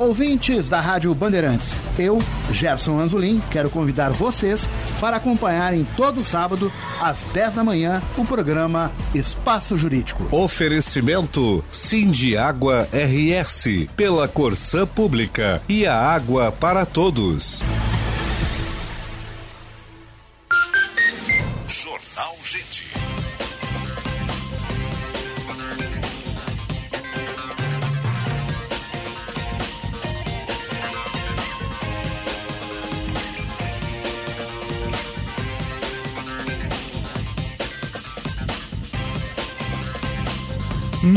[0.00, 2.20] Ouvintes da Rádio Bandeirantes, eu,
[2.50, 4.68] Gerson Anzolin, quero convidar vocês
[5.00, 10.26] para acompanharem todo sábado, às 10 da manhã, o programa Espaço Jurídico.
[10.30, 17.62] Oferecimento Cindy Água RS, pela Corsã Pública e a água para todos.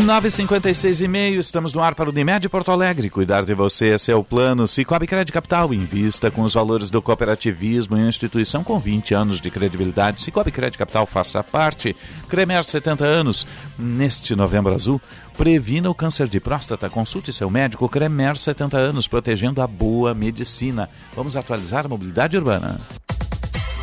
[0.06, 3.10] 956 e meio, estamos no ar para o Unimed Porto Alegre.
[3.10, 4.68] Cuidar de você, esse é o plano.
[4.68, 9.42] Cicobi Crédito Capital, invista com os valores do cooperativismo em uma instituição com 20 anos
[9.42, 10.22] de credibilidade.
[10.22, 11.96] Cicobi Crédito Capital, faça parte.
[12.30, 13.48] Cremer 70 anos,
[13.80, 15.02] neste novembro azul.
[15.36, 16.88] Previna o câncer de próstata.
[16.88, 20.88] Consulte seu médico Cremer 70 anos, protegendo a boa medicina.
[21.16, 22.80] Vamos atualizar a mobilidade urbana.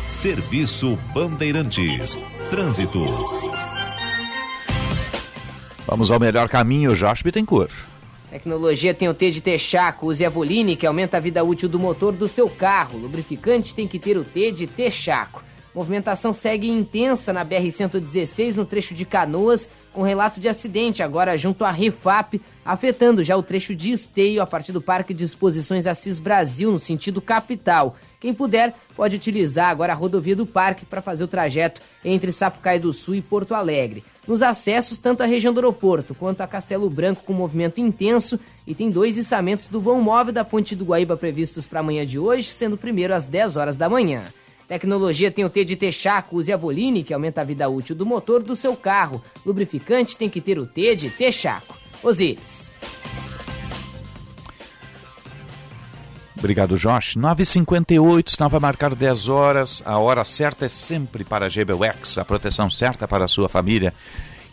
[0.07, 2.17] Serviço Bandeirantes.
[2.49, 3.03] Trânsito.
[5.85, 7.73] Vamos ao melhor caminho, Josh Bittencourt.
[8.29, 10.07] Tecnologia tem o T de Texaco.
[10.07, 12.97] Use a Voline, que aumenta a vida útil do motor do seu carro.
[12.97, 15.43] Lubrificante tem que ter o T de Texaco.
[15.75, 21.65] Movimentação segue intensa na BR-116, no trecho de Canoas, com relato de acidente agora junto
[21.65, 26.19] à Refap, afetando já o trecho de Esteio a partir do Parque de Exposições Assis
[26.19, 27.97] Brasil, no sentido capital.
[28.23, 32.79] Quem puder pode utilizar agora a rodovia do Parque para fazer o trajeto entre Sapucaí
[32.79, 34.01] do Sul e Porto Alegre.
[34.25, 38.73] Nos acessos, tanto a região do aeroporto quanto a Castelo Branco com movimento intenso e
[38.73, 42.47] tem dois içamentos do vão móvel da Ponte do Guaíba previstos para amanhã de hoje,
[42.47, 44.31] sendo o primeiro às 10 horas da manhã.
[44.69, 48.05] Tecnologia tem o T de Texaco, use a Voline, que aumenta a vida útil do
[48.05, 49.21] motor do seu carro.
[49.45, 51.77] Lubrificante tem que ter o T de Texaco.
[52.01, 52.71] Osíris.
[56.43, 57.15] Obrigado, Josh.
[57.15, 59.81] 9h58, estava a marcar 10 horas.
[59.85, 63.93] A hora certa é sempre para a GBUX, a proteção certa para a sua família.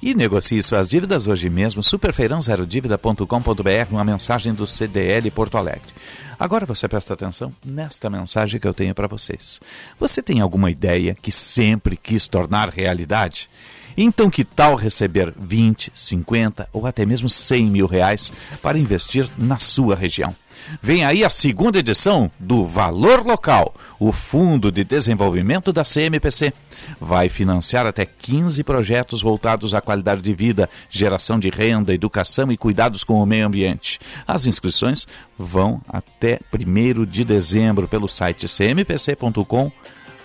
[0.01, 1.83] E negocie suas dívidas hoje mesmo.
[1.83, 5.91] Superfeirãozerodivída.com.br, uma mensagem do CDL Porto Alegre.
[6.39, 9.61] Agora você presta atenção nesta mensagem que eu tenho para vocês.
[9.99, 13.51] Você tem alguma ideia que sempre quis tornar realidade?
[13.97, 18.33] Então, que tal receber 20, 50 ou até mesmo 100 mil reais
[18.63, 20.37] para investir na sua região?
[20.83, 26.53] Vem aí a segunda edição do Valor Local, o Fundo de Desenvolvimento da CMPC.
[27.01, 32.57] Vai financiar até 15 projetos voltados à qualidade de vida, geração de renda, educação e
[32.57, 33.99] cuidados com o meio ambiente.
[34.27, 35.07] As inscrições
[35.39, 39.71] vão até 1 de dezembro pelo site cmpc.com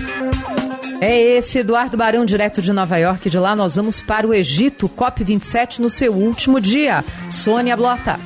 [1.00, 3.30] É esse Eduardo Barão, direto de Nova York.
[3.30, 7.06] De lá nós vamos para o Egito, COP27 no seu último dia.
[7.30, 8.20] Sônia Blota.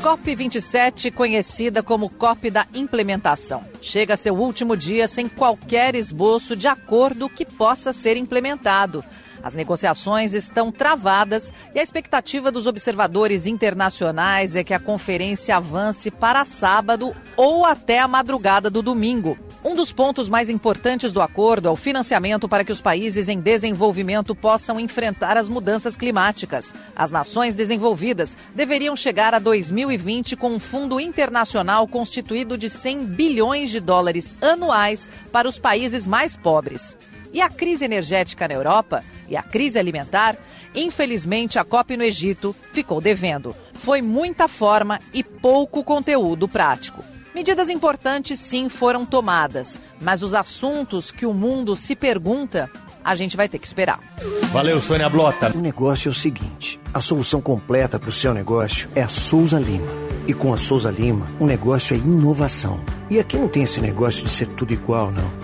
[0.00, 6.68] COP27, conhecida como COP da Implementação, chega a seu último dia sem qualquer esboço de
[6.68, 9.02] acordo que possa ser implementado.
[9.44, 16.10] As negociações estão travadas e a expectativa dos observadores internacionais é que a conferência avance
[16.10, 19.36] para sábado ou até a madrugada do domingo.
[19.62, 23.38] Um dos pontos mais importantes do acordo é o financiamento para que os países em
[23.38, 26.72] desenvolvimento possam enfrentar as mudanças climáticas.
[26.96, 33.68] As nações desenvolvidas deveriam chegar a 2020 com um fundo internacional constituído de 100 bilhões
[33.68, 36.96] de dólares anuais para os países mais pobres.
[37.34, 40.38] E a crise energética na Europa e a crise alimentar,
[40.72, 43.54] infelizmente a COP no Egito ficou devendo.
[43.74, 47.02] Foi muita forma e pouco conteúdo prático.
[47.34, 52.70] Medidas importantes sim foram tomadas, mas os assuntos que o mundo se pergunta,
[53.04, 53.98] a gente vai ter que esperar.
[54.52, 55.50] Valeu, Sônia Blota.
[55.56, 59.58] O negócio é o seguinte: a solução completa para o seu negócio é a Souza
[59.58, 59.90] Lima.
[60.28, 62.80] E com a Souza Lima, o negócio é inovação.
[63.10, 65.43] E aqui não tem esse negócio de ser tudo igual, não.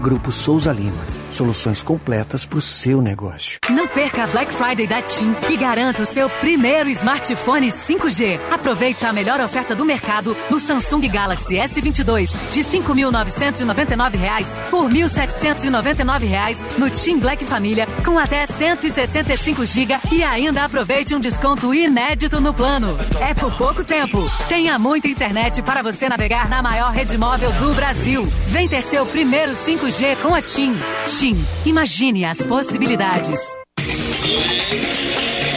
[0.00, 3.58] Grupo Souza Lima Soluções completas para o seu negócio.
[3.68, 8.40] Não perca a Black Friday da TIM e garanta o seu primeiro smartphone 5G.
[8.50, 15.00] Aproveite a melhor oferta do mercado no Samsung Galaxy S22 de R$ 5.999 por R$
[15.04, 22.40] 1.799 no TIM Black Família com até 165 GB e ainda aproveite um desconto inédito
[22.40, 22.96] no plano.
[23.20, 24.18] É por pouco tempo.
[24.48, 28.26] Tenha muita internet para você navegar na maior rede móvel do Brasil.
[28.46, 29.87] Vem ter seu primeiro 5G
[30.22, 30.74] com a TIM.
[31.06, 31.42] TIM.
[31.64, 33.40] Imagine as possibilidades.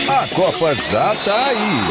[0.07, 1.81] A Copa já tá aí.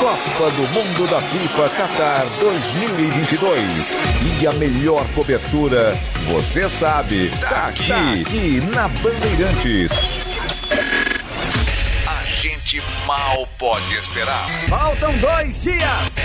[0.00, 3.92] Copa do Mundo da FIFA Qatar 2022.
[4.40, 5.96] E a melhor cobertura,
[6.26, 9.92] você sabe, tá aqui, tá aqui na Bandeirantes.
[12.08, 14.48] A gente mal pode esperar.
[14.68, 16.16] Faltam dois dias.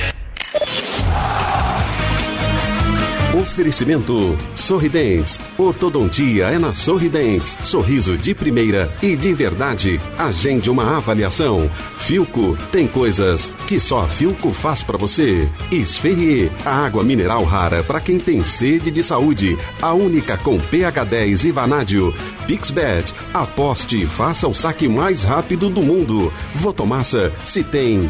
[3.40, 5.40] Oferecimento Sorridentes.
[5.58, 7.56] Ortodontia é na Sorridentes.
[7.64, 10.00] Sorriso de primeira e de verdade.
[10.18, 11.72] Agende uma avaliação.
[11.96, 15.50] Filco tem coisas que só a Filco faz para você.
[15.72, 19.58] Esferrier, a água mineral rara para quem tem sede de saúde.
[19.82, 22.14] A única com pH 10 e vanádio.
[22.46, 26.34] Pixbet, aposte e faça o saque mais rápido do mundo.
[26.54, 28.10] Votomassa, se tem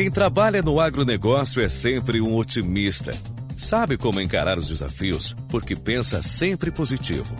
[0.00, 3.12] Quem trabalha no agronegócio é sempre um otimista.
[3.54, 7.36] Sabe como encarar os desafios porque pensa sempre positivo.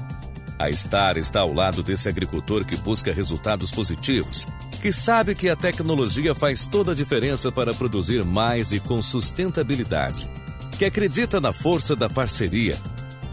[0.59, 4.47] A Star está ao lado desse agricultor que busca resultados positivos
[4.83, 10.31] que sabe que a tecnologia faz toda a diferença para produzir mais e com sustentabilidade,
[10.79, 12.77] que acredita na força da parceria,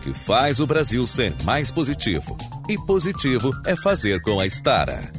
[0.03, 2.37] que faz o Brasil ser mais positivo.
[2.69, 5.16] E positivo é fazer com a Estara.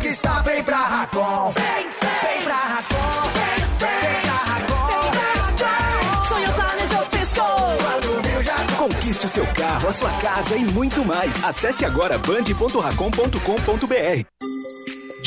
[0.00, 1.50] Conquistar, vem pra Racon.
[1.50, 3.30] Vem, vem pra Racon.
[3.34, 5.10] Vem, vem Racon.
[6.28, 7.76] Sonho planejou, piscou.
[8.78, 11.44] Conquiste o seu carro, a sua casa e muito mais.
[11.44, 14.59] Acesse agora band.racom.com.br.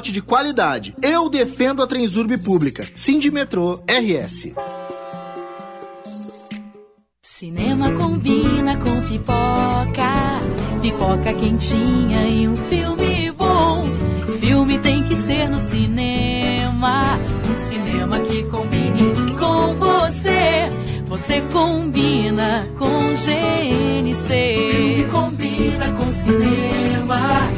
[0.00, 0.94] de qualidade.
[1.02, 2.86] Eu defendo a Transurb pública.
[2.94, 4.52] Sindimetrô RS.
[7.22, 10.40] Cinema combina com pipoca,
[10.80, 13.84] pipoca quentinha e um filme bom.
[14.38, 17.18] Filme tem que ser no cinema,
[17.50, 20.68] um cinema que combine com você.
[21.06, 24.56] Você combina com GNC.
[24.72, 27.50] Filme combina com cinema,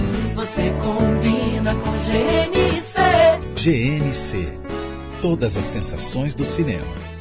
[0.45, 3.01] você combina com GNC.
[3.57, 4.59] GNC.
[5.22, 7.13] Todas as sensações do cinema.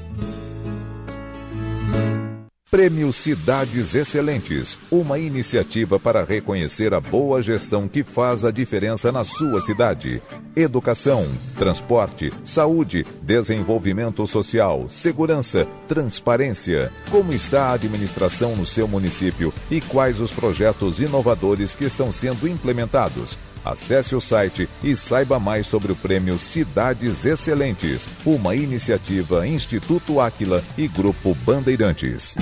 [2.74, 9.24] Prêmio Cidades Excelentes, uma iniciativa para reconhecer a boa gestão que faz a diferença na
[9.24, 10.24] sua cidade.
[10.55, 16.91] Educação, transporte, saúde, desenvolvimento social, segurança, transparência.
[17.11, 22.47] Como está a administração no seu município e quais os projetos inovadores que estão sendo
[22.47, 23.38] implementados?
[23.64, 30.64] Acesse o site e saiba mais sobre o prêmio Cidades Excelentes, uma iniciativa Instituto Áquila
[30.78, 32.36] e Grupo Bandeirantes.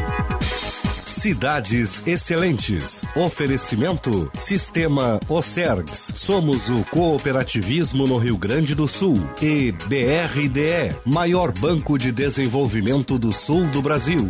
[1.21, 3.05] Cidades Excelentes.
[3.15, 6.11] Oferecimento Sistema Ocergs.
[6.15, 9.21] Somos o cooperativismo no Rio Grande do Sul.
[9.39, 14.29] E BRDE, maior banco de desenvolvimento do sul do Brasil.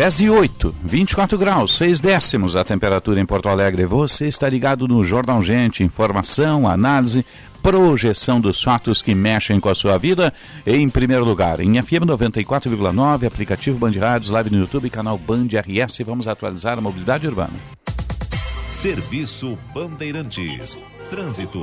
[0.00, 3.84] 10 e 8, 24 graus, 6 décimos a temperatura em Porto Alegre.
[3.84, 7.22] Você está ligado no Jornal Gente, informação, análise,
[7.62, 10.32] projeção dos fatos que mexem com a sua vida.
[10.66, 15.98] Em primeiro lugar, em FM 94,9, aplicativo Band Rádios, live no YouTube, canal Band RS.
[16.06, 17.52] Vamos atualizar a mobilidade urbana.
[18.70, 20.78] Serviço Bandeirantes.
[21.10, 21.62] Trânsito.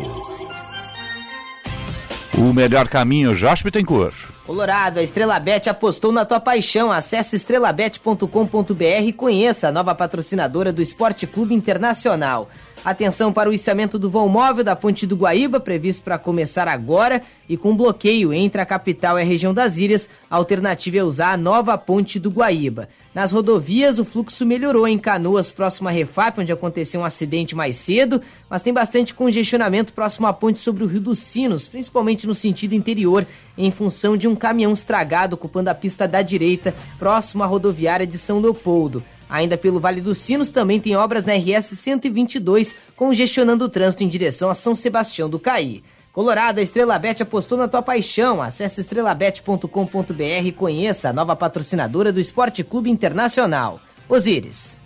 [2.38, 4.14] O melhor caminho, Josh Bittencourt.
[4.46, 6.92] Colorado, a Estrela Bet apostou na tua paixão.
[6.92, 12.48] Acesse estrelabet.com.br e conheça a nova patrocinadora do Esporte Clube Internacional.
[12.88, 17.22] Atenção para o içamento do vão móvel da Ponte do Guaíba, previsto para começar agora
[17.50, 20.10] e com bloqueio entre a capital e a região das ilhas.
[20.32, 22.88] A alternativa é usar a nova Ponte do Guaíba.
[23.14, 27.76] Nas rodovias, o fluxo melhorou em Canoas, próximo à Refap, onde aconteceu um acidente mais
[27.76, 32.34] cedo, mas tem bastante congestionamento próximo à ponte sobre o Rio dos Sinos, principalmente no
[32.34, 33.28] sentido interior,
[33.58, 38.18] em função de um caminhão estragado ocupando a pista da direita, próximo à rodoviária de
[38.18, 39.04] São Leopoldo.
[39.30, 44.08] Ainda pelo Vale dos Sinos também tem obras na RS 122, congestionando o trânsito em
[44.08, 45.84] direção a São Sebastião do Caí.
[46.18, 48.42] Colorado, a Estrela Bet apostou na tua paixão.
[48.42, 53.80] Acesse estrelabet.com.br e conheça a nova patrocinadora do Esporte Clube Internacional.
[54.10, 54.80] Osíris.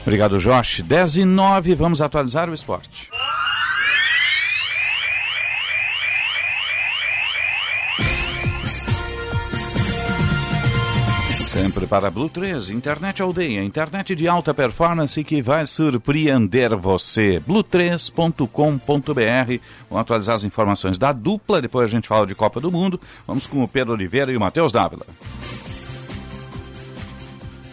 [0.00, 0.80] Obrigado, Josh.
[0.80, 3.10] 10 e 9, vamos atualizar o esporte.
[11.74, 17.40] Sempre para Blue 3, internet aldeia, internet de alta performance que vai surpreender você.
[17.40, 18.46] Blue3.com.br.
[19.90, 23.00] Vamos atualizar as informações da dupla, depois a gente fala de Copa do Mundo.
[23.26, 25.04] Vamos com o Pedro Oliveira e o Matheus Dávila.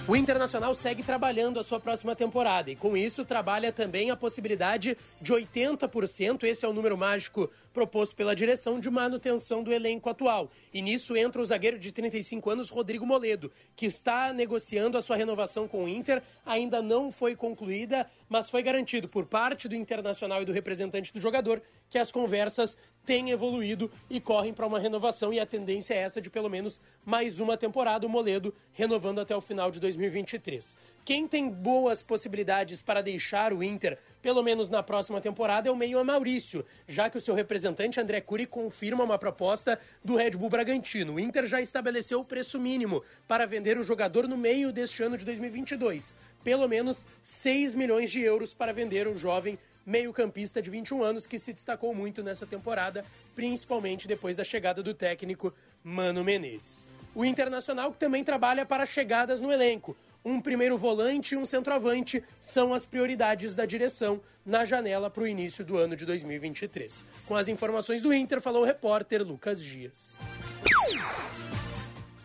[0.07, 4.98] O Internacional segue trabalhando a sua próxima temporada e, com isso, trabalha também a possibilidade
[5.22, 10.49] de 80%, esse é o número mágico proposto pela direção de manutenção do elenco atual.
[10.73, 15.15] E nisso entra o zagueiro de 35 anos, Rodrigo Moledo, que está negociando a sua
[15.15, 16.22] renovação com o Inter.
[16.45, 21.19] Ainda não foi concluída, mas foi garantido por parte do Internacional e do representante do
[21.19, 25.34] jogador que as conversas têm evoluído e correm para uma renovação.
[25.34, 28.06] E a tendência é essa de pelo menos mais uma temporada.
[28.06, 30.77] O Moledo renovando até o final de 2023.
[31.03, 35.76] Quem tem boas possibilidades para deixar o Inter, pelo menos na próxima temporada, é o
[35.76, 40.49] meio Maurício, já que o seu representante André Cury confirma uma proposta do Red Bull
[40.49, 41.15] Bragantino.
[41.15, 45.18] O Inter já estabeleceu o preço mínimo para vender o jogador no meio deste ano
[45.18, 46.14] de 2022.
[46.44, 51.40] Pelo menos 6 milhões de euros para vender o jovem meio-campista de 21 anos que
[51.40, 53.03] se destacou muito nessa temporada,
[53.36, 55.52] principalmente depois da chegada do técnico
[55.84, 56.86] Mano Menezes.
[57.15, 62.73] O Internacional também trabalha para chegadas no elenco um primeiro volante e um centroavante são
[62.73, 67.06] as prioridades da direção na janela para o início do ano de 2023.
[67.27, 70.18] Com as informações do Inter, falou o repórter Lucas Dias.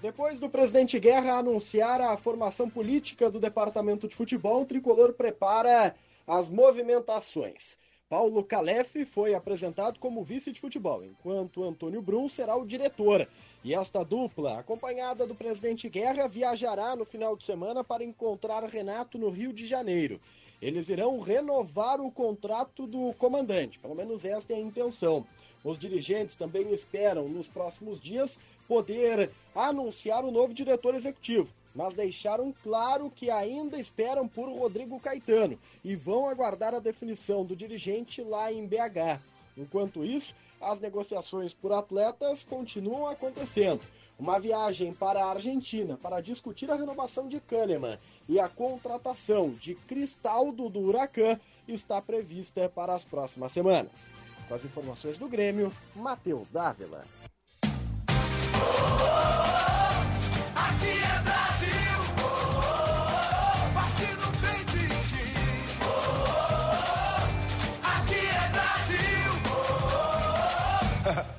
[0.02, 5.94] Depois do presidente Guerra anunciar a formação política do departamento de futebol, o tricolor prepara
[6.26, 7.78] as movimentações.
[8.08, 13.26] Paulo Calef foi apresentado como vice de futebol, enquanto Antônio Brum será o diretor.
[13.64, 19.18] E esta dupla, acompanhada do presidente Guerra, viajará no final de semana para encontrar Renato
[19.18, 20.20] no Rio de Janeiro.
[20.62, 25.26] Eles irão renovar o contrato do comandante, pelo menos esta é a intenção.
[25.64, 28.38] Os dirigentes também esperam, nos próximos dias,
[28.68, 35.58] poder anunciar o novo diretor executivo mas deixaram claro que ainda esperam por Rodrigo Caetano
[35.84, 39.20] e vão aguardar a definição do dirigente lá em BH.
[39.56, 43.80] Enquanto isso, as negociações por atletas continuam acontecendo.
[44.18, 49.74] Uma viagem para a Argentina para discutir a renovação de Kahneman e a contratação de
[49.74, 51.38] Cristaldo do Huracan
[51.68, 54.08] está prevista para as próximas semanas.
[54.48, 57.04] Com as informações do Grêmio, Matheus Dávila.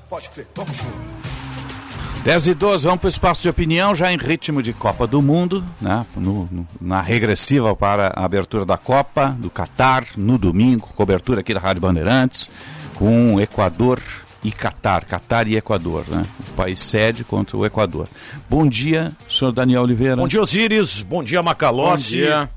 [0.10, 1.38] Pode crer, vamos junto.
[2.24, 5.22] 10 e 12, vamos para o espaço de opinião, já em ritmo de Copa do
[5.22, 6.06] Mundo, né?
[6.16, 11.54] No, no, na regressiva para a abertura da Copa do Catar, no domingo, cobertura aqui
[11.54, 12.52] da Rádio Bandeirantes,
[12.96, 14.02] com Equador
[14.44, 16.26] e Catar, Catar e Equador, né?
[16.50, 18.08] O país sede contra o Equador.
[18.50, 20.18] Bom dia, senhor Daniel Oliveira.
[20.18, 21.02] Bom dia, Osíris.
[21.02, 22.18] Bom dia, Macalossi.
[22.18, 22.50] Bom dia.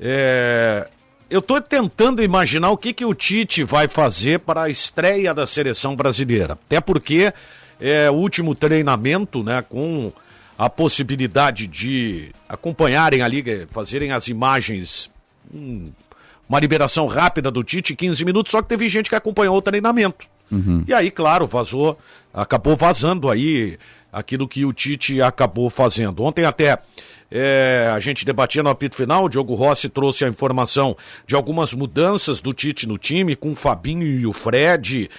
[0.00, 0.88] É,
[1.30, 5.46] eu estou tentando imaginar o que, que o Tite vai fazer para a estreia da
[5.46, 6.54] seleção brasileira.
[6.54, 7.32] Até porque
[7.80, 10.12] é o último treinamento, né, com
[10.56, 15.10] a possibilidade de acompanharem ali, fazerem as imagens,
[15.54, 15.90] hum,
[16.48, 20.26] uma liberação rápida do Tite, 15 minutos, só que teve gente que acompanhou o treinamento.
[20.50, 20.82] Uhum.
[20.88, 21.98] E aí, claro, vazou,
[22.32, 23.78] acabou vazando aí
[24.10, 26.22] aquilo que o Tite acabou fazendo.
[26.24, 26.78] Ontem até
[27.30, 30.96] é, a gente debatia no apito final, o Diogo Rossi trouxe a informação
[31.26, 35.10] de algumas mudanças do Tite no time, com o Fabinho e o Fred,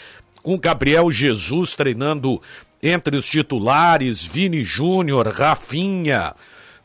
[0.41, 2.41] com o Gabriel Jesus treinando
[2.81, 6.33] entre os titulares, Vini Júnior, Rafinha,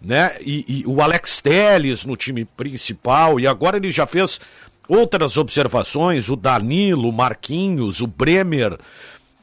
[0.00, 0.36] né?
[0.40, 4.40] E, e o Alex Teles no time principal, e agora ele já fez
[4.86, 8.78] outras observações, o Danilo, o Marquinhos, o Bremer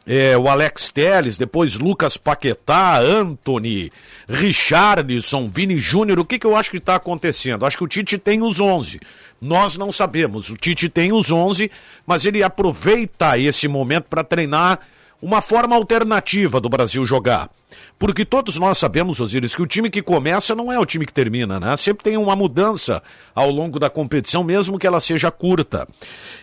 [0.06, 3.92] é, o Alex Teles, depois Lucas Paquetá, Anthony,
[4.28, 6.20] Richarlison, Vini Júnior.
[6.20, 7.66] O que, que eu acho que está acontecendo?
[7.66, 9.00] Acho que o Tite tem os 11.
[9.40, 10.50] Nós não sabemos.
[10.50, 11.70] O Tite tem os 11,
[12.06, 14.80] mas ele aproveita esse momento para treinar
[15.22, 17.50] uma forma alternativa do Brasil jogar.
[17.98, 21.14] Porque todos nós sabemos, Osiris, que o time que começa não é o time que
[21.14, 21.78] termina, né?
[21.78, 23.02] Sempre tem uma mudança
[23.34, 25.88] ao longo da competição, mesmo que ela seja curta.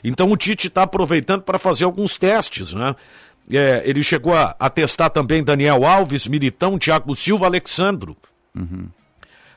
[0.05, 2.95] Então o Tite está aproveitando para fazer alguns testes, né?
[3.51, 8.17] É, ele chegou a, a, testar também Daniel Alves, Militão, Thiago Silva, Alexandro.
[8.55, 8.89] Uhum.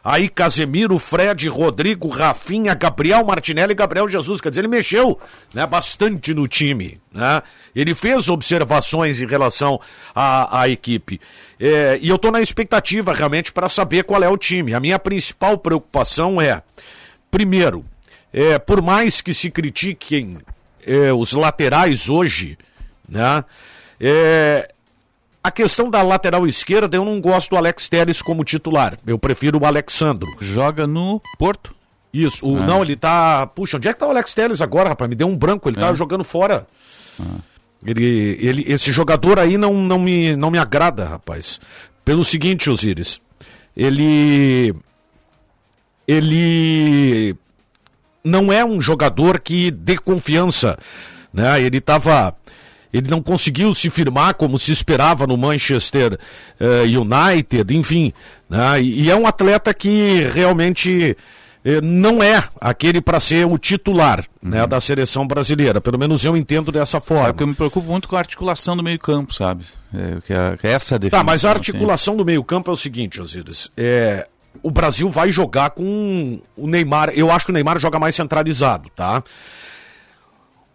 [0.03, 4.41] Aí Casemiro, Fred, Rodrigo, Rafinha, Gabriel Martinelli e Gabriel Jesus.
[4.41, 5.19] Quer dizer, ele mexeu
[5.53, 6.99] né, bastante no time.
[7.13, 7.41] Né?
[7.75, 9.79] Ele fez observações em relação
[10.15, 11.21] à, à equipe.
[11.59, 14.73] É, e eu estou na expectativa realmente para saber qual é o time.
[14.73, 16.63] A minha principal preocupação é,
[17.29, 17.85] primeiro,
[18.33, 20.39] é, por mais que se critiquem
[20.83, 22.57] é, os laterais hoje,
[23.07, 23.43] né?
[24.03, 24.67] É,
[25.43, 28.97] a questão da lateral esquerda, eu não gosto do Alex Teres como titular.
[29.05, 30.27] Eu prefiro o Alexandro.
[30.39, 31.73] Joga no Porto?
[32.11, 32.45] Isso.
[32.45, 32.65] O, ah.
[32.65, 33.45] Não, ele tá.
[33.47, 35.07] Puxa, onde é que tá o Alex Teles agora, rapaz?
[35.07, 35.89] Me deu um branco, ele tá é.
[35.89, 36.67] tá jogando fora.
[37.19, 37.37] Ah.
[37.85, 41.59] Ele, ele, esse jogador aí não, não, me, não me agrada, rapaz.
[42.03, 43.21] Pelo seguinte, Osíris.
[43.75, 44.73] Ele.
[46.07, 47.35] Ele.
[48.23, 50.77] Não é um jogador que dê confiança.
[51.33, 51.61] Né?
[51.61, 52.35] Ele tava
[52.93, 56.17] Ele não conseguiu se firmar como se esperava no Manchester
[56.59, 58.13] eh, United, enfim.
[58.49, 58.81] Né?
[58.81, 61.15] E, é um atleta que realmente
[61.63, 65.79] eh, não é aquele para ser o titular né, da seleção brasileira.
[65.79, 67.25] Pelo menos eu entendo dessa forma.
[67.25, 69.63] Sabe que eu me preocupo muito com a articulação do meio-campo, sabe?
[69.93, 71.19] É, que é, que é essa a definição.
[71.19, 73.71] Tá, mas a articulação do meio-campo é o seguinte, Osiris.
[73.77, 74.27] É,
[74.61, 77.11] o Brasil vai jogar com o Neymar.
[77.13, 79.23] Eu acho que o Neymar joga mais centralizado, tá?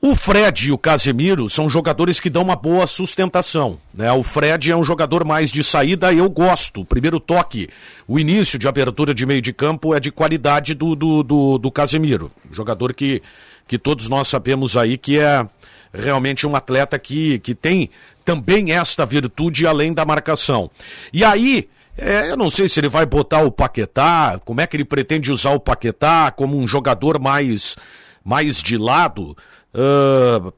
[0.00, 3.78] O Fred e o Casemiro são jogadores que dão uma boa sustentação.
[3.94, 4.12] Né?
[4.12, 6.84] O Fred é um jogador mais de saída, eu gosto.
[6.84, 7.68] Primeiro toque,
[8.06, 11.70] o início de abertura de meio de campo é de qualidade do, do, do, do
[11.70, 12.30] Casemiro.
[12.52, 13.22] Jogador que,
[13.66, 15.48] que todos nós sabemos aí que é
[15.92, 17.88] realmente um atleta que, que tem
[18.24, 20.70] também esta virtude além da marcação.
[21.12, 24.76] E aí, é, eu não sei se ele vai botar o Paquetá, como é que
[24.76, 27.76] ele pretende usar o Paquetá como um jogador mais,
[28.22, 29.34] mais de lado.
[29.76, 30.52] Uh,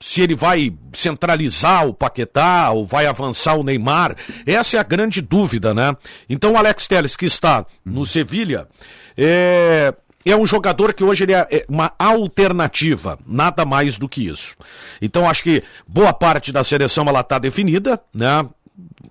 [0.00, 4.16] se ele vai centralizar o Paquetá ou vai avançar o Neymar,
[4.46, 5.96] essa é a grande dúvida, né?
[6.28, 8.68] Então Alex Telles, que está no Sevilha,
[9.16, 9.92] é,
[10.24, 14.54] é um jogador que hoje ele é, é uma alternativa, nada mais do que isso.
[15.02, 18.48] Então acho que boa parte da seleção ela está definida, né?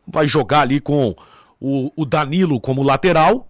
[0.08, 1.14] Vai jogar ali com
[1.60, 3.50] o, o Danilo como lateral,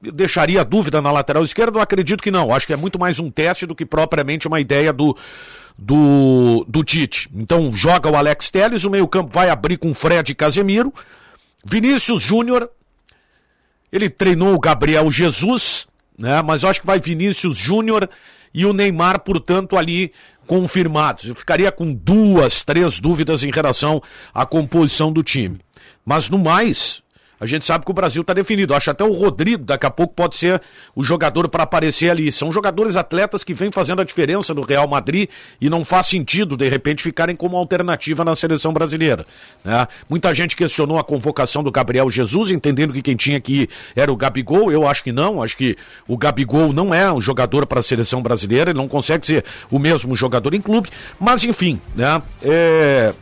[0.00, 1.78] deixaria dúvida na lateral esquerda?
[1.78, 2.52] Eu acredito que não.
[2.52, 5.16] Acho que é muito mais um teste do que propriamente uma ideia do,
[5.76, 7.28] do, do Tite.
[7.34, 10.92] Então joga o Alex Telles, o meio-campo vai abrir com Fred e Casemiro.
[11.64, 12.70] Vinícius Júnior,
[13.90, 15.86] ele treinou o Gabriel Jesus,
[16.18, 16.40] né?
[16.42, 18.08] Mas acho que vai Vinícius Júnior
[18.54, 20.12] e o Neymar, portanto, ali
[20.46, 21.26] confirmados.
[21.26, 24.02] Eu ficaria com duas, três dúvidas em relação
[24.32, 25.60] à composição do time.
[26.04, 27.02] Mas no mais,
[27.38, 28.74] a gente sabe que o Brasil está definido.
[28.74, 30.60] acho até o Rodrigo daqui a pouco pode ser
[30.94, 32.32] o jogador para aparecer ali.
[32.32, 35.28] São jogadores atletas que vêm fazendo a diferença no Real Madrid
[35.60, 39.26] e não faz sentido, de repente, ficarem como alternativa na seleção brasileira.
[39.62, 39.86] Né?
[40.08, 44.10] Muita gente questionou a convocação do Gabriel Jesus, entendendo que quem tinha que ir era
[44.10, 44.72] o Gabigol.
[44.72, 45.42] Eu acho que não.
[45.42, 45.76] Acho que
[46.08, 48.70] o Gabigol não é um jogador para a seleção brasileira.
[48.70, 50.88] Ele não consegue ser o mesmo jogador em clube.
[51.20, 52.22] Mas, enfim, né?
[52.42, 53.12] É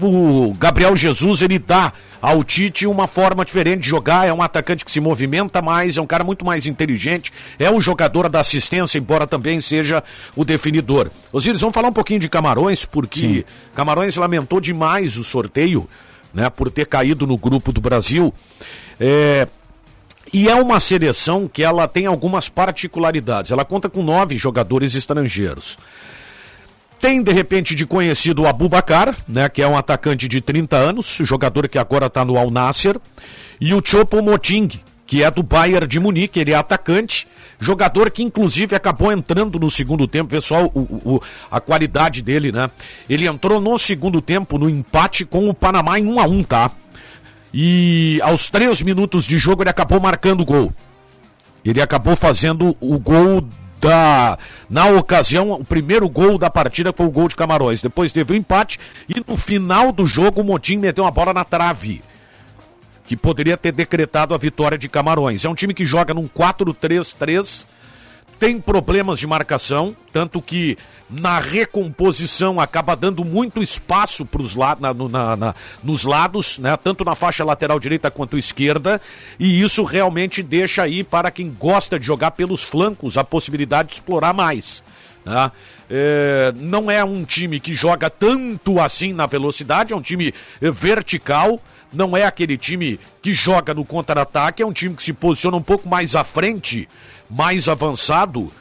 [0.00, 4.84] o Gabriel Jesus ele dá ao Tite uma forma diferente de jogar, é um atacante
[4.84, 8.98] que se movimenta mais, é um cara muito mais inteligente, é um jogador da assistência,
[8.98, 10.02] embora também seja
[10.34, 11.10] o definidor.
[11.32, 13.44] Osiris, vamos falar um pouquinho de Camarões, porque Sim.
[13.74, 15.88] Camarões lamentou demais o sorteio,
[16.32, 18.32] né, por ter caído no grupo do Brasil.
[18.98, 19.46] É,
[20.32, 23.52] e é uma seleção que ela tem algumas particularidades.
[23.52, 25.78] Ela conta com nove jogadores estrangeiros.
[27.04, 31.18] Tem, de repente, de conhecido o Abubacar, né, que é um atacante de 30 anos,
[31.20, 32.98] jogador que agora está no Al Nasser,
[33.60, 34.70] e o Chopo Moting,
[35.06, 37.28] que é do Bayern de Munique, ele é atacante,
[37.60, 42.70] jogador que inclusive acabou entrando no segundo tempo, pessoal, o, o, a qualidade dele, né?
[43.06, 46.70] Ele entrou no segundo tempo no empate com o Panamá em 1 a 1 tá?
[47.52, 50.72] E aos três minutos de jogo ele acabou marcando o gol.
[51.62, 53.46] Ele acabou fazendo o gol
[54.68, 57.82] na ocasião, o primeiro gol da partida foi o gol de Camarões.
[57.82, 58.78] Depois teve o um empate
[59.08, 62.02] e no final do jogo o Motim meteu uma bola na trave.
[63.06, 65.44] Que poderia ter decretado a vitória de Camarões.
[65.44, 67.66] É um time que joga num 4-3-3
[68.38, 70.76] tem problemas de marcação, tanto que
[71.08, 76.76] na recomposição acaba dando muito espaço pros la na, na, na, nos lados, né?
[76.76, 79.00] tanto na faixa lateral direita quanto esquerda,
[79.38, 83.94] e isso realmente deixa aí para quem gosta de jogar pelos flancos a possibilidade de
[83.94, 84.82] explorar mais.
[85.24, 85.52] Né?
[85.88, 91.60] É, não é um time que joga tanto assim na velocidade, é um time vertical,
[91.92, 95.62] não é aquele time que joga no contra-ataque, é um time que se posiciona um
[95.62, 96.88] pouco mais à frente
[97.28, 98.52] mais avançado,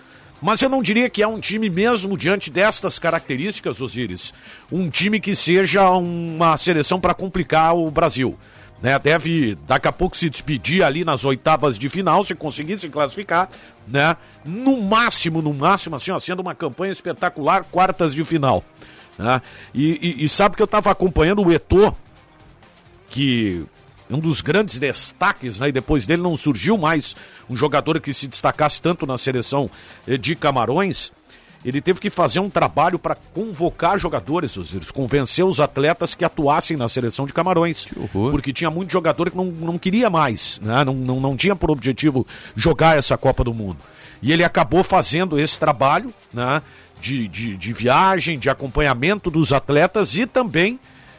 [0.42, 4.34] mas eu não diria que é um time mesmo diante destas características, Osiris,
[4.70, 8.38] um time que seja uma seleção para complicar o Brasil.
[8.82, 12.90] Né, deve daqui a pouco se despedir ali nas oitavas de final, se conseguir se
[12.90, 13.50] classificar,
[13.88, 14.18] né?
[14.44, 18.62] No máximo, no máximo, assim, ó, sendo uma campanha espetacular, quartas de final.
[19.18, 19.42] Né?
[19.74, 21.96] E, e, e sabe que eu estava acompanhando o Eto'o,
[23.10, 23.66] que
[24.10, 25.70] um dos grandes destaques, né?
[25.70, 27.16] E depois dele não surgiu mais
[27.50, 29.70] um jogador que se destacasse tanto na seleção
[30.08, 31.12] eh, de Camarões.
[31.66, 36.76] Ele teve que fazer um trabalho para convocar jogadores, Osiris, convencer os atletas que atuassem
[36.76, 37.88] na seleção de Camarões.
[38.32, 40.84] Porque tinha muito jogador que não, não queria mais, né?
[40.84, 43.78] não, não, não tinha por objetivo jogar essa Copa do Mundo.
[44.22, 46.62] E ele acabou fazendo esse trabalho né?
[47.00, 50.78] de, de, de viagem, de acompanhamento dos atletas e também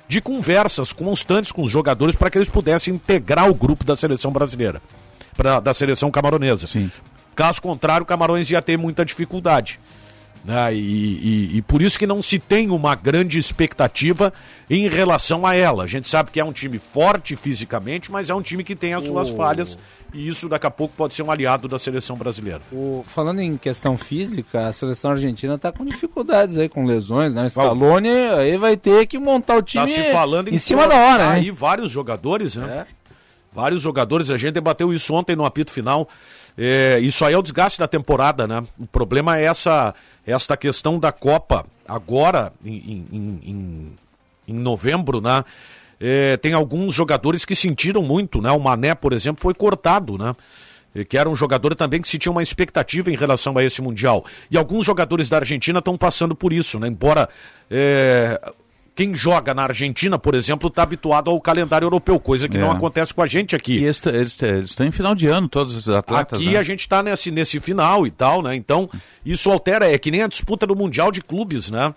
[0.09, 4.31] de conversas constantes com os jogadores para que eles pudessem integrar o grupo da seleção
[4.31, 4.83] brasileira,
[5.37, 6.67] pra, da seleção camaronesa.
[6.67, 6.91] Sim.
[7.35, 9.81] Caso contrário, o Camarões ia ter muita dificuldade.
[10.45, 10.75] Né?
[10.75, 14.33] E, e, e por isso que não se tem uma grande expectativa
[14.69, 15.85] em relação a ela.
[15.85, 18.93] A gente sabe que é um time forte fisicamente, mas é um time que tem
[18.95, 19.79] as suas O- falhas
[20.15, 22.61] e isso daqui a pouco pode ser um aliado da seleção brasileira.
[22.73, 27.45] O- falando em questão física, a seleção argentina tá com dificuldades aí, com lesões, né?
[27.47, 30.91] O Scaloni aí vai ter que montar o time Tá se falando em cima cor-
[30.91, 31.36] da hora, tá né?
[31.36, 32.86] Aí vários jogadores, né?
[33.53, 36.09] Vários jogadores, a gente debateu isso ontem no apito final.
[36.59, 38.65] É, isso aí é o desgaste da temporada, né?
[38.78, 39.95] O problema é essa,
[40.27, 43.93] esta questão da Copa agora, em, em, em- em,
[44.49, 45.45] em novembro, né?
[46.01, 48.51] É, tem alguns jogadores que sentiram muito, né?
[48.51, 50.35] O Mané, por exemplo, foi cortado, né?
[51.09, 54.25] Que era um jogador também que se tinha uma expectativa em relação a esse Mundial.
[54.51, 56.87] E alguns jogadores da Argentina estão passando por isso, né?
[56.87, 57.29] Embora
[57.69, 58.41] é,
[58.95, 62.61] quem joga na Argentina, por exemplo, está habituado ao calendário europeu, coisa que É.
[62.61, 63.79] não acontece com a gente aqui.
[63.79, 66.39] E eles estão em final de ano, todos os atletas.
[66.39, 66.59] Aqui né?
[66.59, 68.55] a gente está nesse, nesse final e tal, né?
[68.55, 68.89] Então,
[69.27, 71.93] isso altera, é que nem a disputa do Mundial de Clubes, né?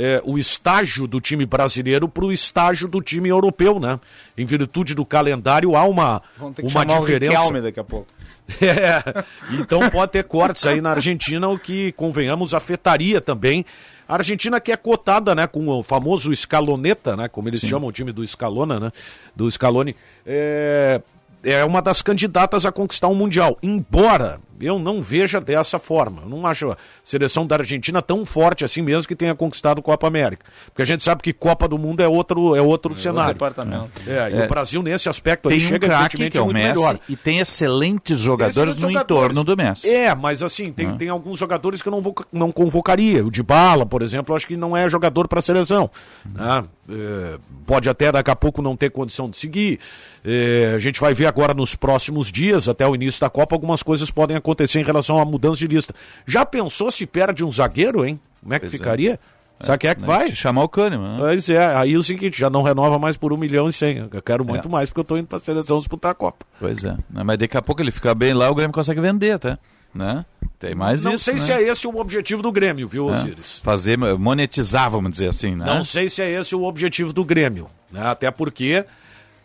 [0.00, 3.98] É, o estágio do time brasileiro para o estágio do time europeu, né?
[4.36, 6.22] Em virtude do calendário, há uma,
[6.62, 7.48] uma diferença.
[7.48, 8.06] o daqui a pouco.
[8.62, 9.24] É,
[9.60, 13.62] então pode ter cortes aí na Argentina, o que, convenhamos, afetaria também.
[14.08, 17.92] A Argentina que é cotada, né, com o famoso escaloneta, né, como eles chamam o
[17.92, 18.92] time do Escalona, né,
[19.36, 19.94] do Scaloni,
[20.24, 21.02] é,
[21.44, 23.58] é uma das candidatas a conquistar um Mundial.
[23.62, 26.22] Embora eu não veja dessa forma.
[26.22, 30.06] Eu não acho a seleção da Argentina tão forte assim mesmo que tenha conquistado Copa
[30.06, 30.44] América.
[30.66, 33.34] Porque a gente sabe que Copa do Mundo é outro, é outro cenário.
[33.34, 33.90] departamento.
[34.06, 34.44] É, e É.
[34.44, 36.98] o Brasil, nesse aspecto, aí Tem um chega craque que é o Messi melhor.
[37.08, 39.24] e tem excelentes jogadores Esses no jogadores.
[39.36, 39.88] entorno do Messi.
[39.88, 43.24] É, mas assim, tem, tem alguns jogadores que eu não, vou, não convocaria.
[43.24, 45.90] O de bala, por exemplo, eu acho que não é jogador para a seleção.
[46.24, 46.64] né?
[46.90, 49.78] É, pode até daqui a pouco não ter condição de seguir.
[50.24, 53.82] É, a gente vai ver agora nos próximos dias, até o início da Copa, algumas
[53.82, 54.47] coisas podem acontecer
[54.78, 55.94] em relação à mudança de lista.
[56.26, 58.20] Já pensou se perde um zagueiro, hein?
[58.42, 58.78] Como é que Pois é.
[58.78, 59.20] ficaria?
[59.60, 60.06] Sabe quem é que né?
[60.06, 60.30] vai?
[60.34, 61.14] Chamar o Kahneman.
[61.14, 61.18] Né?
[61.18, 64.08] Pois é, aí o seguinte, já não renova mais por um milhão e cem.
[64.12, 64.70] Eu quero muito É.
[64.70, 66.46] mais porque eu tô indo para a seleção disputar a Copa.
[66.60, 66.96] Pois é.
[67.10, 69.58] Mas daqui a pouco ele fica bem lá, o Grêmio consegue vender até.
[69.92, 70.24] Né?
[70.60, 71.24] Tem mais não isso.
[71.24, 71.40] sei né?
[71.40, 73.12] se é esse o objetivo do Grêmio, viu, É.
[73.14, 73.58] Osiris?
[73.64, 75.64] Fazer, monetizar, vamos dizer assim, né?
[75.64, 77.66] Não sei se é esse o objetivo do Grêmio.
[77.90, 78.06] né?
[78.06, 78.84] Até porque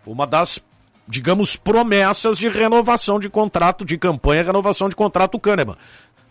[0.06, 0.60] uma das,
[1.08, 5.78] digamos, promessas de renovação de contrato, de campanha, renovação de contrato do Kahneman.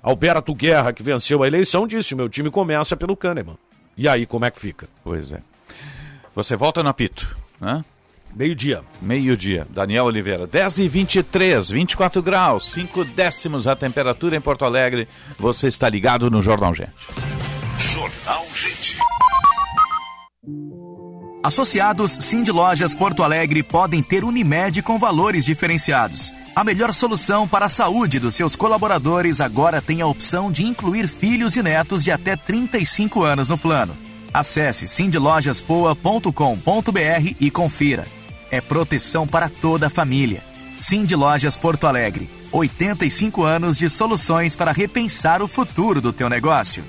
[0.03, 3.57] Alberto Guerra, que venceu a eleição, disse: meu time começa pelo Kahneman.
[3.97, 4.89] E aí, como é que fica?
[5.05, 5.40] Pois é.
[6.35, 7.85] Você volta no apito, né?
[8.35, 8.82] Meio-dia.
[9.01, 9.66] Meio-dia.
[9.69, 15.07] Daniel Oliveira, 10 e 23, 24 graus, 5 décimos a temperatura em Porto Alegre.
[15.39, 16.93] Você está ligado no Jornal Gente.
[17.77, 18.97] Jornal Gente.
[21.43, 26.32] Associados Cindy Lojas Porto Alegre podem ter Unimed com valores diferenciados.
[26.55, 31.09] A melhor solução para a saúde dos seus colaboradores agora tem a opção de incluir
[31.09, 33.97] filhos e netos de até 35 anos no plano.
[34.32, 38.06] Acesse cindylojaspoa.com.br e confira.
[38.48, 40.44] É proteção para toda a família.
[40.77, 42.31] Cindy Lojas Porto Alegre.
[42.52, 46.85] 85 anos de soluções para repensar o futuro do teu negócio.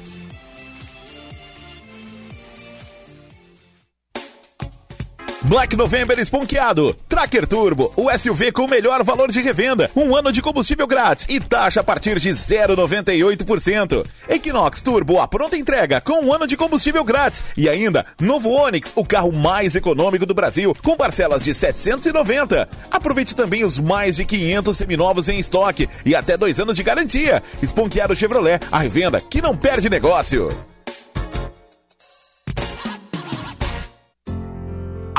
[5.43, 6.95] Black November esponqueado.
[7.09, 9.91] Tracker Turbo, o SUV com o melhor valor de revenda.
[9.93, 14.05] Um ano de combustível grátis e taxa a partir de 0,98%.
[14.29, 17.43] Equinox Turbo, a pronta entrega com um ano de combustível grátis.
[17.57, 22.69] E ainda, novo Onix, o carro mais econômico do Brasil, com parcelas de 790.
[22.89, 27.43] Aproveite também os mais de 500 seminovos em estoque e até dois anos de garantia.
[27.61, 30.72] Esponqueado Chevrolet, a revenda que não perde negócio.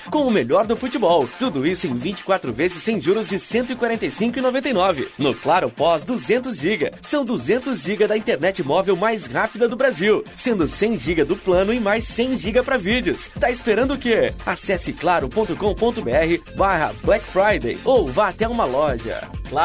[0.10, 1.28] com o melhor do futebol.
[1.38, 5.08] Tudo isso em 24 vezes sem juros de R$ 145,99.
[5.18, 6.94] No Claro Pós 200 GB.
[7.02, 11.74] São 200 GB da internet móvel mais rápida do Brasil, sendo 100 GB do plano
[11.74, 13.30] e mais 100 GB para vídeos.
[13.38, 14.34] Tá esperando o quê?
[14.46, 19.30] Acesse claro.com.br barra Black Friday ou vá até uma loja.
[19.50, 19.65] Claro,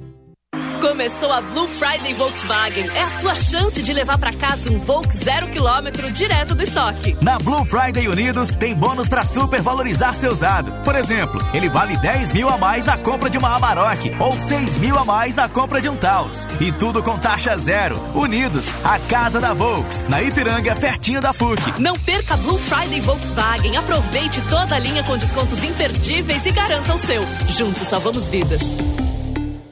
[0.81, 2.89] Começou a Blue Friday Volkswagen.
[2.95, 7.15] É a sua chance de levar para casa um Volks zero quilômetro direto do estoque.
[7.21, 10.71] Na Blue Friday Unidos tem bônus para supervalorizar seu usado.
[10.83, 14.79] Por exemplo, ele vale 10 mil a mais na compra de uma Amarok ou 6
[14.79, 16.47] mil a mais na compra de um Taos.
[16.59, 18.01] E tudo com taxa zero.
[18.15, 21.79] Unidos, a casa da Volks, na Ipiranga, pertinho da PUC.
[21.79, 23.77] Não perca a Blue Friday Volkswagen.
[23.77, 27.23] Aproveite toda a linha com descontos imperdíveis e garanta o seu.
[27.49, 28.61] Juntos salvamos vidas.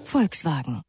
[0.06, 0.89] Volkswagen.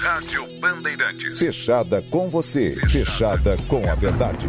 [0.00, 1.40] Rádio Bandeirantes.
[1.40, 2.76] Fechada com você.
[2.88, 4.46] Fechada com a verdade.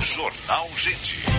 [0.00, 1.35] Jornal Gente.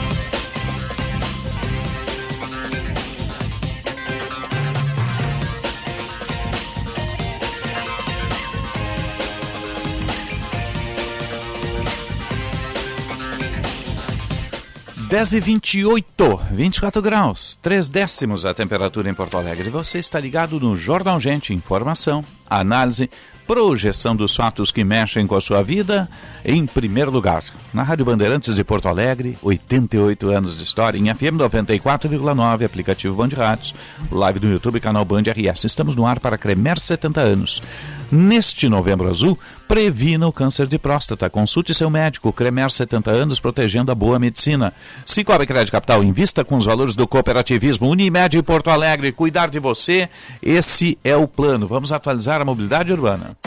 [15.10, 19.70] Dez e vinte e oito, 24 graus, 3 décimos a temperatura em Porto Alegre.
[19.70, 23.10] Você está ligado no Jornal Gente, informação, análise,
[23.48, 26.10] projeção dos fatos que mexem com a sua vida,
[26.44, 27.42] em primeiro lugar.
[27.74, 33.30] Na Rádio Bandeirantes de Porto Alegre, 88 anos de história, em FM 94,9, aplicativo Band
[33.34, 33.74] Rádios,
[34.12, 35.64] live do YouTube, canal Band RS.
[35.64, 37.64] Estamos no ar para Cremer 70 anos.
[38.12, 41.30] Neste novembro azul, previna o câncer de próstata.
[41.30, 42.32] Consulte seu médico.
[42.32, 44.74] Cremer 70 anos, protegendo a boa medicina.
[45.06, 47.90] Cicobi Crédito Capital, invista com os valores do cooperativismo.
[47.90, 50.10] Unimed Porto Alegre, cuidar de você.
[50.42, 51.68] Esse é o plano.
[51.68, 53.38] Vamos atualizar a mobilidade urbana.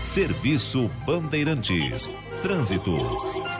[0.00, 2.10] Serviço Bandeirantes.
[2.42, 3.51] Trânsito.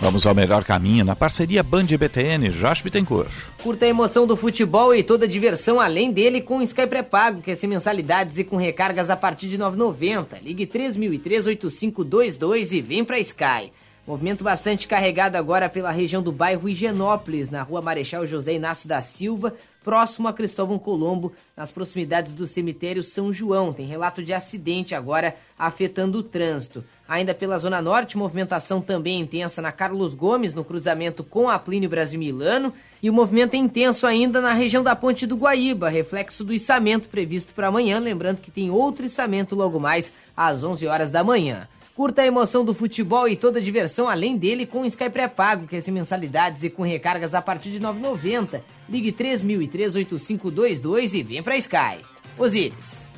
[0.00, 3.30] Vamos ao melhor caminho na parceria Band e BTN, Josh Bittencourt.
[3.62, 7.42] Curta a emoção do futebol e toda a diversão além dele com o Sky pré-pago,
[7.42, 10.42] que é sem mensalidades e com recargas a partir de 9,90.
[10.42, 13.70] Ligue 3003-8522 e vem pra Sky.
[14.06, 19.02] Movimento bastante carregado agora pela região do bairro Higienópolis, na rua Marechal José Inácio da
[19.02, 19.52] Silva,
[19.82, 23.72] próximo a Cristóvão Colombo, nas proximidades do cemitério São João.
[23.72, 26.84] Tem relato de acidente agora afetando o trânsito.
[27.08, 31.90] Ainda pela Zona Norte, movimentação também intensa na Carlos Gomes, no cruzamento com a Plínio
[31.90, 32.72] Brasil Milano.
[33.02, 37.08] E o movimento é intenso ainda na região da Ponte do Guaíba, reflexo do içamento
[37.08, 37.98] previsto para amanhã.
[37.98, 41.66] Lembrando que tem outro içamento logo mais às 11 horas da manhã.
[41.94, 45.66] Curta a emoção do futebol e toda a diversão além dele com o Sky pré-pago,
[45.66, 48.62] que é sem mensalidades e com recargas a partir de R$ 9,90.
[48.88, 51.98] Ligue 3003-8522 e vem pra Sky.
[52.38, 53.09] Osíris.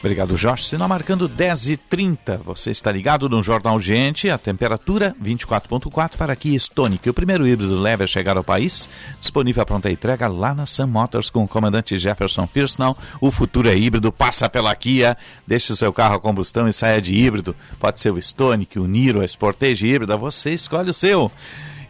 [0.00, 0.64] Obrigado, Jorge.
[0.64, 4.30] Sinal marcando 10 e 30 Você está ligado no Jornal Gente.
[4.30, 7.10] A temperatura 24.4 para Kia Stonic.
[7.10, 8.88] O primeiro híbrido leve a chegar ao país.
[9.18, 12.96] Disponível a pronta entrega lá na Sam Motors com o comandante Jefferson Firsnall.
[13.20, 14.12] O futuro é híbrido.
[14.12, 15.16] Passa pela Kia.
[15.44, 17.56] Deixe o seu carro a combustão e saia de híbrido.
[17.80, 20.16] Pode ser o Stonic, o Niro, a Sportage híbrida.
[20.16, 21.30] Você escolhe o seu.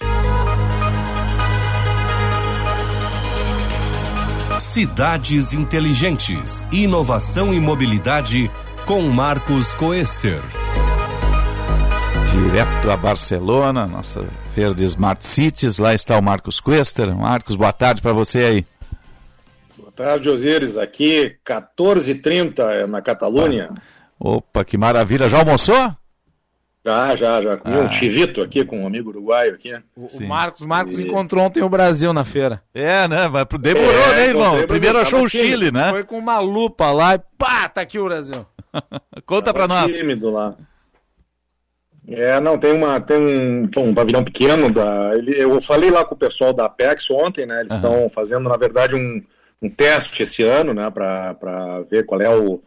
[4.58, 6.66] Cidades inteligentes.
[6.72, 8.50] Inovação e mobilidade
[8.84, 10.40] com Marcos Coester.
[12.32, 14.24] Direto a Barcelona, nossa
[14.54, 15.78] feira de Smart Cities.
[15.78, 17.14] Lá está o Marcos Quester.
[17.16, 18.66] Marcos, boa tarde para você aí.
[19.76, 20.76] Boa tarde, Osíris.
[20.76, 23.70] Aqui, 14h30 na Catalunha.
[24.20, 25.28] Opa, que maravilha.
[25.28, 25.94] Já almoçou?
[26.84, 27.56] Já, já, já.
[27.56, 27.80] Comi Ah.
[27.80, 29.72] um chivito aqui com um amigo uruguaio aqui.
[29.96, 32.62] O, o Marcos, Marcos encontrou ontem o Brasil na feira.
[32.74, 33.28] É, né?
[33.28, 34.66] Mas demorou, É, né, irmão?
[34.66, 35.90] Primeiro achou o Chile, né?
[35.90, 38.46] Foi com uma lupa lá e pá, tá aqui o Brasil.
[39.26, 39.92] Conta pra nós.
[39.96, 40.54] tímido lá.
[42.10, 45.14] É, não, tem uma tem um, um pavilhão pequeno da.
[45.14, 47.60] Ele, eu falei lá com o pessoal da Apex ontem, né?
[47.60, 49.22] Eles estão fazendo, na verdade, um,
[49.60, 50.90] um teste esse ano, né?
[50.90, 52.62] Para ver qual é o,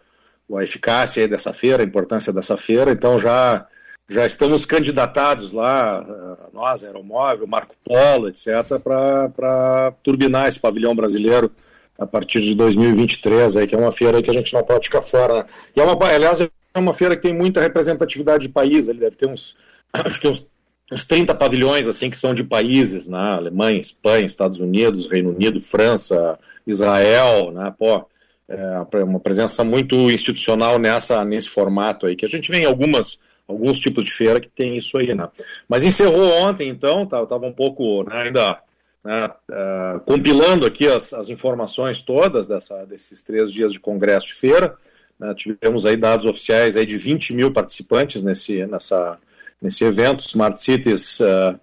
[0.55, 2.91] a eficácia aí dessa feira, a importância dessa feira.
[2.91, 3.65] Então já
[4.11, 11.49] já estamos candidatados lá, eh, nós, Aeromóvel, Marco Polo, etc., para turbinar esse pavilhão brasileiro
[11.97, 14.87] a partir de 2023, aí, que é uma feira aí que a gente não pode
[14.87, 15.35] ficar fora.
[15.35, 15.45] Né?
[15.77, 16.41] E é uma, aliás,
[16.73, 19.55] é uma feira que tem muita representatividade de país, ele deve ter uns,
[19.93, 20.49] acho que uns,
[20.91, 23.17] uns 30 pavilhões assim que são de países, né?
[23.17, 27.73] Alemanha, Espanha, Estados Unidos, Reino Unido, França, Israel, né?
[27.77, 28.05] Pô,
[28.47, 33.19] é uma presença muito institucional nessa, nesse formato aí, que a gente vê em algumas
[33.47, 35.27] alguns tipos de feira que tem isso aí, né?
[35.67, 38.59] Mas encerrou ontem, então, tá, eu estava um pouco né, ainda
[39.03, 44.33] né, uh, compilando aqui as, as, informações todas dessa, desses três dias de congresso e
[44.33, 44.75] feira.
[45.21, 49.19] Né, tivemos aí dados oficiais aí de 20 mil participantes nesse, nessa,
[49.61, 51.59] nesse evento, Smart Cities uh,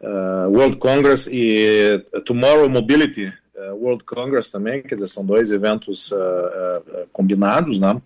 [0.00, 3.32] uh, World Congress e Tomorrow Mobility
[3.72, 6.14] World Congress também, quer dizer, são dois eventos
[7.12, 8.00] combinados, né?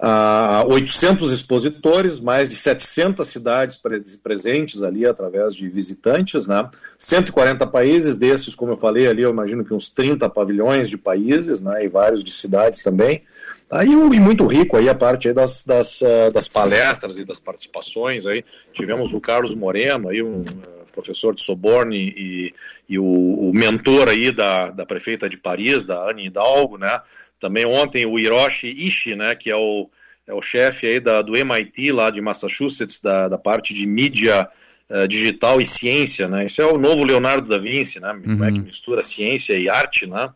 [0.00, 6.70] Uh, 800 expositores, mais de 700 cidades pre presentes ali através de visitantes, né?
[6.96, 11.60] 140 países desses, como eu falei ali, eu imagino que uns 30 pavilhões de países,
[11.60, 11.84] né?
[11.84, 13.24] E vários de cidades também.
[13.68, 13.84] Tá?
[13.84, 17.38] E, e muito rico aí a parte aí das, das, uh, das, palestras e das
[17.38, 18.42] participações aí.
[18.72, 22.54] Tivemos o Carlos Moreno, aí um uh, professor de Soborne e,
[22.88, 27.00] e o, o, mentor aí da, da prefeita de Paris, da Anne Hidalgo, né?
[27.38, 29.88] Também ontem o Hiroshi Ishii, né, que é o,
[30.26, 34.48] é o chefe aí da, do MIT lá de Massachusetts, da, da parte de mídia
[34.88, 36.46] uh, digital e ciência, né?
[36.46, 38.18] Isso é o novo Leonardo da Vinci, né?
[38.24, 40.30] Como é que mistura ciência e arte, né?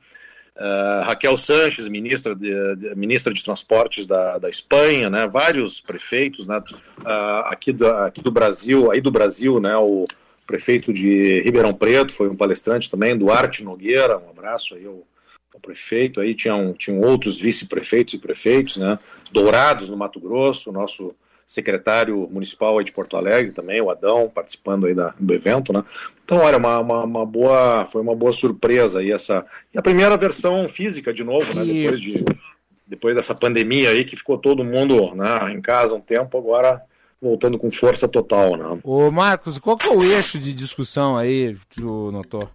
[0.55, 5.27] Uh, Raquel Sanches, ministra de, de, ministra de Transportes da, da Espanha, né?
[5.27, 6.59] Vários prefeitos, né?
[6.59, 9.75] Uh, aqui, do, aqui do Brasil, aí do Brasil, né?
[9.77, 10.07] O
[10.47, 15.03] prefeito de Ribeirão Preto foi um palestrante também, Duarte Nogueira, um abraço aí ao
[15.55, 18.99] o prefeito, aí tinham, tinham outros vice-prefeitos e prefeitos, né,
[19.31, 21.15] Dourados no Mato Grosso, nosso
[21.53, 25.85] secretário municipal aí de Porto Alegre também, o Adão, participando aí da, do evento, né,
[26.25, 30.17] então olha, uma, uma, uma, boa, foi uma boa surpresa aí essa, e a primeira
[30.17, 32.25] versão física de novo, né, depois de,
[32.87, 36.83] depois dessa pandemia aí que ficou todo mundo, né, em casa um tempo, agora
[37.21, 38.81] voltando com força total, né.
[38.83, 42.49] Ô Marcos, qual que é o eixo de discussão aí que tu notou?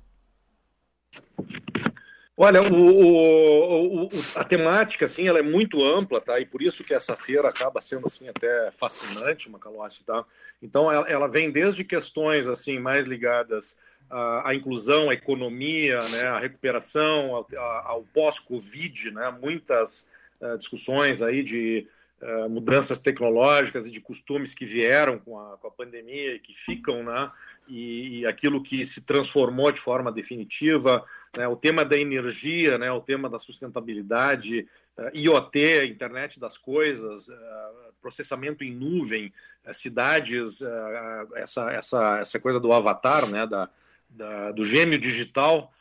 [2.39, 6.39] Olha, o, o, o, a temática, assim, ela é muito ampla, tá?
[6.39, 10.23] E por isso que essa feira acaba sendo, assim, até fascinante, Macalossi, tá?
[10.61, 16.27] Então, ela, ela, vem desde questões, assim, mais ligadas à, à inclusão, à economia, né?
[16.27, 17.47] À recuperação, ao,
[17.84, 19.35] ao pós-Covid, né?
[19.41, 21.88] Muitas uh, discussões aí de
[22.22, 26.53] uh, mudanças tecnológicas e de costumes que vieram com a, com a pandemia e que
[26.53, 27.31] ficam, né?
[27.68, 31.03] E, e, aquilo que se transformou de forma definitiva,
[31.36, 34.68] né, o tema da energia, né, o tema da sustentabilidade,
[34.98, 39.34] uh, IoT, internet das coisas, uh, processamento em nuvem,
[39.66, 40.62] uh, cidades,
[41.36, 43.70] essa, essa, essa coisa do avatar, né, da,
[44.10, 45.72] da do gêmeo digital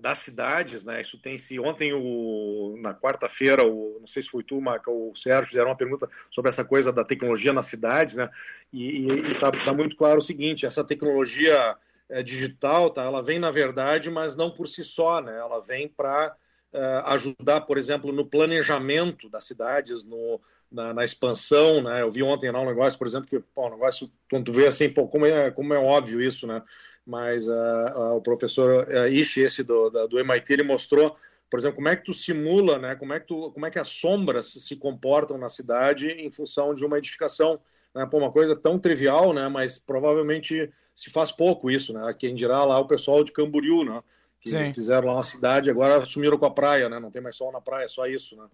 [0.00, 1.00] das cidades, né?
[1.00, 5.10] Isso tem se ontem o na quarta-feira, o não sei se foi tu, Marca, ou
[5.10, 8.30] o Sérgio fizeram uma pergunta sobre essa coisa da tecnologia nas cidades, né?
[8.72, 11.76] E está tá muito claro o seguinte: essa tecnologia
[12.08, 13.02] é, digital, tá?
[13.02, 15.36] Ela vem na verdade, mas não por si só, né?
[15.36, 16.36] Ela vem para
[16.72, 20.40] é, ajudar, por exemplo, no planejamento das cidades, no
[20.70, 22.02] na, na, expansão, né?
[22.02, 24.66] Eu vi ontem lá um negócio, por exemplo, que pô, um negócio quando tu vê
[24.66, 26.62] assim, pô, como é como é óbvio isso, né?
[27.06, 27.52] Mas uh,
[27.96, 31.16] uh, o professor uh, Ishi, esse do, da, do MIT, ele mostrou,
[31.50, 32.96] por exemplo, como é que tu simula, né?
[32.96, 36.74] Como é que tu, como é que as sombras se comportam na cidade em função
[36.74, 37.60] de uma edificação,
[37.94, 38.06] né?
[38.06, 39.48] Pô, uma coisa tão trivial, né?
[39.48, 42.14] Mas provavelmente se faz pouco isso, né?
[42.18, 44.02] Quem dirá lá o pessoal de Camboriú, né?
[44.40, 44.74] Que Sim.
[44.74, 46.98] fizeram lá na cidade, agora assumiram com a praia, né?
[46.98, 48.44] Não tem mais sol na praia, só isso, né?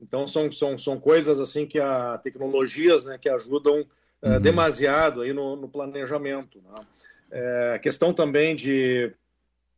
[0.00, 3.18] Então são, são, são coisas assim que a tecnologias, né?
[3.18, 3.86] Que ajudam
[4.22, 4.40] uhum.
[4.40, 6.86] demasiado aí no, no planejamento, né?
[7.30, 9.12] É, a questão também de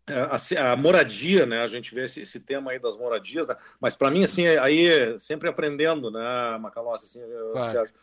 [0.07, 1.61] a, a, moradia, né?
[1.61, 3.57] A gente vê esse, esse tema aí das moradias, né?
[3.81, 7.70] mas para mim, assim, aí sempre aprendendo, né, Macalossi, assim, claro.
[7.70, 7.95] Sérgio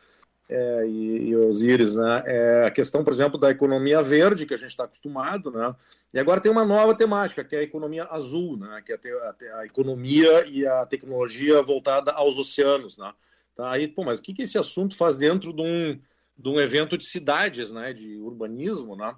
[0.47, 2.23] é, e, e Osíris, né?
[2.25, 5.75] É a questão, por exemplo, da economia verde, que a gente está acostumado, né?
[6.13, 8.81] E agora tem uma nova temática, que é a economia azul, né?
[8.85, 13.11] Que é a, a, economia e a tecnologia voltada aos oceanos, né?
[13.55, 15.99] Tá aí, pô, mas o que, que esse assunto faz dentro de um,
[16.37, 17.91] de um evento de cidades, né?
[17.91, 19.15] De urbanismo, né?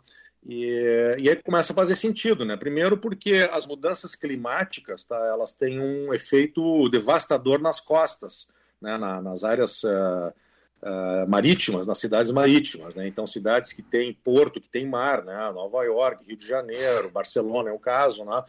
[0.47, 2.55] E, e, aí começa a fazer sentido, né?
[2.55, 5.17] Primeiro porque as mudanças climáticas, tá?
[5.25, 8.47] Elas têm um efeito devastador nas costas,
[8.81, 8.97] né?
[8.97, 10.33] Na, nas áreas uh,
[10.81, 13.07] uh, marítimas, nas cidades marítimas, né?
[13.07, 15.51] Então cidades que têm porto, que têm mar, né?
[15.51, 18.43] Nova York, Rio de Janeiro, Barcelona é o caso, né?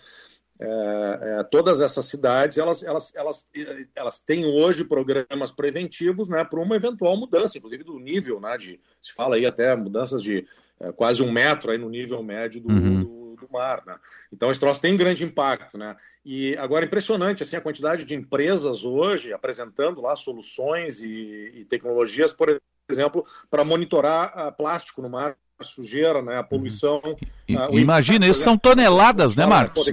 [0.61, 3.49] É, é, todas essas cidades elas, elas, elas,
[3.95, 8.81] elas têm hoje programas preventivos né, para uma eventual mudança, inclusive do nível, né, de,
[9.01, 10.45] se fala aí até mudanças de
[10.81, 13.05] é, quase um metro aí no nível médio do, uhum.
[13.05, 13.83] do, do, mar.
[13.87, 13.97] Né?
[14.33, 15.79] Então, esse troço tem grande impacto.
[15.79, 15.97] Né?
[16.25, 22.33] E agora, impressionante assim, a quantidade de empresas hoje apresentando lá soluções e, e tecnologias,
[22.33, 27.01] por exemplo, para monitorar uh, plástico no mar, a sujeira, né, a poluição.
[27.49, 29.91] E, uh, imagina, isso são toneladas, né, Marcos?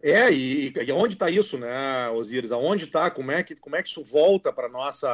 [0.00, 2.52] É, e, e onde está isso, né, Osíris?
[2.52, 3.10] Aonde está?
[3.10, 5.08] Como é que como é que isso volta para nossa,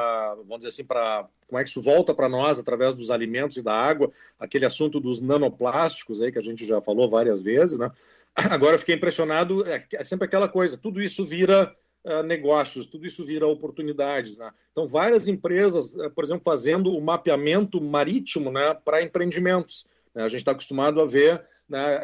[0.47, 3.63] vamos dizer assim, para como é que isso volta para nós através dos alimentos e
[3.63, 4.11] da água?
[4.39, 7.91] Aquele assunto dos nanoplásticos aí que a gente já falou várias vezes, né?
[8.35, 9.67] Agora eu fiquei impressionado.
[9.67, 10.77] É, é sempre aquela coisa.
[10.77, 11.75] Tudo isso vira
[12.05, 14.51] uh, negócios, tudo isso vira oportunidades, né?
[14.71, 19.87] Então várias empresas, uh, por exemplo, fazendo o mapeamento marítimo, né, para empreendimentos.
[20.15, 20.25] Né?
[20.25, 22.01] A gente está acostumado a ver né,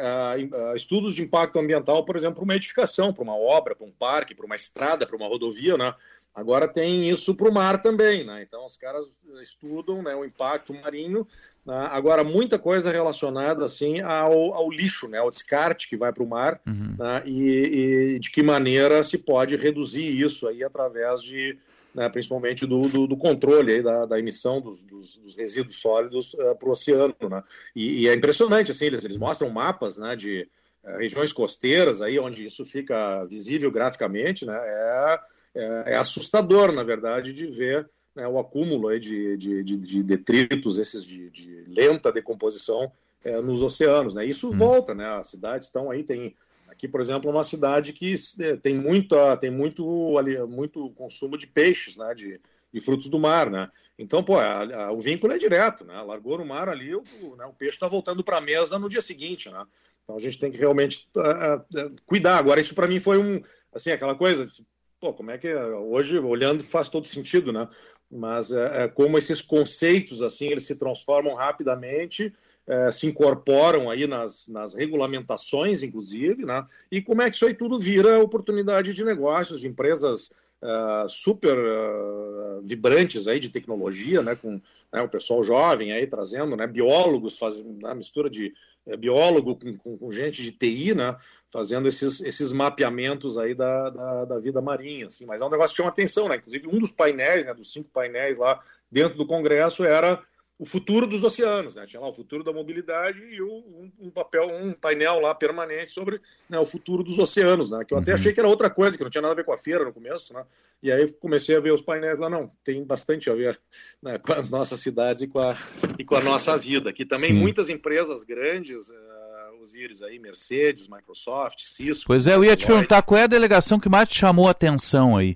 [0.75, 4.35] estudos de impacto ambiental, por exemplo, para uma edificação, para uma obra, para um parque,
[4.35, 5.93] para uma estrada, para uma rodovia, né?
[6.33, 8.41] Agora tem isso para o mar também, né?
[8.41, 9.05] Então os caras
[9.41, 11.27] estudam né, o impacto marinho.
[11.65, 11.87] Né?
[11.91, 15.17] Agora muita coisa relacionada assim ao, ao lixo, né?
[15.17, 16.95] Ao descarte que vai para o mar uhum.
[16.97, 17.21] né?
[17.25, 21.57] e, e de que maneira se pode reduzir isso aí através de
[21.93, 26.33] né, principalmente do, do, do, controle aí da, da emissão dos, dos, dos, resíduos sólidos
[26.33, 27.15] uh, para o oceano.
[27.29, 27.43] Né?
[27.75, 30.47] E, e, é impressionante, assim, eles, eles mostram mapas né, de
[30.83, 35.19] uh, regiões costeiras, aí, onde isso fica visível graficamente, né, é,
[35.55, 40.03] é, é assustador, na verdade, de ver né, o acúmulo aí de, de, de, de
[40.03, 42.91] detritos, esses de, de lenta decomposição
[43.23, 44.15] é, nos oceanos.
[44.15, 44.25] Né?
[44.25, 44.57] Isso hum.
[44.57, 45.07] volta, né?
[45.07, 46.35] as cidades estão aí, tem
[46.81, 51.37] Aqui, por exemplo, é uma cidade que é, tem, muita, tem muito, ali, muito consumo
[51.37, 52.41] de peixes, né, de,
[52.73, 53.69] de frutos do mar, né?
[53.99, 56.01] Então, pô, a, a, o vínculo é direto, né?
[56.01, 57.03] Largou no mar ali, o,
[57.37, 59.63] né, o peixe está voltando para a mesa no dia seguinte, né?
[60.03, 62.39] Então a gente tem que realmente uh, uh, cuidar.
[62.39, 63.39] Agora, isso para mim foi um,
[63.71, 64.65] assim, aquela coisa, assim,
[64.99, 65.63] pô, como é que é?
[65.63, 67.69] hoje olhando faz todo sentido, né?
[68.09, 72.33] Mas é como esses conceitos assim eles se transformam rapidamente
[72.71, 76.65] é, se incorporam aí nas, nas regulamentações, inclusive, né?
[76.89, 80.31] e como é que isso aí tudo vira oportunidade de negócios, de empresas
[80.61, 84.37] uh, super uh, vibrantes aí de tecnologia, né?
[84.37, 84.61] com
[84.93, 86.65] né, o pessoal jovem aí trazendo, né?
[86.65, 87.93] biólogos fazendo né?
[87.93, 88.53] mistura de
[88.97, 91.17] biólogo com, com, com, gente de TI, né?
[91.51, 95.75] fazendo esses, esses mapeamentos aí da, da, da, vida marinha, assim, mas é um negócio
[95.75, 96.37] que chama atenção, né?
[96.37, 100.21] Inclusive, um dos painéis, né, dos cinco painéis lá dentro do Congresso era
[100.61, 101.87] o futuro dos oceanos, né?
[101.87, 106.21] Tinha lá o futuro da mobilidade e um, um papel, um painel lá permanente sobre
[106.47, 107.83] né, o futuro dos oceanos, né?
[107.83, 108.15] Que eu até uhum.
[108.15, 109.91] achei que era outra coisa, que não tinha nada a ver com a feira no
[109.91, 110.45] começo, né?
[110.83, 113.59] E aí comecei a ver os painéis lá, não, tem bastante a ver
[114.03, 115.57] né, com as nossas cidades e com a,
[115.97, 116.91] e com a nossa vida.
[116.91, 117.39] Aqui também Sim.
[117.39, 122.05] muitas empresas grandes, uh, os íris aí, Mercedes, Microsoft, Cisco.
[122.05, 124.51] Pois é, eu ia te perguntar qual é a delegação que mais te chamou a
[124.51, 125.33] atenção aí.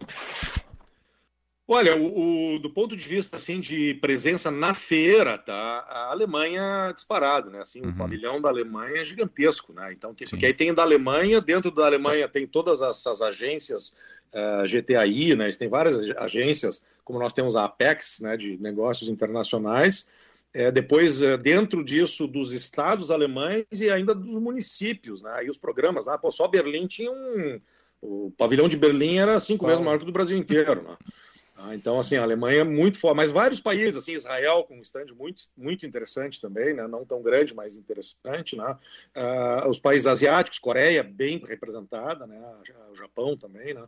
[1.67, 5.83] Olha, o, o, do ponto de vista assim de presença na feira, tá?
[5.87, 7.61] A Alemanha disparado, né?
[7.61, 7.89] Assim, uhum.
[7.89, 9.91] o pavilhão da Alemanha é gigantesco, né?
[9.91, 13.95] Então, que, porque aí tem da Alemanha, dentro da Alemanha tem todas essas agências
[14.31, 15.45] uh, eh, GTAI, né?
[15.45, 18.37] Eles têm várias agências, como nós temos a Apex, né?
[18.37, 20.07] De negócios internacionais.
[20.53, 25.43] É, depois, é, dentro disso, dos estados alemães e ainda dos municípios, né?
[25.43, 27.59] E os programas, ah, pô, só Berlim tinha um.
[28.01, 30.95] O pavilhão de Berlim era cinco vezes maior que o do Brasil inteiro, né?
[31.57, 34.82] Ah, então, assim, a Alemanha é muito forte, mas vários países, assim, Israel com um
[34.82, 36.86] stand muito, muito interessante também, né?
[36.86, 38.77] não tão grande, mas interessante, né?
[39.15, 42.41] Uh, os países asiáticos, Coreia bem representada, né?
[42.91, 43.86] o Japão também, né?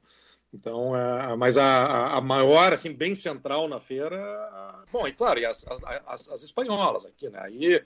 [0.54, 4.18] Então, uh, mas a, a, maior, assim, bem central na feira,
[4.90, 5.66] bom, e claro, e as,
[6.08, 7.40] as, as, espanholas aqui, né?
[7.42, 7.84] Aí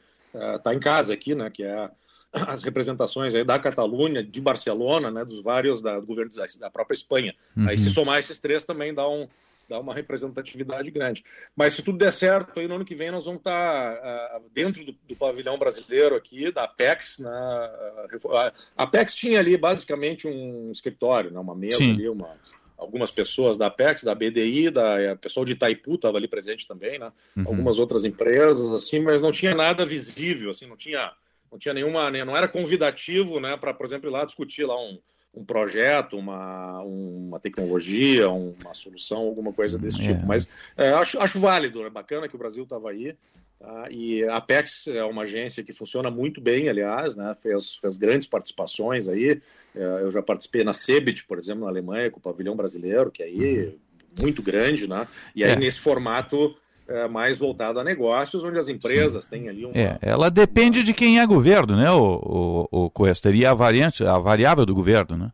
[0.56, 1.50] está em casa aqui, né?
[1.50, 1.90] Que é
[2.32, 5.26] as representações aí da Catalunha, de Barcelona, né?
[5.26, 7.36] Dos vários da, do governo da, da própria Espanha.
[7.58, 7.68] Uhum.
[7.68, 9.28] Aí se somar esses três também dá um
[9.72, 11.24] dá uma representatividade grande.
[11.56, 13.94] Mas se tudo der certo, aí no ano que vem nós vamos estar
[14.38, 17.20] uh, dentro do, do, pavilhão brasileiro aqui, da Apex.
[17.20, 21.94] Né, a Apex tinha ali basicamente um escritório, né, uma mesa Sim.
[21.94, 22.36] ali, uma,
[22.78, 27.00] algumas pessoas da Apex, da BDI, da é, pessoal de Itaipu estava ali presente também,
[27.00, 27.12] né?
[27.38, 27.44] Uhum.
[27.48, 31.14] Algumas outras empresas, assim, mas não tinha nada visível, assim, não tinha,
[31.50, 34.78] não tinha nenhuma, né, não era convidativo, né, para, por exemplo, ir lá discutir lá
[34.78, 35.00] um,
[35.34, 40.08] um projeto, uma, uma tecnologia, uma solução, alguma coisa desse é.
[40.08, 40.26] tipo.
[40.26, 43.16] Mas é, acho, acho válido, é bacana que o Brasil estava aí.
[43.58, 43.88] Tá?
[43.90, 47.34] E a Apex é uma agência que funciona muito bem, aliás, né?
[47.42, 49.42] fez, fez grandes participações aí.
[49.74, 53.24] É, eu já participei na Cebit, por exemplo, na Alemanha, com o pavilhão brasileiro, que
[53.24, 53.78] aí uhum.
[54.20, 55.08] muito grande, né?
[55.36, 55.56] E aí é.
[55.56, 56.54] nesse formato
[56.92, 59.30] é, mais voltado a negócios, onde as empresas Sim.
[59.30, 59.72] têm ali um.
[59.74, 63.32] É, ela depende de quem é governo, né, o, o, o Cuesta?
[63.32, 65.32] E a variante, a variável do governo, né?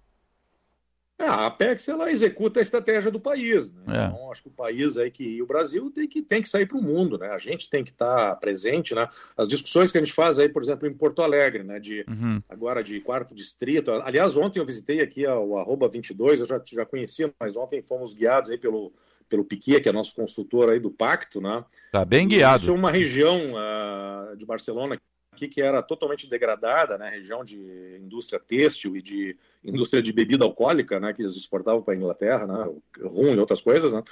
[1.20, 3.74] Ah, a Apex ela executa a estratégia do país.
[3.74, 3.82] Né?
[3.88, 4.06] É.
[4.06, 6.68] Então, acho que o país aí que e o Brasil tem que, tem que sair
[6.68, 7.30] para o mundo, né?
[7.30, 9.08] A gente tem que estar tá presente, né?
[9.36, 11.80] As discussões que a gente faz aí, por exemplo, em Porto Alegre, né?
[11.80, 12.42] De uhum.
[12.48, 13.92] agora de quarto distrito.
[13.92, 18.14] Aliás, ontem eu visitei aqui o arroba 22, eu já, já conhecia, mas ontem fomos
[18.14, 18.94] guiados aí pelo,
[19.28, 21.66] pelo Piquet, que é nosso consultor aí do Pacto, né?
[21.92, 22.62] Tá bem guiado.
[22.62, 25.00] Isso é uma região uh, de Barcelona
[25.38, 27.58] aqui que era totalmente degradada, né, região de
[28.02, 32.48] indústria têxtil e de indústria de bebida alcoólica, né, que eles exportavam para a Inglaterra,
[32.48, 32.74] né,
[33.04, 34.04] rum e outras coisas, né,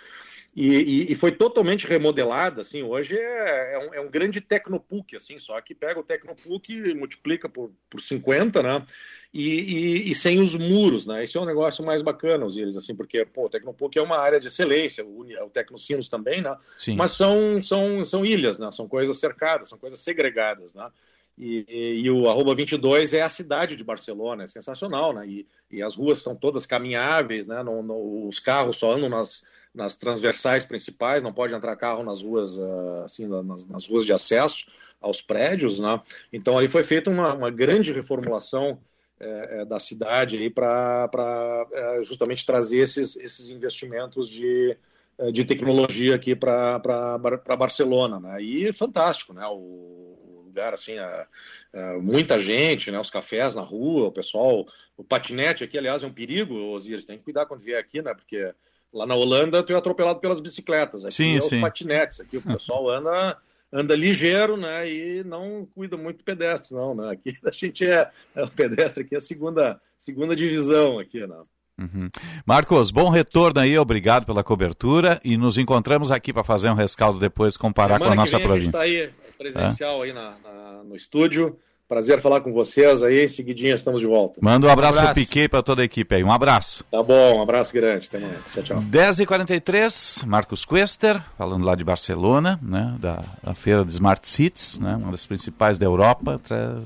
[0.55, 5.13] e, e, e, foi totalmente remodelada, assim, hoje é, é, um, é um grande Tecnopuc,
[5.13, 8.85] assim, só que pega o Tecnopuc e multiplica por, por 50, né,
[9.33, 12.95] e, e, sem os muros, né, esse é um negócio mais bacana, os eles, assim,
[12.95, 16.95] porque, pô, o Tecnopuc é uma área de excelência, o, o Tecnocinos também, né, Sim.
[16.95, 20.89] mas são, são, são ilhas, né, são coisas cercadas, são coisas segregadas, né,
[21.37, 25.27] e, e, e, o arroba 22 é a cidade de Barcelona, é sensacional, né?
[25.27, 27.61] E, e as ruas são todas caminháveis, né?
[27.61, 32.21] No, no, os carros só andam nas, nas transversais principais, não pode entrar carro nas
[32.21, 34.65] ruas, uh, assim, nas, nas, ruas de acesso
[35.01, 36.01] aos prédios, né?
[36.31, 38.79] Então aí foi feita uma, uma grande reformulação
[39.19, 44.77] é, é, da cidade para é, justamente trazer esses, esses investimentos de,
[45.17, 47.17] é, de tecnologia aqui para
[47.57, 48.41] Barcelona, né?
[48.41, 49.45] E fantástico, né?
[49.47, 50.14] O,
[50.55, 51.27] lugar assim, a,
[51.73, 52.99] a, muita gente, né?
[52.99, 54.65] Os cafés na rua, o pessoal,
[54.95, 58.13] o patinete aqui, aliás, é um perigo, Osiris, tem que cuidar quando vier aqui, né?
[58.13, 58.53] Porque
[58.93, 61.55] lá na Holanda tu é atropelado pelas bicicletas, aqui sim, é sim.
[61.55, 63.37] os patinetes, aqui o pessoal anda
[63.73, 68.09] anda ligeiro, né, e não cuida muito do pedestre, não, né, aqui a gente é,
[68.33, 71.37] é o pedestre aqui é a segunda, segunda divisão aqui, né.
[71.79, 72.09] Uhum.
[72.45, 77.19] Marcos, bom retorno aí, obrigado pela cobertura e nos encontramos aqui para fazer um rescaldo
[77.19, 78.79] depois, comparar Semana com a nossa província.
[78.79, 80.07] A gente está aí presencial é?
[80.07, 81.59] aí na, na, no estúdio.
[81.87, 83.25] Prazer falar com vocês aí.
[83.25, 84.39] Em seguidinha estamos de volta.
[84.41, 85.13] Manda um abraço, um abraço.
[85.13, 86.23] pro Piquet e para toda a equipe aí.
[86.23, 86.83] Um abraço.
[86.89, 88.07] Tá bom, um abraço grande.
[88.07, 88.49] Até mais.
[88.51, 88.83] Tchau, tchau.
[88.89, 94.95] 10h43, Marcos Quester, falando lá de Barcelona, né, da, da feira de Smart Cities, né,
[94.95, 96.41] uma das principais da Europa,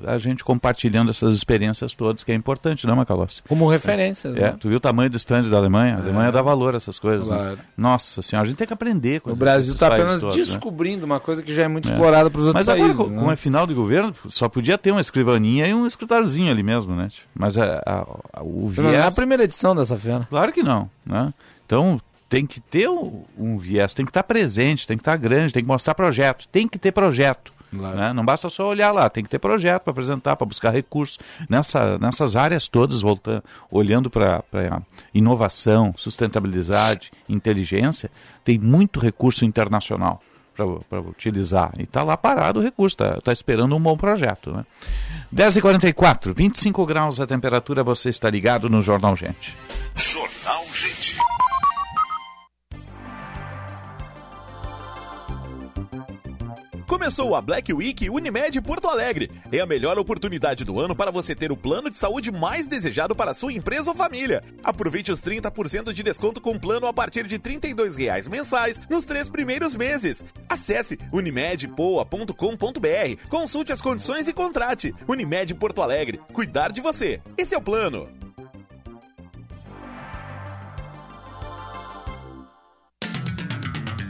[0.05, 3.41] a gente compartilhando essas experiências todas, que é importante, não, Macalossi?
[3.47, 4.27] Como referência.
[4.27, 4.55] É, né?
[4.59, 5.95] tu viu o tamanho do stand da Alemanha?
[5.95, 6.31] A Alemanha é.
[6.33, 7.25] dá valor a essas coisas.
[7.25, 7.37] Né?
[7.37, 7.55] Claro.
[7.55, 7.63] Né?
[7.77, 10.43] Nossa senhora, a gente tem que aprender com O Brasil está apenas todos, né?
[10.43, 11.13] descobrindo né?
[11.13, 11.93] uma coisa que já é muito é.
[11.93, 12.97] explorada para os outros Mas países.
[12.97, 13.19] Mas agora, né?
[13.21, 16.95] como é final de governo, só podia ter uma escrivaninha e um escritóriozinho ali mesmo,
[16.95, 17.09] né?
[17.35, 17.99] Mas a, a,
[18.33, 18.87] a o viés...
[18.87, 20.27] Não é a primeira edição dessa feira.
[20.29, 21.33] Claro que não, né?
[21.65, 21.99] Então
[22.29, 25.63] tem que ter um, um viés, tem que estar presente, tem que estar grande, tem
[25.63, 27.51] que mostrar projeto, tem que ter projeto.
[27.71, 27.97] Claro.
[27.97, 28.13] Né?
[28.13, 31.19] Não basta só olhar lá, tem que ter projeto para apresentar, para buscar recursos.
[31.47, 34.43] Nessa, nessas áreas todas, voltando, olhando para
[35.13, 38.09] inovação, sustentabilidade, inteligência,
[38.43, 40.21] tem muito recurso internacional
[40.89, 41.71] para utilizar.
[41.77, 44.51] E está lá parado o recurso, está tá esperando um bom projeto.
[44.51, 44.65] Né?
[45.33, 49.55] 10h44, 25 graus a temperatura, você está ligado no Jornal Gente.
[49.95, 51.17] Jornal Gente.
[56.89, 59.29] Começou a Black Week Unimed Porto Alegre.
[59.51, 63.15] É a melhor oportunidade do ano para você ter o plano de saúde mais desejado
[63.15, 64.43] para sua empresa ou família.
[64.63, 67.95] Aproveite os 30% de desconto com plano a partir de R$ 32
[68.27, 70.25] mensais nos três primeiros meses.
[70.49, 72.33] Acesse unimedpoa.com.br,
[73.29, 74.91] consulte as condições e contrate.
[75.07, 76.19] Unimed Porto Alegre.
[76.33, 77.21] Cuidar de você.
[77.37, 78.09] Esse é o plano.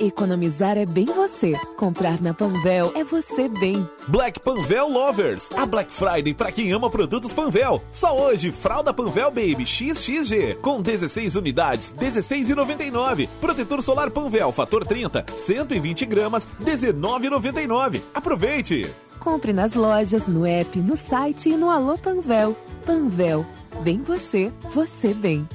[0.00, 1.52] Economizar é bem você.
[1.76, 3.86] Comprar na Panvel é você bem.
[4.08, 5.50] Black Panvel Lovers.
[5.54, 7.82] A Black Friday para quem ama produtos Panvel.
[7.92, 13.28] Só hoje, fralda Panvel Baby XXG com 16 unidades, 16,99.
[13.42, 18.00] Protetor solar Panvel fator 30, 120 gramas, 19,99.
[18.14, 18.90] Aproveite.
[19.18, 22.56] Compre nas lojas, no app, no site e no Alô Panvel.
[22.86, 23.44] Panvel.
[23.82, 25.46] Bem você, você bem.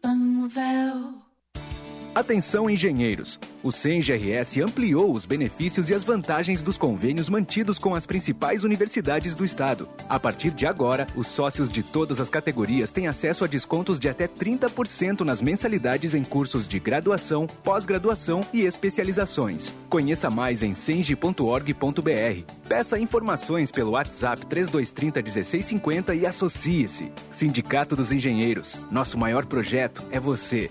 [0.00, 1.21] Panvel.
[2.14, 3.40] Atenção engenheiros!
[3.62, 9.34] O CENGRS ampliou os benefícios e as vantagens dos convênios mantidos com as principais universidades
[9.34, 9.88] do estado.
[10.10, 14.10] A partir de agora, os sócios de todas as categorias têm acesso a descontos de
[14.10, 19.72] até 30% nas mensalidades em cursos de graduação, pós-graduação e especializações.
[19.88, 22.52] Conheça mais em cenge.org.br.
[22.68, 27.10] Peça informações pelo WhatsApp 3230 1650 e associe-se.
[27.30, 28.74] Sindicato dos Engenheiros.
[28.90, 30.70] Nosso maior projeto é você.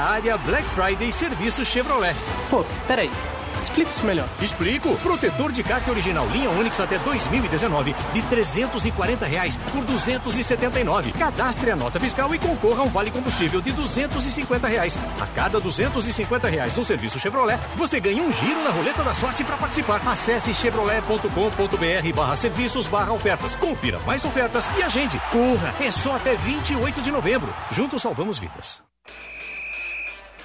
[0.00, 2.14] Área Black Friday Serviço Chevrolet.
[2.48, 3.10] Pô, peraí.
[3.62, 4.28] Explica isso melhor.
[4.40, 4.96] Explico.
[4.98, 11.12] Protetor de kart original linha Onix até 2019 de 340 reais por 279.
[11.12, 14.98] Cadastre a nota fiscal e concorra a um vale combustível de 250 reais.
[15.20, 19.44] A cada 250 reais no serviço Chevrolet, você ganha um giro na roleta da sorte
[19.44, 20.00] para participar.
[20.06, 23.56] Acesse chevrolet.com.br barra serviços barra ofertas.
[23.56, 25.20] Confira mais ofertas e agende.
[25.30, 27.52] Corra, é só até 28 de novembro.
[27.70, 28.89] Juntos salvamos vidas.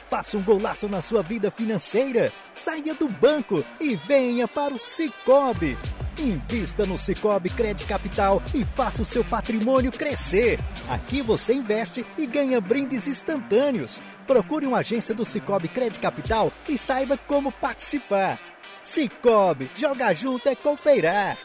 [0.10, 2.32] Faça um golaço na sua vida financeira.
[2.54, 5.78] Saia do banco e venha para o Cicobi.
[6.20, 10.60] Invista no Cicobi Crédito Capital e faça o seu patrimônio crescer.
[10.90, 14.02] Aqui você investe e ganha brindes instantâneos.
[14.26, 18.40] Procure uma agência do Cicobi Crédito Capital e saiba como participar.
[18.82, 21.38] Cicobi, jogar junto é cooperar.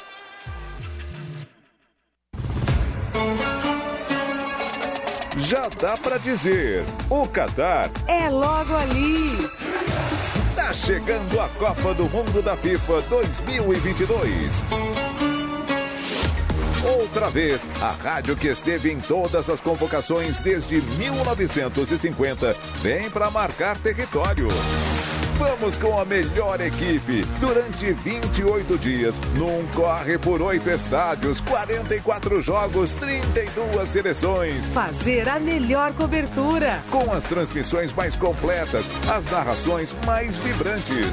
[5.50, 9.50] Já dá pra dizer, o Qatar É logo ali.
[10.54, 14.62] tá chegando a Copa do Mundo da FIFA 2022.
[16.84, 23.76] Outra vez, a rádio que esteve em todas as convocações desde 1950 vem para marcar
[23.78, 24.46] território.
[25.40, 32.92] Vamos com a melhor equipe durante 28 dias, num corre por oito estádios, 44 jogos,
[32.92, 34.68] 32 seleções.
[34.68, 36.82] Fazer a melhor cobertura.
[36.90, 41.08] Com as transmissões mais completas, as narrações mais vibrantes.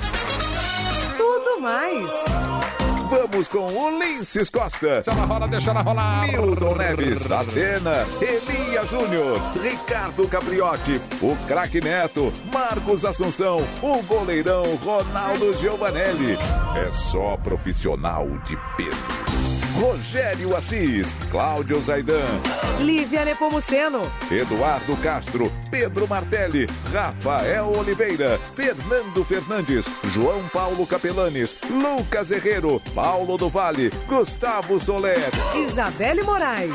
[1.16, 2.87] Tudo mais.
[3.10, 4.96] Vamos com o Linces Costa.
[4.96, 6.28] Deixa na rola, deixa na rolar.
[6.28, 15.58] Milton Neves, Atena, Elia Júnior, Ricardo Capriotti, o craque Neto, Marcos Assunção, o goleirão Ronaldo
[15.58, 16.38] Giovanelli.
[16.76, 19.57] É só profissional de peso.
[19.80, 22.26] Rogério Assis, Cláudio Zaidan,
[22.80, 24.02] Lívia Nepomuceno.
[24.32, 33.50] Eduardo Castro, Pedro Martelli, Rafael Oliveira, Fernando Fernandes, João Paulo Capelanes, Lucas Herrero, Paulo do
[33.50, 36.72] Vale, Gustavo Soler Isabelle Moraes.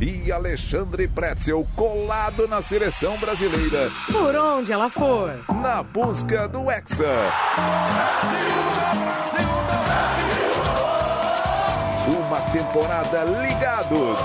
[0.00, 3.90] e Alexandre Pretzel colado na seleção brasileira.
[4.10, 5.44] Por onde ela for.
[5.62, 7.06] Na busca do Hexa.
[12.38, 14.16] Uma temporada ligados,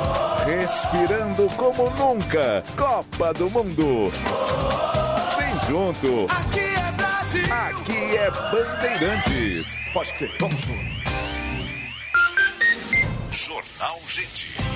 [0.46, 2.64] respirando como nunca.
[2.78, 4.12] Copa do Mundo.
[5.36, 6.28] Vem junto.
[6.30, 7.52] Aqui é Brasil.
[7.52, 9.68] Aqui é Bandeirantes.
[9.94, 11.04] Pode crer, vamos junto.
[13.32, 14.73] Jornal Gente.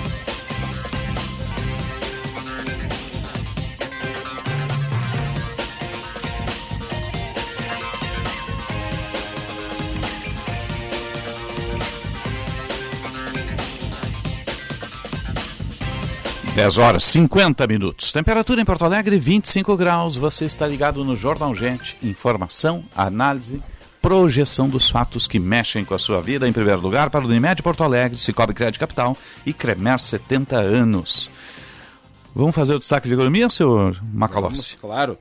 [16.57, 18.11] 10 horas 50 minutos.
[18.11, 20.17] Temperatura em Porto Alegre 25 graus.
[20.17, 21.95] Você está ligado no Jornal Gente.
[22.01, 23.61] Informação, análise,
[24.01, 26.47] projeção dos fatos que mexem com a sua vida.
[26.47, 29.15] Em primeiro lugar, para o Unimed Porto Alegre, Cicobi Crédito Capital
[29.45, 31.29] e Cremer 70 anos.
[32.33, 34.77] Vamos fazer o destaque de economia, senhor Macalossi?
[34.77, 35.15] Claro.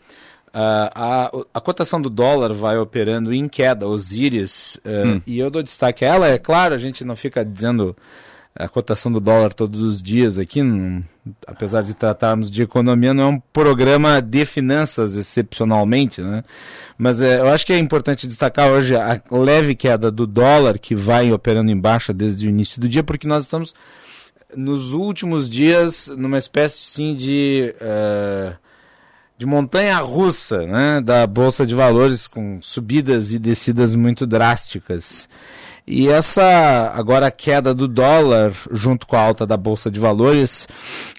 [0.54, 5.22] Uh, a, a cotação do dólar vai operando em queda, Osiris, uh, hum.
[5.26, 6.28] e eu dou destaque a ela.
[6.28, 7.94] É claro, a gente não fica dizendo
[8.58, 11.04] a cotação do dólar todos os dias aqui, não,
[11.46, 16.42] apesar de tratarmos de economia, não é um programa de finanças excepcionalmente, né?
[16.96, 20.94] Mas é, eu acho que é importante destacar hoje a leve queda do dólar que
[20.94, 23.74] vai operando em baixa desde o início do dia, porque nós estamos
[24.56, 28.56] nos últimos dias numa espécie sim de uh,
[29.38, 35.28] de montanha russa, né, da bolsa de valores com subidas e descidas muito drásticas.
[35.86, 40.66] E essa agora a queda do dólar junto com a alta da bolsa de valores,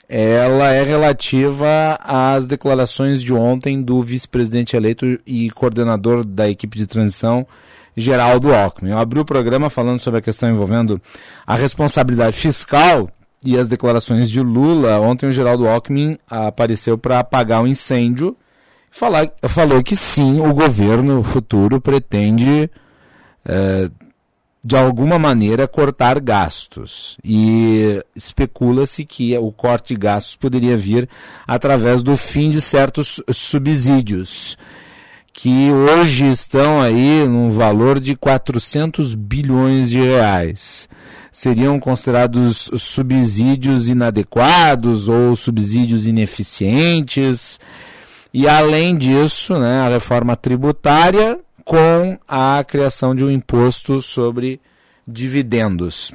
[0.09, 6.85] ela é relativa às declarações de ontem do vice-presidente eleito e coordenador da equipe de
[6.85, 7.47] transição
[7.95, 8.91] Geraldo Alckmin.
[8.91, 11.01] Eu abri o programa falando sobre a questão envolvendo
[11.45, 13.09] a responsabilidade fiscal
[13.41, 14.99] e as declarações de Lula.
[14.99, 18.35] Ontem o Geraldo Alckmin apareceu para apagar o um incêndio.
[18.91, 22.69] Falar, falou que sim, o governo futuro pretende
[23.45, 23.89] eh,
[24.67, 27.17] de alguma maneira, cortar gastos.
[27.23, 31.07] E especula-se que o corte de gastos poderia vir
[31.47, 34.57] através do fim de certos subsídios,
[35.31, 40.89] que hoje estão aí num valor de 400 bilhões de reais.
[41.31, 47.57] Seriam considerados subsídios inadequados ou subsídios ineficientes.
[48.33, 54.61] E além disso, né, a reforma tributária com a criação de um imposto sobre
[55.05, 56.13] dividendos.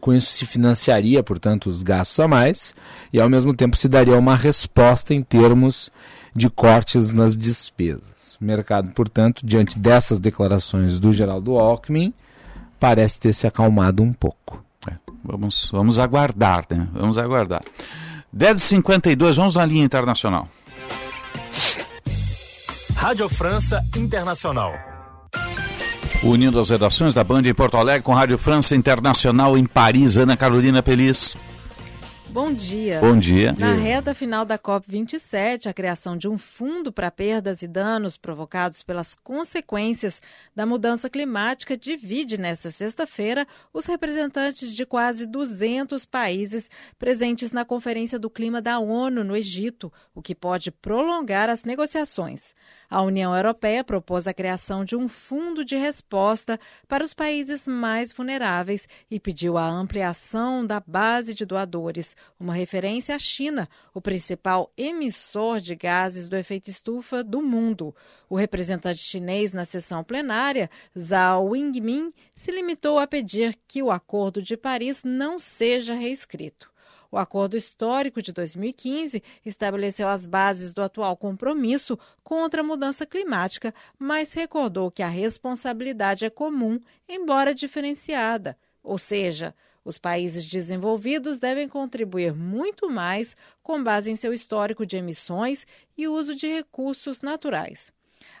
[0.00, 2.72] Com isso se financiaria, portanto, os gastos a mais
[3.12, 5.90] e ao mesmo tempo se daria uma resposta em termos
[6.36, 8.38] de cortes nas despesas.
[8.40, 12.14] O mercado, portanto, diante dessas declarações do Geraldo Alckmin,
[12.78, 14.64] parece ter se acalmado um pouco.
[14.88, 14.92] É,
[15.24, 16.86] vamos, vamos aguardar, né?
[16.92, 17.64] Vamos aguardar.
[18.32, 20.48] 10h52, vamos na linha internacional.
[23.04, 24.72] Rádio França Internacional.
[26.22, 30.38] Unindo as redações da Band em Porto Alegre com Rádio França Internacional em Paris, Ana
[30.38, 31.36] Carolina Feliz.
[32.34, 32.98] Bom dia.
[32.98, 33.54] Bom dia.
[33.56, 38.82] Na reta final da COP27, a criação de um fundo para perdas e danos provocados
[38.82, 40.20] pelas consequências
[40.52, 46.68] da mudança climática divide nesta sexta-feira os representantes de quase 200 países
[46.98, 52.52] presentes na Conferência do Clima da ONU no Egito, o que pode prolongar as negociações.
[52.94, 58.12] A União Europeia propôs a criação de um fundo de resposta para os países mais
[58.12, 64.72] vulneráveis e pediu a ampliação da base de doadores, uma referência à China, o principal
[64.76, 67.92] emissor de gases do efeito estufa do mundo.
[68.30, 74.40] O representante chinês na sessão plenária, Zhao Wingmin, se limitou a pedir que o Acordo
[74.40, 76.72] de Paris não seja reescrito.
[77.14, 83.72] O acordo histórico de 2015 estabeleceu as bases do atual compromisso contra a mudança climática,
[83.96, 88.58] mas recordou que a responsabilidade é comum, embora diferenciada.
[88.82, 89.54] Ou seja,
[89.84, 95.64] os países desenvolvidos devem contribuir muito mais com base em seu histórico de emissões
[95.96, 97.93] e uso de recursos naturais.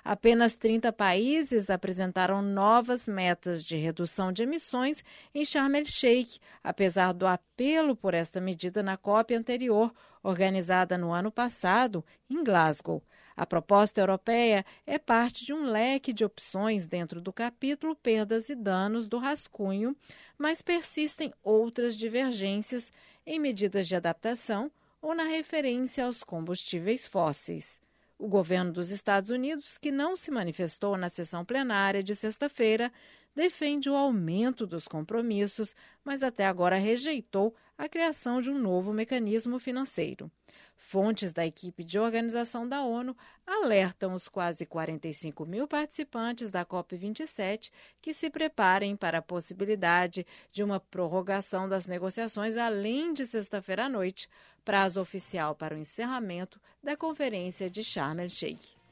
[0.04, 5.02] Apenas 30 países apresentaram novas metas de redução de emissões
[5.34, 9.90] em Sharm el-Sheikh, apesar do apelo por esta medida na COP anterior,
[10.22, 13.02] organizada no ano passado em Glasgow.
[13.34, 18.54] A proposta europeia é parte de um leque de opções dentro do capítulo Perdas e
[18.54, 19.96] Danos do rascunho,
[20.36, 22.92] mas persistem outras divergências
[23.26, 24.70] em medidas de adaptação
[25.00, 27.82] ou na referência aos combustíveis fósseis.
[28.18, 32.92] O governo dos Estados Unidos, que não se manifestou na sessão plenária de sexta-feira,
[33.34, 35.74] defende o aumento dos compromissos,
[36.04, 40.30] mas até agora rejeitou a criação de um novo mecanismo financeiro.
[40.76, 43.16] Fontes da equipe de organização da ONU
[43.46, 47.70] alertam os quase 45 mil participantes da COP27
[48.00, 53.88] que se preparem para a possibilidade de uma prorrogação das negociações além de sexta-feira à
[53.88, 54.28] noite,
[54.64, 58.83] prazo oficial para o encerramento da Conferência de Sharm el-Sheikh.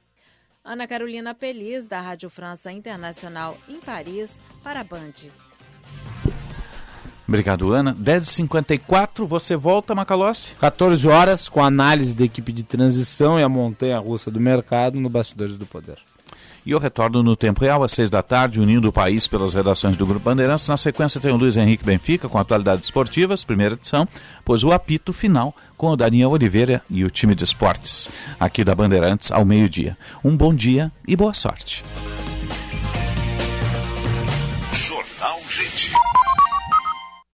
[0.64, 5.12] Ana Carolina Pelis, da Rádio França Internacional em Paris, para a Band.
[7.26, 7.92] Obrigado, Ana.
[7.94, 10.54] 10h54, você volta, Macalossi?
[10.60, 15.10] 14 horas, com análise da equipe de transição e a montanha russa do mercado no
[15.10, 15.98] Bastidores do Poder.
[16.64, 19.96] E eu retorno no tempo real, às seis da tarde, unindo o país pelas redações
[19.96, 20.68] do Grupo Bandeirantes.
[20.68, 24.06] Na sequência tem o Luiz Henrique Benfica com atualidades esportivas, primeira edição,
[24.44, 25.52] pois o apito final
[25.82, 29.98] com o Daniel Oliveira e o time de esportes, aqui da Bandeirantes, ao meio-dia.
[30.22, 31.82] Um bom dia e boa sorte.
[34.72, 35.90] Jornal Gente.